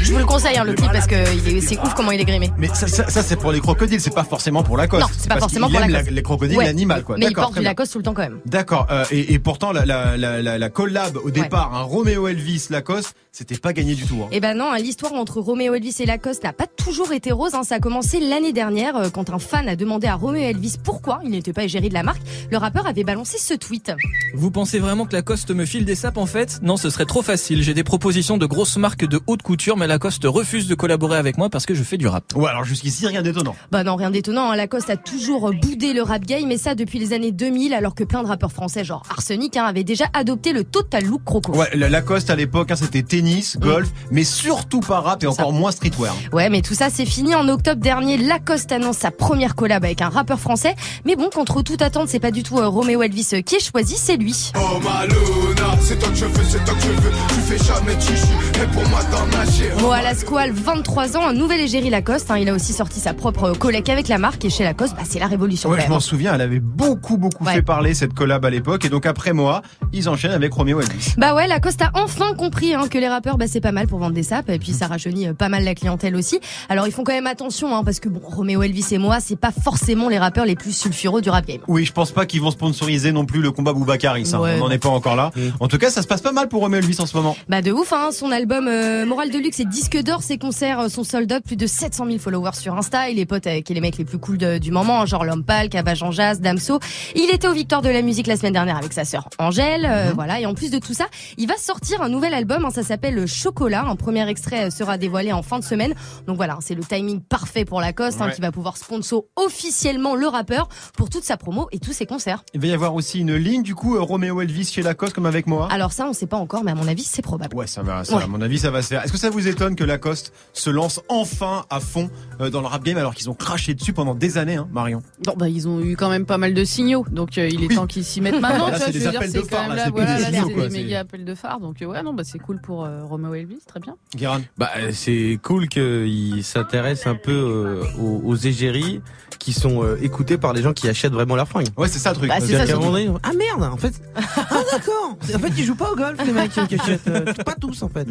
Je 0.04 0.12
vous 0.12 0.20
le 0.20 0.26
conseille 0.26 0.58
hein, 0.58 0.64
le 0.64 0.74
clip 0.74 0.92
parce 0.92 1.08
que 1.08 1.16
c'est 1.62 1.80
ouf 1.80 1.94
comment 1.96 2.12
il 2.12 2.20
est 2.22 2.26
grimé. 2.26 2.52
Mais 2.58 2.68
ça, 2.68 2.88
ça, 2.88 3.10
ça, 3.10 3.24
c'est 3.24 3.36
pour 3.38 3.52
les 3.52 3.60
crocodiles, 3.62 4.00
c'est 4.02 4.14
pas 4.14 4.24
forcément 4.24 4.53
pour 4.62 4.78
Lacoste. 4.78 5.02
Non, 5.02 5.10
c'est 5.18 5.30
pas 5.30 5.40
forcément 5.40 5.70
pour 5.70 5.80
aime 5.82 5.90
Lacoste. 5.90 6.10
la- 6.12 6.16
les 6.16 6.22
crocodiles, 6.22 6.58
Ouais. 6.58 6.66
l'animal 6.66 7.04
quoi. 7.04 7.16
Mais 7.18 7.26
il 7.26 7.30
D'accord, 7.30 7.46
porte 7.46 7.58
du. 7.58 7.64
Lacoste 7.64 7.94
tout 7.94 7.98
le 7.98 8.04
temps 8.04 8.14
quand 8.14 8.22
même. 8.22 8.40
D'accord. 8.46 8.86
euh, 8.92 9.06
et, 9.10 9.34
et 9.34 9.40
pourtant 9.40 9.72
la, 9.72 9.86
la, 9.86 10.18
la, 10.18 10.42
la, 10.44 10.58
la 10.60 10.70
collab 10.70 11.18
au 11.18 11.32
départ, 11.32 11.74
un 11.74 11.82
Roméo 11.82 12.28
Elvis 12.28 12.68
Lacoste, 12.70 13.16
c'était 13.32 13.58
pas 13.58 13.74
gagné 13.74 13.96
du 13.96 14.04
tout. 14.06 14.18
Hein. 14.24 14.28
Eh 14.32 14.40
ben 14.40 14.56
non, 14.56 14.72
hein, 14.72 14.78
l'histoire 14.78 15.14
entre 15.14 15.40
Roméo 15.40 15.74
Elvis 15.74 15.96
et 16.02 16.06
Lacoste 16.06 16.44
n'a 16.44 16.54
pas 16.54 16.68
toujours 16.68 17.14
été 17.14 17.32
rose. 17.32 17.56
hein. 17.56 17.64
Ça 17.64 17.76
a 17.76 17.80
commencé 17.80 18.20
l'année 18.20 18.54
dernière 18.54 18.96
euh, 18.98 19.10
quand 19.10 19.30
un 19.32 19.40
fan 19.40 19.68
a 19.70 19.76
demandé 19.76 20.06
à 20.08 20.16
Roméo 20.16 20.44
Elvis 20.44 20.76
pourquoi 20.84 21.20
il 21.24 21.32
n'était 21.32 21.54
pas 21.54 21.64
égérie 21.64 21.90
de 21.90 21.94
la 21.96 22.04
marque. 22.04 22.22
Le 22.52 22.58
rappeur 22.58 22.86
avait 22.86 23.04
balancé 23.04 23.38
ce 23.40 23.54
tweet. 23.56 23.92
Vous 24.36 24.52
pensez 24.52 24.78
vraiment 24.80 25.06
que 25.06 25.14
Lacoste 25.14 25.50
me 25.52 25.66
file 25.66 25.86
des 25.86 25.96
sapes 25.96 26.18
en 26.18 26.26
fait? 26.26 26.60
Non, 26.62 26.78
ce 26.78 26.90
serait 26.90 27.06
trop 27.06 27.22
facile. 27.22 27.64
J'ai 27.64 27.74
des 27.74 27.84
propositions 27.84 28.38
de 28.38 28.46
grosses 28.46 28.78
marques 28.78 29.06
de 29.06 29.20
haute 29.28 29.42
couture, 29.42 29.78
mais 29.78 29.88
Lacoste 29.88 30.24
refuse 30.26 30.68
de 30.68 30.76
collaborer 30.76 31.18
avec 31.18 31.38
moi 31.38 31.50
parce 31.50 31.66
que 31.66 31.74
je 31.74 31.84
fais 31.84 31.98
du 31.98 32.08
rap. 32.08 32.24
Ouais, 32.36 32.50
alors 32.50 32.64
jusqu'ici 32.66 33.08
rien 33.08 33.22
d'étonnant. 33.22 33.56
Bah 33.72 33.84
non, 33.84 33.96
rien 33.96 34.12
d'étonnant. 34.12 34.43
Hein. 34.52 34.56
Lacoste 34.56 34.90
a 34.90 34.98
toujours 34.98 35.52
boudé 35.54 35.94
le 35.94 36.02
rap 36.04 36.24
game, 36.26 36.52
et 36.52 36.58
ça 36.58 36.76
depuis 36.76 37.00
les 37.00 37.14
années 37.14 37.32
2000, 37.32 37.74
alors 37.74 37.96
que 37.96 38.04
plein 38.04 38.24
de 38.24 38.28
rappeurs 38.28 38.52
français, 38.52 38.84
genre 38.84 39.04
Arsenic, 39.10 39.58
hein, 39.58 39.66
avaient 39.66 39.84
déjà 39.84 40.06
adopté 40.14 40.54
le 40.54 40.64
total 40.64 41.06
look 41.06 41.24
croco. 41.24 41.54
Ouais, 41.54 41.70
la 41.74 41.90
Lacoste 41.90 42.30
à 42.30 42.36
l'époque, 42.36 42.72
hein, 42.72 42.76
c'était 42.76 43.04
tennis, 43.04 43.58
golf, 43.58 43.90
mais 44.12 44.24
surtout 44.24 44.80
pas 44.80 45.00
rap 45.00 45.24
et 45.24 45.26
Ça. 45.26 45.32
encore 45.32 45.54
moins 45.54 45.72
streetwear. 45.72 46.14
Ouais, 46.32 46.50
mais 46.50 46.62
tout 46.62 46.74
ça, 46.74 46.90
c'est 46.90 47.06
fini. 47.06 47.36
En 47.36 47.48
octobre 47.50 47.82
dernier, 47.82 48.18
Lacoste 48.18 48.72
annonce 48.72 48.98
sa 48.98 49.12
première 49.12 49.56
collab 49.56 49.84
avec 49.84 50.02
un 50.02 50.10
rappeur 50.10 50.40
français. 50.40 50.76
Mais 51.06 51.16
bon, 51.16 51.30
contre 51.34 51.62
toute 51.62 51.82
attente, 51.82 52.10
c'est 52.10 52.20
pas 52.20 52.32
du 52.32 52.44
tout 52.44 52.58
euh, 52.58 52.68
Roméo 52.68 53.02
Elvis 53.04 53.30
euh, 53.34 53.42
qui 53.42 53.56
est 53.56 53.72
choisi, 53.72 53.96
c'est 53.98 54.18
lui. 54.18 54.52
Oh 54.56 54.80
Maluna, 54.84 55.78
c'est 55.82 56.00
toi 56.00 56.10
que 56.10 56.16
je 56.16 56.26
veux, 56.26 56.44
c'est 56.48 56.64
toi 56.66 56.74
que 56.76 56.82
je 56.82 56.88
veux. 56.90 57.12
Tu 57.30 57.36
fais 57.42 57.58
jamais 57.58 57.96
de 57.96 58.02
chichi. 58.02 58.34
Et 58.64 58.68
pour 58.74 58.88
moi, 58.90 59.00
t'en 59.12 59.26
as 59.40 59.52
chérie. 59.52 59.82
Moa 59.82 60.02
Lasquale, 60.02 60.52
23 60.52 61.18
ans, 61.18 61.28
un 61.28 61.34
nouvel 61.34 61.60
égérie 61.62 61.90
Lacoste. 61.90 62.32
hein. 62.32 62.38
il 62.38 62.50
a 62.50 62.54
aussi 62.54 62.74
sorti 62.74 63.00
sa 63.00 63.14
propre 63.14 63.54
collègue 63.58 63.90
avec 63.92 64.08
la 64.08 64.18
marque. 64.24 64.46
et 64.46 64.50
chez 64.50 64.64
Lacoste, 64.64 64.96
bah, 64.96 65.04
c'est 65.08 65.20
la 65.20 65.28
révolution. 65.28 65.70
Ouais, 65.70 65.82
je 65.86 65.90
m'en 65.90 66.00
souviens, 66.00 66.34
elle 66.34 66.42
avait 66.42 66.60
beaucoup, 66.62 67.18
beaucoup 67.18 67.44
Ouais. 67.44 67.56
fait 67.56 67.62
parler 67.62 67.94
cette 67.94 68.14
collab 68.14 68.46
à 68.46 68.50
l'époque. 68.50 68.86
Et 68.86 68.90
donc 68.90 69.06
après 69.06 69.34
moi, 69.34 69.62
ils 69.92 70.08
enchaînent 70.08 70.32
avec 70.32 70.54
Romeo 70.54 70.80
Elvis. 70.80 71.14
Bah 71.18 71.36
ouais, 71.36 71.46
Lacoste 71.48 71.82
a 71.82 71.92
enfin 71.94 72.34
compris 72.34 72.74
hein, 72.74 72.88
que 72.90 72.98
les 72.98 73.10
rappeurs, 73.10 73.38
bah, 73.38 73.46
c'est 73.48 73.60
pas 73.62 73.74
mal 73.74 73.88
pour 73.88 74.00
vendre 74.00 74.14
des 74.14 74.24
sapes 74.24 74.50
et 74.50 74.60
puis 74.60 74.72
ça 74.72 74.88
rajeunit 74.88 75.28
euh, 75.28 75.34
pas 75.34 75.50
mal 75.50 75.64
la 75.66 75.76
clientèle 75.76 76.16
aussi. 76.16 76.40
Alors 76.70 76.88
ils 76.88 76.92
font 76.94 77.04
quand 77.04 77.12
même 77.14 77.28
attention 77.28 77.76
hein, 77.76 77.84
parce 77.84 78.00
que 78.00 78.08
bon, 78.10 78.22
Roméo 78.24 78.64
Elvis 78.64 78.86
et 78.92 78.98
moi, 78.98 79.20
c'est 79.20 79.36
pas 79.36 79.52
forcément 79.52 80.08
les 80.08 80.18
rappeurs 80.20 80.46
les 80.46 80.56
plus 80.56 80.72
sulfureux 80.76 81.22
du 81.22 81.30
rap 81.30 81.46
game. 81.46 81.60
Oui, 81.68 81.84
je 81.84 81.92
pense 81.92 82.12
pas 82.12 82.26
qu'ils 82.26 82.42
vont 82.42 82.52
sponsoriser 82.52 83.12
non 83.12 83.26
plus 83.26 83.42
le 83.42 83.52
combat 83.52 83.74
Boubacaris. 83.74 84.32
Hein. 84.34 84.40
Ouais, 84.40 84.56
On 84.56 84.66
n'en 84.66 84.72
est 84.72 84.78
pas 84.80 84.90
encore 84.90 85.16
là. 85.18 85.32
En 85.60 85.68
tout 85.68 85.78
cas, 85.78 85.90
ça 85.90 86.02
se 86.02 86.08
passe 86.08 86.22
pas 86.22 86.32
mal 86.32 86.48
pour 86.48 86.62
Romeo 86.62 86.78
Elvis 86.78 86.98
en 87.00 87.06
ce 87.06 87.16
moment. 87.18 87.36
Bah 87.50 87.62
de 87.62 87.72
ouf, 87.72 87.92
hein, 87.94 88.10
son 88.12 88.32
album 88.32 88.68
euh, 88.68 89.06
Moral 89.06 89.30
de 89.32 89.38
luxe 89.38 89.60
et 89.60 89.66
disque 89.66 90.02
d'or, 90.02 90.24
ses 90.24 90.38
concerts 90.38 90.80
euh, 90.80 90.90
sont 90.90 91.04
sold 91.04 91.32
out, 91.34 91.44
plus 91.46 91.58
de 91.58 91.68
700 91.68 92.06
000 92.06 92.20
followers 92.20 92.54
sur 92.54 92.76
Insta. 92.78 93.10
Il 93.10 93.20
est 93.20 93.26
pote 93.26 93.46
avec 93.48 93.68
les 93.70 93.82
mecs 93.82 93.98
les 93.98 94.06
plus 94.06 94.13
cool 94.20 94.38
de- 94.38 94.58
du 94.58 94.72
moment, 94.72 95.02
hein, 95.02 95.06
genre 95.06 95.24
L'Homme 95.26 95.44
Pâle, 95.44 95.70
Cava 95.70 95.94
Jean 95.96 96.12
Jazz, 96.12 96.40
Damso. 96.42 96.80
Il 97.16 97.30
était 97.32 97.48
aux 97.48 97.54
Victoires 97.54 97.82
de 97.82 97.90
la 97.90 98.02
musique 98.02 98.28
la 98.28 98.38
semaine 98.38 98.54
dernière 98.54 98.78
avec 98.78 98.94
sa 98.94 99.06
sœur 99.06 99.28
Angèle, 99.40 99.86
euh, 99.90 100.12
voilà. 100.14 100.40
Et 100.40 100.46
en 100.46 100.54
plus 100.54 100.72
de 100.72 100.80
tout 100.80 100.94
ça, 100.94 101.06
il 101.38 101.48
va 101.48 101.58
sortir 101.58 102.02
un 102.02 102.10
nouvel 102.10 102.34
album, 102.34 102.66
hein, 102.66 102.70
ça 102.72 102.84
s'appelle 102.84 103.16
Le 103.16 103.26
Chocolat. 103.28 103.84
Un 103.86 103.96
premier 103.96 104.28
extrait 104.30 104.66
euh, 104.66 104.70
sera 104.70 104.98
dévoilé 104.98 105.32
en 105.32 105.42
fin 105.44 105.60
de 105.60 105.64
semaine. 105.64 105.94
Donc 106.28 106.36
voilà, 106.38 106.58
c'est 106.62 106.76
le 106.76 106.84
timing 106.84 107.22
parfait 107.22 107.66
pour 107.66 107.82
Lacoste, 107.82 108.22
hein, 108.22 108.28
Ouais. 108.28 108.34
qui 108.34 108.42
va 108.42 108.52
pouvoir 108.52 108.78
sponsor 108.78 109.24
officiellement 109.36 110.16
le 110.16 110.28
rappeur 110.28 110.68
pour 110.98 111.10
toute 111.10 111.24
sa 111.24 111.38
promo 111.38 111.68
et 111.72 111.80
tous 111.80 111.94
ses 111.94 112.06
concerts. 112.06 112.44
Il 112.54 112.60
va 112.62 112.68
y 112.68 112.74
avoir 112.74 112.94
aussi 112.96 113.20
une 113.20 113.36
ligne 113.36 113.64
du 113.64 113.76
coup 113.76 113.96
euh, 113.96 114.02
Romeo 114.02 114.42
Elvis 114.42 114.66
chez 114.66 114.82
Lacoste 114.82 115.14
comme 115.14 115.26
avec 115.26 115.48
moi. 115.48 115.68
Alors 115.72 115.92
ça, 115.94 116.06
on 116.08 116.14
sait 116.14 116.28
pas 116.28 116.38
encore, 116.38 116.64
mais 116.64 116.72
à 116.72 116.76
mon 116.76 116.88
avis, 116.88 117.04
c'est 117.04 117.22
probable. 117.22 117.56
Ouais, 117.56 117.68
ça 117.68 117.82
va, 117.84 118.04
ça, 118.04 118.18
Ouais. 118.18 118.24
à 118.24 118.28
mon 118.28 118.42
avis, 118.42 118.60
ça 118.60 118.72
va 118.72 118.82
se 118.82 118.88
faire. 118.90 119.04
Est-ce 119.04 119.12
que 119.14 119.18
ça 119.18 119.30
vous 119.30 119.48
étonne 119.48 119.76
que 119.76 119.84
Lacoste 119.84 120.34
se 120.54 120.70
lance 120.70 121.00
enfin 121.08 121.66
à 121.70 121.80
fond 121.80 122.10
dans 122.52 122.60
le 122.62 122.68
rap 122.68 122.84
game 122.84 122.98
alors 122.98 123.14
qu'ils 123.16 123.30
ont 123.30 123.34
craché 123.36 123.74
dessus 123.74 123.94
pendant 123.94 124.03
des 124.14 124.38
années, 124.38 124.56
hein, 124.56 124.68
Marion 124.72 125.02
Bon, 125.26 125.34
bah, 125.38 125.48
ils 125.50 125.68
ont 125.68 125.80
eu 125.82 125.96
quand 125.96 126.10
même 126.10 126.26
pas 126.26 126.38
mal 126.38 126.54
de 126.54 126.64
signaux, 126.66 127.06
donc 127.12 127.38
euh, 127.38 127.48
il 127.48 127.64
est 127.64 127.68
Oui. 127.68 127.76
temps 127.76 127.88
qu'ils 127.88 128.04
s'y 128.04 128.20
mettent 128.22 128.42
maintenant. 128.42 128.68
C'est 128.78 128.92
des 128.92 129.08
appels 129.08 129.30
c'est 129.32 129.38
de 129.38 129.44
quand 129.44 129.56
phare, 129.56 129.68
même 129.70 129.76
là, 129.76 129.76
là, 129.78 129.84
c'est 129.86 129.92
plus 129.92 130.02
voilà, 130.04 130.18
des 130.18 130.24
signaux, 130.38 130.50
quoi, 130.50 130.70
méga 130.70 131.00
appels 131.00 131.26
de 131.26 131.36
phare, 131.36 131.60
donc 131.60 131.82
euh, 131.82 131.86
ouais, 131.86 132.04
non, 132.04 132.14
bah 132.14 132.24
c'est 132.26 132.40
cool 132.40 132.60
pour 132.62 132.84
euh, 132.84 133.04
Romeo 133.06 133.34
Elvis, 133.34 133.60
très 133.66 133.80
bien. 133.80 133.96
Guérin 134.16 134.42
Bah, 134.58 134.70
euh, 134.78 134.90
c'est 134.92 135.40
cool 135.42 135.68
qu'il 135.70 136.44
s'intéresse 136.44 137.08
un 137.08 137.16
peu 137.16 137.32
euh, 137.32 137.84
aux, 138.00 138.22
aux 138.26 138.36
égéries 138.36 139.02
qui 139.44 139.54
sont 139.54 139.84
euh, 139.84 139.98
écoutées 140.02 140.38
par 140.38 140.54
les 140.54 140.62
gens 140.62 140.74
qui 140.74 140.88
achètent 140.90 141.14
vraiment 141.14 141.36
leurs 141.36 141.48
fringues. 141.48 141.68
Ouais, 141.78 141.88
c'est 141.88 142.00
ça 142.00 142.12
le 142.12 142.16
truc. 142.16 142.30
Bah, 142.30 142.36
c'est 142.40 142.56
ça, 142.58 142.66
donné, 142.78 143.10
ah 143.24 143.32
merde, 143.38 143.72
en 143.72 143.78
fait, 143.78 143.94
ah 144.16 144.62
d'accord, 144.72 145.18
en 145.36 145.40
fait 145.40 145.52
ils 145.58 145.64
jouent 145.66 145.76
pas 145.76 145.92
au 145.92 145.96
golf 145.96 146.18
les 146.26 146.32
mecs 146.32 146.52
qui 146.52 146.60
achètent, 146.76 147.08
euh, 147.08 147.26
pas 147.46 147.56
tous 147.60 147.84
en 147.84 147.90
fait. 147.90 148.08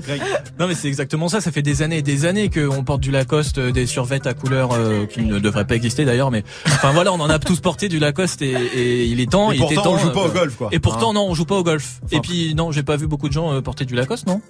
Non 0.58 0.68
mais 0.68 0.74
c'est 0.74 0.88
exactement 0.88 1.28
ça, 1.28 1.40
ça 1.40 1.50
fait 1.50 1.62
des 1.62 1.82
années 1.82 1.98
et 1.98 2.02
des 2.02 2.24
années 2.24 2.50
qu'on 2.50 2.84
porte 2.84 3.00
du 3.00 3.10
Lacoste, 3.10 3.58
euh, 3.58 3.72
des 3.72 3.86
survêtements 3.86 4.30
à 4.30 4.34
couleur 4.34 4.70
euh, 4.72 5.06
qui 5.06 5.22
ne 5.22 5.38
devraient 5.38 5.66
pas 5.66 5.74
exister 5.74 6.04
d'ailleurs, 6.04 6.30
mais 6.30 6.44
enfin 6.66 6.92
voilà, 6.92 7.12
on 7.12 7.20
en 7.20 7.30
a 7.30 7.38
tous 7.38 7.60
porté 7.60 7.88
du 7.88 7.98
Lacoste 7.98 8.42
et, 8.42 8.52
et 8.52 9.04
il 9.06 9.20
est 9.20 9.30
temps, 9.30 9.50
Et 9.50 9.56
il 9.56 9.62
était 9.64 9.74
pourtant, 9.74 9.90
temps. 9.90 9.94
on 9.96 9.98
joue 9.98 10.08
euh, 10.08 10.12
pas 10.12 10.24
au 10.26 10.28
golf, 10.28 10.56
quoi. 10.56 10.68
Et 10.70 10.78
pourtant 10.78 11.10
Hein. 11.10 11.14
non, 11.14 11.26
on 11.28 11.34
joue 11.34 11.44
pas 11.46 11.56
au 11.56 11.64
golf. 11.64 12.00
Enfin. 12.04 12.16
et 12.18 12.20
puis 12.20 12.54
non, 12.54 12.70
j'ai 12.72 12.82
pas 12.82 12.96
vu 12.96 13.06
beaucoup 13.06 13.28
de 13.28 13.32
gens 13.32 13.52
euh, 13.52 13.60
porter 13.60 13.84
du 13.84 13.94
Lacoste, 13.94 14.26
non? 14.26 14.40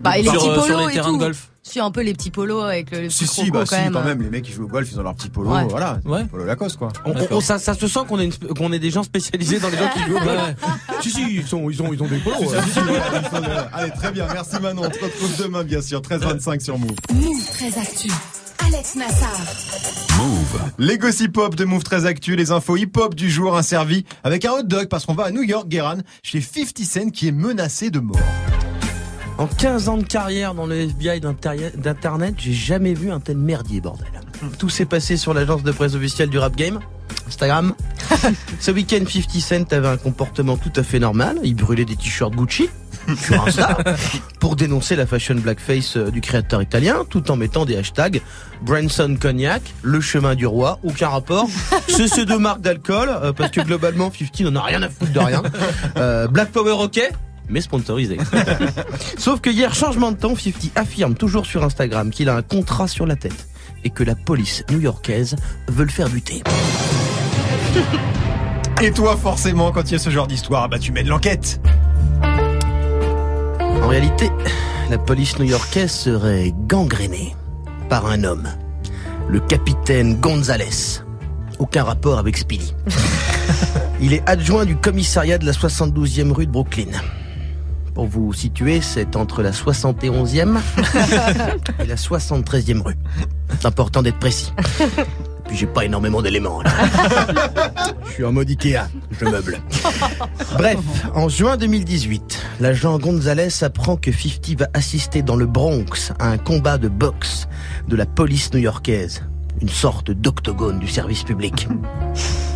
Bah, 0.00 0.18
et 0.18 0.22
les 0.22 0.28
sur, 0.28 0.38
petits 0.38 0.48
euh, 0.50 0.54
polos 0.54 0.66
sur 0.66 0.78
les 0.80 0.84
et 0.92 0.94
terrains 0.94 1.10
tout. 1.10 1.16
de 1.18 1.22
golf. 1.22 1.50
Si 1.74 1.80
un 1.80 1.90
peu 1.90 2.02
les 2.02 2.12
petits 2.12 2.30
polos 2.30 2.62
avec 2.62 2.92
le, 2.92 3.10
Si, 3.10 3.26
si, 3.26 3.50
bah 3.50 3.64
si, 3.66 3.70
quand 3.74 3.80
même. 3.82 3.92
quand 3.92 4.04
même. 4.04 4.22
Les 4.22 4.30
mecs 4.30 4.44
qui 4.44 4.52
jouent 4.52 4.66
au 4.66 4.68
golf, 4.68 4.88
ils 4.92 5.00
ont 5.00 5.02
leur 5.02 5.16
petit 5.16 5.28
polo, 5.28 5.50
Ouais. 5.50 5.64
voilà. 5.68 5.98
Ouais. 6.04 6.24
Polo 6.26 6.44
Lacoste, 6.44 6.76
quoi. 6.76 6.90
On, 7.04 7.10
on- 7.10 7.14
D'accord. 7.14 7.42
ça, 7.42 7.58
ça 7.58 7.74
se 7.74 7.88
sent 7.88 7.98
qu'on 8.08 8.20
est, 8.20 8.26
une- 8.26 8.54
qu'on 8.56 8.72
est 8.72 8.78
des 8.78 8.92
gens 8.92 9.02
spécialisés 9.02 9.58
dans 9.58 9.70
les 9.70 9.76
gens 9.76 9.88
qui 9.92 9.98
jouent 10.04 10.16
au 10.16 10.20
golf. 10.20 10.54
si 11.02 11.10
si, 11.10 11.34
ils 11.34 11.44
sont, 11.44 11.68
ils 11.68 11.82
ont, 11.82 11.92
ils 11.92 12.00
ont 12.00 12.06
des 12.06 12.18
polos. 12.18 12.38
Si, 12.38 12.46
si, 12.46 12.70
si. 12.74 12.78
Allez, 13.72 13.90
très 13.90 14.12
bien. 14.12 14.24
Merci 14.32 14.60
Manon. 14.62 14.82
On 14.88 14.92
se 14.92 15.04
retrouve 15.04 15.36
demain, 15.36 15.64
bien 15.64 15.82
sûr. 15.82 16.00
13h25 16.00 16.60
sur 16.62 16.78
Move. 16.78 16.92
Move 17.12 17.44
très 17.44 17.76
actu. 17.76 18.08
Alex 18.64 18.94
Nassar. 18.94 19.36
Les 20.78 20.96
gossip 20.96 21.36
hop 21.38 21.56
de 21.56 21.64
Move 21.64 21.82
très 21.82 22.06
Actu, 22.06 22.36
les 22.36 22.52
infos 22.52 22.76
hip 22.76 22.92
hop 22.96 23.16
du 23.16 23.28
jour 23.28 23.60
servi 23.64 24.04
avec 24.22 24.44
un 24.44 24.52
hot 24.52 24.62
dog 24.62 24.86
parce 24.86 25.06
qu'on 25.06 25.14
va 25.14 25.24
à 25.24 25.30
New 25.32 25.42
York, 25.42 25.66
Guéran, 25.66 25.98
chez 26.22 26.40
50 26.40 26.78
Cent 26.84 27.10
qui 27.10 27.26
est 27.26 27.32
menacé 27.32 27.90
de 27.90 27.98
mort. 27.98 28.20
En 29.36 29.46
15 29.48 29.88
ans 29.88 29.96
de 29.96 30.04
carrière 30.04 30.54
dans 30.54 30.66
le 30.66 30.76
FBI 30.76 31.20
d'internet, 31.20 32.34
j'ai 32.38 32.52
jamais 32.52 32.94
vu 32.94 33.10
un 33.10 33.18
tel 33.18 33.36
merdier 33.36 33.80
bordel. 33.80 34.06
Tout 34.58 34.68
s'est 34.68 34.84
passé 34.84 35.16
sur 35.16 35.34
l'agence 35.34 35.64
de 35.64 35.72
presse 35.72 35.94
officielle 35.94 36.28
du 36.30 36.38
rap 36.38 36.54
game, 36.54 36.78
Instagram. 37.26 37.74
Ce 38.60 38.70
week-end, 38.70 39.04
50 39.06 39.30
Cent 39.40 39.72
avait 39.72 39.88
un 39.88 39.96
comportement 39.96 40.56
tout 40.56 40.72
à 40.76 40.84
fait 40.84 41.00
normal. 41.00 41.38
Il 41.42 41.56
brûlait 41.56 41.84
des 41.84 41.96
t-shirts 41.96 42.34
Gucci 42.34 42.68
sur 43.16 43.44
Insta 43.44 43.76
pour 44.40 44.54
dénoncer 44.54 44.94
la 44.94 45.06
fashion 45.06 45.34
blackface 45.34 45.96
euh, 45.96 46.10
du 46.10 46.20
créateur 46.20 46.62
italien, 46.62 47.04
tout 47.08 47.30
en 47.30 47.36
mettant 47.36 47.64
des 47.64 47.76
hashtags 47.76 48.22
Branson 48.62 49.16
Cognac, 49.20 49.62
le 49.82 50.00
chemin 50.00 50.36
du 50.36 50.46
roi, 50.46 50.78
aucun 50.84 51.08
rapport. 51.08 51.48
C'est 51.88 52.08
ces 52.08 52.24
deux 52.24 52.38
marques 52.38 52.60
d'alcool, 52.60 53.10
euh, 53.10 53.32
parce 53.32 53.50
que 53.50 53.60
globalement, 53.60 54.12
50 54.16 54.52
n'en 54.52 54.60
a 54.60 54.62
rien 54.62 54.82
à 54.82 54.88
foutre 54.88 55.12
de 55.12 55.18
rien. 55.18 55.42
Euh, 55.96 56.28
Black 56.28 56.50
Power, 56.50 56.84
ok 56.84 57.00
mais 57.48 57.60
sponsorisé. 57.60 58.18
Sauf 59.18 59.40
que 59.40 59.50
hier, 59.50 59.74
changement 59.74 60.12
de 60.12 60.16
temps, 60.16 60.34
50 60.36 60.72
affirme 60.76 61.14
toujours 61.14 61.46
sur 61.46 61.64
Instagram 61.64 62.10
qu'il 62.10 62.28
a 62.28 62.36
un 62.36 62.42
contrat 62.42 62.88
sur 62.88 63.06
la 63.06 63.16
tête 63.16 63.48
et 63.84 63.90
que 63.90 64.02
la 64.02 64.14
police 64.14 64.64
new-yorkaise 64.70 65.36
veut 65.68 65.84
le 65.84 65.90
faire 65.90 66.08
buter. 66.08 66.42
Et 68.82 68.90
toi, 68.90 69.16
forcément, 69.16 69.72
quand 69.72 69.82
il 69.90 69.92
y 69.92 69.94
a 69.94 69.98
ce 69.98 70.10
genre 70.10 70.26
d'histoire, 70.26 70.68
bah 70.68 70.78
tu 70.78 70.92
mènes 70.92 71.08
l'enquête. 71.08 71.60
En 73.82 73.88
réalité, 73.88 74.30
la 74.90 74.98
police 74.98 75.38
new-yorkaise 75.38 75.90
serait 75.90 76.52
gangrénée 76.66 77.34
par 77.88 78.06
un 78.06 78.24
homme, 78.24 78.48
le 79.28 79.40
capitaine 79.40 80.18
Gonzalez. 80.20 81.02
Aucun 81.58 81.84
rapport 81.84 82.18
avec 82.18 82.36
Speedy. 82.36 82.74
Il 84.00 84.12
est 84.12 84.28
adjoint 84.28 84.64
du 84.64 84.76
commissariat 84.76 85.38
de 85.38 85.46
la 85.46 85.52
72e 85.52 86.32
rue 86.32 86.46
de 86.46 86.50
Brooklyn. 86.50 86.90
Pour 87.94 88.06
vous 88.06 88.32
situer, 88.32 88.80
c'est 88.80 89.14
entre 89.14 89.40
la 89.40 89.52
71e 89.52 90.58
et 91.78 91.86
la 91.86 91.94
73e 91.94 92.82
rue. 92.82 92.96
C'est 93.60 93.66
important 93.66 94.02
d'être 94.02 94.18
précis. 94.18 94.52
Et 94.80 95.46
puis 95.46 95.56
j'ai 95.56 95.66
pas 95.66 95.84
énormément 95.84 96.20
d'éléments. 96.20 96.60
Je 98.06 98.12
suis 98.12 98.24
en 98.24 98.32
mode 98.32 98.48
Ikea, 98.48 98.88
je 99.18 99.24
meuble. 99.24 99.60
Bref, 100.56 100.78
en 101.14 101.28
juin 101.28 101.56
2018, 101.56 102.40
l'agent 102.60 102.98
Gonzalez 102.98 103.62
apprend 103.62 103.96
que 103.96 104.12
50 104.12 104.58
va 104.58 104.66
assister 104.72 105.22
dans 105.22 105.36
le 105.36 105.46
Bronx 105.46 106.12
à 106.18 106.28
un 106.28 106.38
combat 106.38 106.78
de 106.78 106.88
boxe 106.88 107.48
de 107.88 107.96
la 107.96 108.06
police 108.06 108.52
new-yorkaise, 108.52 109.22
une 109.60 109.68
sorte 109.68 110.10
d'octogone 110.10 110.78
du 110.78 110.88
service 110.88 111.24
public. 111.24 111.68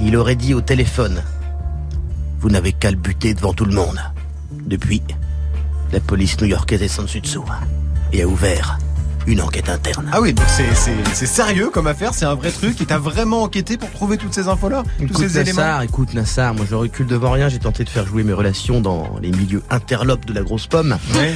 Il 0.03 0.17
aurait 0.17 0.37
dit 0.37 0.55
au 0.55 0.61
téléphone 0.61 1.23
Vous 2.39 2.51
n'avez 2.51 2.73
qu'à 2.73 2.91
le 2.91 2.97
buter 2.97 3.35
devant 3.35 3.53
tout 3.53 3.65
le 3.65 3.75
monde. 3.75 3.99
Depuis, 4.67 5.03
la 5.93 6.01
police 6.01 6.41
new-yorkaise 6.41 6.83
est 6.83 6.89
sans 6.89 7.05
dessus 7.05 7.21
dessous 7.21 7.45
et 8.13 8.23
a 8.23 8.27
ouvert 8.27 8.79
une 9.27 9.43
enquête 9.43 9.69
interne. 9.69 10.09
Ah 10.13 10.21
oui, 10.21 10.33
donc 10.33 10.47
c'est, 10.49 11.27
sérieux 11.27 11.69
comme 11.71 11.87
affaire, 11.87 12.15
c'est 12.15 12.25
un 12.25 12.35
vrai 12.35 12.51
truc. 12.51 12.81
Et 12.81 12.87
t'as 12.87 12.99
vraiment 12.99 13.43
enquêté 13.43 13.77
pour 13.77 13.91
trouver 13.91 14.17
toutes 14.17 14.33
ces 14.33 14.49
infos-là 14.49 14.85
Tous 14.99 15.05
Écoute 15.05 15.29
ces 15.29 15.39
éléments 15.39 15.61
Nassar, 15.61 15.83
écoute 15.83 16.15
Nassar, 16.15 16.55
moi 16.55 16.65
je 16.69 16.75
recule 16.75 17.07
devant 17.07 17.33
rien, 17.33 17.49
j'ai 17.49 17.59
tenté 17.59 17.85
de 17.85 17.91
faire 17.91 18.07
jouer 18.07 18.23
mes 18.23 18.33
relations 18.33 18.81
dans 18.81 19.19
les 19.21 19.31
milieux 19.31 19.63
interlopes 19.69 20.25
de 20.25 20.33
la 20.33 20.43
grosse 20.43 20.67
pomme. 20.67 20.97
Ouais. 21.15 21.35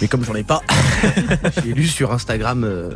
Mais 0.00 0.08
comme 0.08 0.24
j'en 0.24 0.34
ai 0.34 0.44
pas, 0.44 0.62
j'ai 1.64 1.72
lu 1.72 1.86
sur 1.86 2.12
Instagram, 2.12 2.62
euh, 2.64 2.90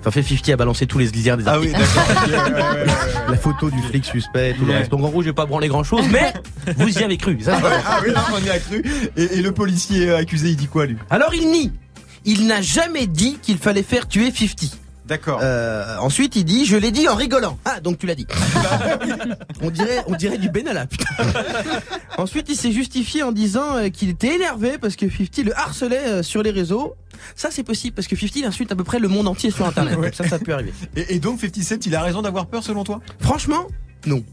enfin 0.00 0.10
fait 0.10 0.22
50 0.22 0.48
a 0.50 0.56
balancé 0.56 0.86
tous 0.86 0.98
les 0.98 1.06
liens 1.08 1.36
des 1.36 1.44
Ah 1.46 1.58
oui, 1.60 1.72
articles. 1.72 1.78
d'accord. 1.80 2.22
ok, 2.22 2.28
ouais, 2.28 2.36
ouais, 2.36 2.62
ouais, 2.62 2.80
ouais. 2.80 2.86
La 3.30 3.36
photo 3.36 3.70
du 3.70 3.82
flic 3.82 4.04
suspect, 4.04 4.54
tout 4.58 4.64
le 4.64 4.72
reste. 4.72 4.90
Donc 4.90 5.04
en 5.04 5.08
gros, 5.08 5.22
j'ai 5.22 5.32
pas 5.32 5.46
branlé 5.46 5.68
grand 5.68 5.84
chose, 5.84 6.04
mais 6.10 6.32
vous 6.76 6.98
y 6.98 7.02
avez 7.04 7.16
cru. 7.16 7.38
ça, 7.40 7.56
pas- 7.58 7.70
Ah 7.86 8.00
oui, 8.04 8.12
là, 8.12 8.24
on 8.34 8.44
y 8.44 8.50
a 8.50 8.58
cru. 8.58 8.82
Et, 9.16 9.38
et 9.38 9.42
le 9.42 9.52
policier 9.52 10.12
accusé, 10.12 10.48
il 10.50 10.56
dit 10.56 10.66
quoi, 10.68 10.86
lui? 10.86 10.96
Alors 11.10 11.34
il 11.34 11.50
nie. 11.50 11.72
Il 12.24 12.46
n'a 12.46 12.60
jamais 12.62 13.06
dit 13.06 13.38
qu'il 13.40 13.58
fallait 13.58 13.82
faire 13.82 14.06
tuer 14.08 14.32
50. 14.34 14.70
D'accord. 15.06 15.40
Euh, 15.42 15.96
ensuite, 16.00 16.36
il 16.36 16.44
dit, 16.44 16.66
je 16.66 16.76
l'ai 16.76 16.90
dit 16.90 17.08
en 17.08 17.14
rigolant. 17.14 17.58
Ah, 17.64 17.80
donc 17.80 17.96
tu 17.96 18.06
l'as 18.06 18.14
dit. 18.14 18.26
on 19.62 19.70
dirait, 19.70 20.02
on 20.06 20.14
dirait 20.14 20.36
du 20.36 20.50
Benalla, 20.50 20.84
putain. 20.86 21.06
ensuite, 22.18 22.46
il 22.50 22.56
s'est 22.56 22.72
justifié 22.72 23.22
en 23.22 23.32
disant 23.32 23.76
euh, 23.76 23.88
qu'il 23.88 24.10
était 24.10 24.34
énervé 24.34 24.76
parce 24.78 24.96
que 24.96 25.06
50 25.08 25.44
le 25.46 25.56
harcelait 25.58 26.02
euh, 26.06 26.22
sur 26.22 26.42
les 26.42 26.50
réseaux. 26.50 26.94
Ça, 27.34 27.50
c'est 27.50 27.62
possible 27.62 27.94
parce 27.94 28.08
que 28.08 28.16
50 28.16 28.36
il 28.36 28.44
insulte 28.44 28.72
à 28.72 28.76
peu 28.76 28.84
près 28.84 28.98
le 28.98 29.08
monde 29.08 29.28
entier 29.28 29.50
sur 29.50 29.66
Internet. 29.66 29.96
Ouais. 29.98 30.06
Donc 30.06 30.14
ça, 30.14 30.28
ça 30.28 30.38
peut 30.38 30.52
arriver. 30.52 30.72
Et, 30.96 31.16
et 31.16 31.18
donc 31.18 31.40
50 31.40 31.62
Cent, 31.62 31.86
il 31.86 31.94
a 31.94 32.02
raison 32.02 32.22
d'avoir 32.22 32.46
peur 32.46 32.62
selon 32.62 32.84
toi? 32.84 33.00
Franchement, 33.20 33.66
non. 34.06 34.24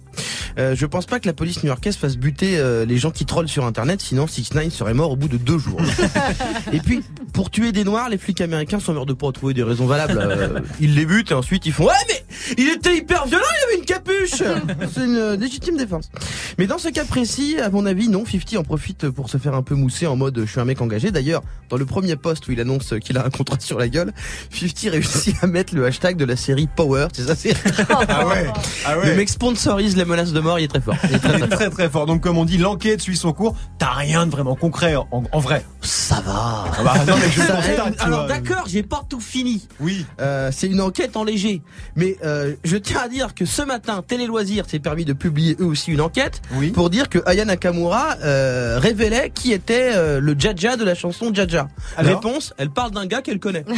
Euh, 0.57 0.75
je 0.75 0.85
pense 0.85 1.05
pas 1.05 1.19
que 1.19 1.27
la 1.27 1.33
police 1.33 1.63
new-yorkaise 1.63 1.97
fasse 1.97 2.17
buter 2.17 2.57
euh, 2.57 2.85
les 2.85 2.97
gens 2.97 3.11
qui 3.11 3.25
trollent 3.25 3.47
sur 3.47 3.65
Internet, 3.65 4.01
sinon 4.01 4.27
6 4.27 4.53
9 4.53 4.69
serait 4.73 4.93
mort 4.93 5.11
au 5.11 5.15
bout 5.15 5.27
de 5.27 5.37
deux 5.37 5.57
jours. 5.57 5.81
et 6.73 6.79
puis, 6.79 7.01
pour 7.33 7.49
tuer 7.49 7.71
des 7.71 7.83
noirs, 7.83 8.09
les 8.09 8.17
flics 8.17 8.41
américains 8.41 8.79
sont 8.79 8.93
morts 8.93 9.05
de 9.05 9.13
pas 9.13 9.31
trouver 9.31 9.53
des 9.53 9.63
raisons 9.63 9.85
valables. 9.85 10.17
Euh, 10.17 10.59
ils 10.79 10.95
les 10.95 11.05
butent 11.05 11.31
et 11.31 11.33
ensuite 11.33 11.65
ils 11.65 11.73
font 11.73 11.85
ouais 11.85 11.93
mais 12.07 12.25
il 12.57 12.69
était 12.69 12.95
hyper 12.97 13.25
violent, 13.25 13.45
il 13.59 13.63
avait 13.65 13.79
une 13.79 13.85
capuche. 13.85 14.43
C'est 14.93 15.05
une 15.05 15.33
légitime 15.33 15.77
défense. 15.77 16.09
Mais 16.57 16.67
dans 16.67 16.77
ce 16.77 16.89
cas 16.89 17.05
précis, 17.05 17.57
à 17.59 17.69
mon 17.69 17.85
avis, 17.85 18.09
non. 18.09 18.23
50 18.25 18.55
en 18.57 18.63
profite 18.63 19.09
pour 19.09 19.29
se 19.29 19.37
faire 19.37 19.55
un 19.55 19.61
peu 19.61 19.75
mousser 19.75 20.07
en 20.07 20.15
mode 20.15 20.41
je 20.45 20.49
suis 20.49 20.59
un 20.59 20.65
mec 20.65 20.81
engagé. 20.81 21.11
D'ailleurs, 21.11 21.41
dans 21.69 21.77
le 21.77 21.85
premier 21.85 22.15
post 22.15 22.47
où 22.47 22.51
il 22.51 22.59
annonce 22.59 22.93
qu'il 23.01 23.17
a 23.17 23.25
un 23.25 23.29
contrat 23.29 23.57
sur 23.59 23.79
la 23.79 23.87
gueule, 23.87 24.13
50 24.51 24.91
réussit 24.91 25.35
à 25.41 25.47
mettre 25.47 25.75
le 25.75 25.85
hashtag 25.85 26.17
de 26.17 26.25
la 26.25 26.35
série 26.35 26.67
Power. 26.75 27.07
C'est 27.13 27.23
ça, 27.23 27.35
c'est. 27.35 27.55
Ah 27.89 28.27
ouais, 28.27 28.47
ah 28.85 28.97
ouais. 28.99 29.09
Le 29.09 29.15
mec 29.15 29.29
sponsorise 29.29 29.97
les 30.05 30.11
menaces 30.11 30.31
de 30.33 30.39
mort, 30.39 30.59
il 30.59 30.65
est 30.65 30.67
très 30.67 30.81
fort. 30.81 30.95
Il 31.09 31.15
est 31.15 31.19
très, 31.19 31.39
très 31.47 31.69
très 31.69 31.89
fort. 31.89 32.05
Donc 32.05 32.21
comme 32.21 32.37
on 32.37 32.45
dit, 32.45 32.57
l'enquête 32.57 33.01
suit 33.01 33.17
son 33.17 33.33
cours. 33.33 33.55
T'as 33.79 33.91
rien 33.91 34.25
de 34.25 34.31
vraiment 34.31 34.55
concret 34.55 34.95
en, 34.95 35.07
en 35.11 35.39
vrai. 35.39 35.65
Ça 35.81 36.21
va. 36.25 36.65
Ah 36.77 36.83
bah, 36.83 36.93
non 37.07 37.15
mais 37.19 37.29
je 37.31 37.41
Ça- 37.41 37.55
constate, 37.55 37.97
tu 37.97 38.03
alors 38.03 38.27
d'accord, 38.27 38.63
j'ai 38.67 38.83
pas 38.83 39.01
tout 39.07 39.19
fini. 39.19 39.67
Oui. 39.79 40.05
Euh, 40.21 40.49
c'est 40.53 40.67
une 40.67 40.81
enquête 40.81 41.17
en 41.17 41.23
léger. 41.23 41.61
Mais 41.95 42.17
euh, 42.23 42.53
je 42.63 42.77
tiens 42.77 43.01
à 43.05 43.07
dire 43.07 43.33
que 43.33 43.45
ce 43.45 43.61
matin, 43.63 44.03
Télé 44.07 44.27
Loisirs 44.27 44.65
s'est 44.69 44.79
permis 44.79 45.05
de 45.05 45.13
publier 45.13 45.55
eux 45.59 45.65
aussi 45.65 45.91
une 45.91 46.01
enquête 46.01 46.41
pour 46.73 46.89
dire 46.89 47.09
que 47.09 47.19
Aya 47.25 47.45
Nakamura 47.45 48.15
euh, 48.23 48.77
révélait 48.79 49.31
qui 49.33 49.51
était 49.53 49.93
le 50.19 50.35
Jaja 50.37 50.77
de 50.77 50.83
la 50.83 50.95
chanson 50.95 51.31
Jaja. 51.33 51.67
Alors 51.97 52.21
Réponse, 52.21 52.53
elle 52.57 52.69
parle 52.69 52.91
d'un 52.91 53.05
gars 53.05 53.21
qu'elle 53.21 53.39
connaît. 53.39 53.65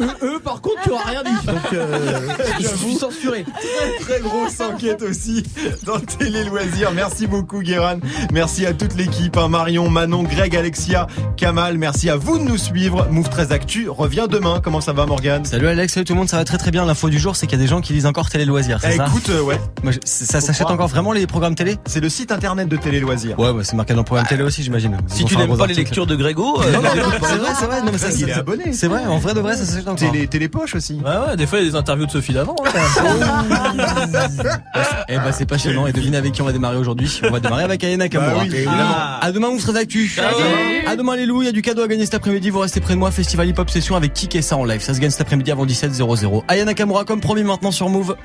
eux, 0.00 0.10
eux, 0.22 0.40
par 0.40 0.60
contre, 0.60 0.82
tu 0.82 0.90
auras 0.90 1.04
rien 1.10 1.22
dit. 1.22 1.46
Donc 1.46 1.72
euh, 1.72 2.20
je 2.60 2.66
suis 2.68 2.94
censuré. 2.94 3.44
Très 4.04 4.20
grosse 4.20 4.60
enquête 4.60 5.02
aussi 5.02 5.42
dans 5.84 5.98
Télé 5.98 6.44
Loisirs. 6.44 6.92
Merci 6.94 7.26
beaucoup 7.26 7.60
Guéran. 7.62 7.96
Merci 8.32 8.66
à 8.66 8.74
toute 8.74 8.94
l'équipe, 8.96 9.36
hein, 9.36 9.48
Marion, 9.48 9.88
Manon, 9.88 10.22
Greg, 10.24 10.54
Alexia, 10.56 11.06
Kamal. 11.36 11.78
Merci 11.78 12.10
à 12.10 12.16
vous 12.16 12.38
de 12.38 12.44
nous 12.44 12.58
suivre. 12.58 13.06
Move 13.10 13.28
13 13.30 13.52
Actu 13.52 13.88
revient 13.88 14.26
demain. 14.28 14.60
Comment 14.62 14.80
ça 14.82 14.92
va 14.92 15.06
Morgane? 15.06 15.44
Salut 15.46 15.68
Alex, 15.68 15.94
salut 15.94 16.04
tout 16.04 16.12
le 16.12 16.18
monde, 16.18 16.28
ça 16.28 16.36
va 16.36 16.44
très 16.44 16.58
très 16.58 16.70
bien. 16.70 16.84
L'info 16.84 17.08
du 17.08 17.18
jour, 17.18 17.34
c'est 17.34 17.46
qu'il 17.46 17.58
y 17.58 17.62
a 17.62 17.64
des 17.64 17.70
gens 17.70 17.80
qui 17.80 17.92
lisent 17.94 18.04
encore 18.06 18.28
Télé 18.28 18.44
Loisirs, 18.44 18.78
c'est 18.82 18.92
Eh, 18.94 18.96
ça? 18.96 19.06
Écoute, 19.06 19.30
euh, 19.30 19.40
ouais. 19.42 19.58
Moi, 19.82 19.92
je- 19.92 19.98
c'est- 20.04 20.26
ça 20.26 20.40
s'achète 20.42 20.66
encore 20.66 20.88
vraiment 20.88 21.12
les 21.12 21.26
programmes 21.26 21.54
télé? 21.54 21.76
C'est 21.86 22.00
le 22.00 22.08
site 22.10 22.30
internet 22.30 22.68
de 22.68 22.76
Télé 22.76 23.00
Loisirs. 23.00 23.38
Ouais, 23.38 23.52
bah, 23.54 23.60
c'est 23.62 23.74
marqué 23.74 23.94
dans 23.94 24.00
le 24.00 24.04
programme 24.04 24.26
télé 24.26 24.42
aussi, 24.42 24.62
j'imagine. 24.62 24.98
Si 25.06 25.24
tu 25.24 25.36
n'aimes 25.36 25.56
pas 25.56 25.66
les 25.66 25.74
lectures 25.74 26.06
de 26.06 26.14
Grégo, 26.16 26.60
euh, 26.60 26.64
c'est 26.72 27.36
vrai, 27.36 27.48
c'est 27.58 27.66
vrai. 27.66 27.80
Non, 27.82 27.90
mais 27.92 27.98
ça, 27.98 28.08
Il 28.10 28.28
est 28.28 28.32
ça- 28.34 28.40
abonné. 28.40 28.72
C'est 28.74 28.88
vrai, 28.88 29.06
en 29.06 29.18
vrai 29.18 29.32
de 29.34 29.40
vrai, 29.40 29.56
ça 29.56 29.64
s'achète 29.64 29.88
encore. 29.88 29.96
Télé, 30.10 30.26
Télépoche 30.26 30.74
aussi. 30.74 31.00
Ouais, 31.04 31.28
ouais, 31.30 31.36
des 31.36 31.46
fois, 31.46 31.58
il 31.58 31.64
y 31.64 31.68
a 31.68 31.70
des 31.70 31.76
interviews 31.76 32.06
de 32.06 32.10
Sophie 32.10 32.32
d'avant. 32.34 32.54
hein. 32.66 32.70
Eh 35.08 35.16
ben 35.16 35.32
c'est 35.32 35.46
passionnant 35.46 35.86
et 35.86 35.92
devinez 35.92 36.16
avec 36.16 36.32
qui 36.32 36.42
on 36.42 36.44
va 36.44 36.52
démarrer 36.52 36.76
aujourd'hui. 36.76 37.20
On 37.22 37.30
va 37.30 37.40
démarrer 37.40 37.64
avec 37.64 37.82
Ayana 37.84 38.04
Nakamura. 38.04 38.34
Bah 38.34 38.40
oui, 38.42 38.48
évidemment. 38.54 38.94
À 39.20 39.32
demain 39.32 39.48
on 39.48 39.58
sera 39.58 39.72
d'actu. 39.72 40.10
À 40.86 40.96
demain 40.96 41.16
les 41.16 41.26
loups, 41.26 41.42
il 41.42 41.46
y 41.46 41.48
a 41.48 41.52
du 41.52 41.62
cadeau 41.62 41.82
à 41.82 41.88
gagner 41.88 42.04
cet 42.04 42.14
après-midi. 42.14 42.50
Vous 42.50 42.60
restez 42.60 42.80
près 42.80 42.94
de 42.94 42.98
moi, 42.98 43.10
Festival 43.10 43.48
Hip 43.48 43.54
Hop 43.58 43.70
Session 43.70 43.96
avec 43.96 44.12
Kik 44.12 44.36
et 44.36 44.42
ça 44.42 44.56
en 44.56 44.64
live. 44.64 44.80
Ça 44.80 44.94
se 44.94 45.00
gagne 45.00 45.10
cet 45.10 45.22
après-midi 45.22 45.50
avant 45.50 45.66
17h00. 45.66 46.42
Ayana 46.48 46.72
Nakamura 46.72 47.04
comme 47.04 47.20
promis 47.20 47.42
maintenant 47.44 47.72
sur 47.72 47.88
Move. 47.88 48.16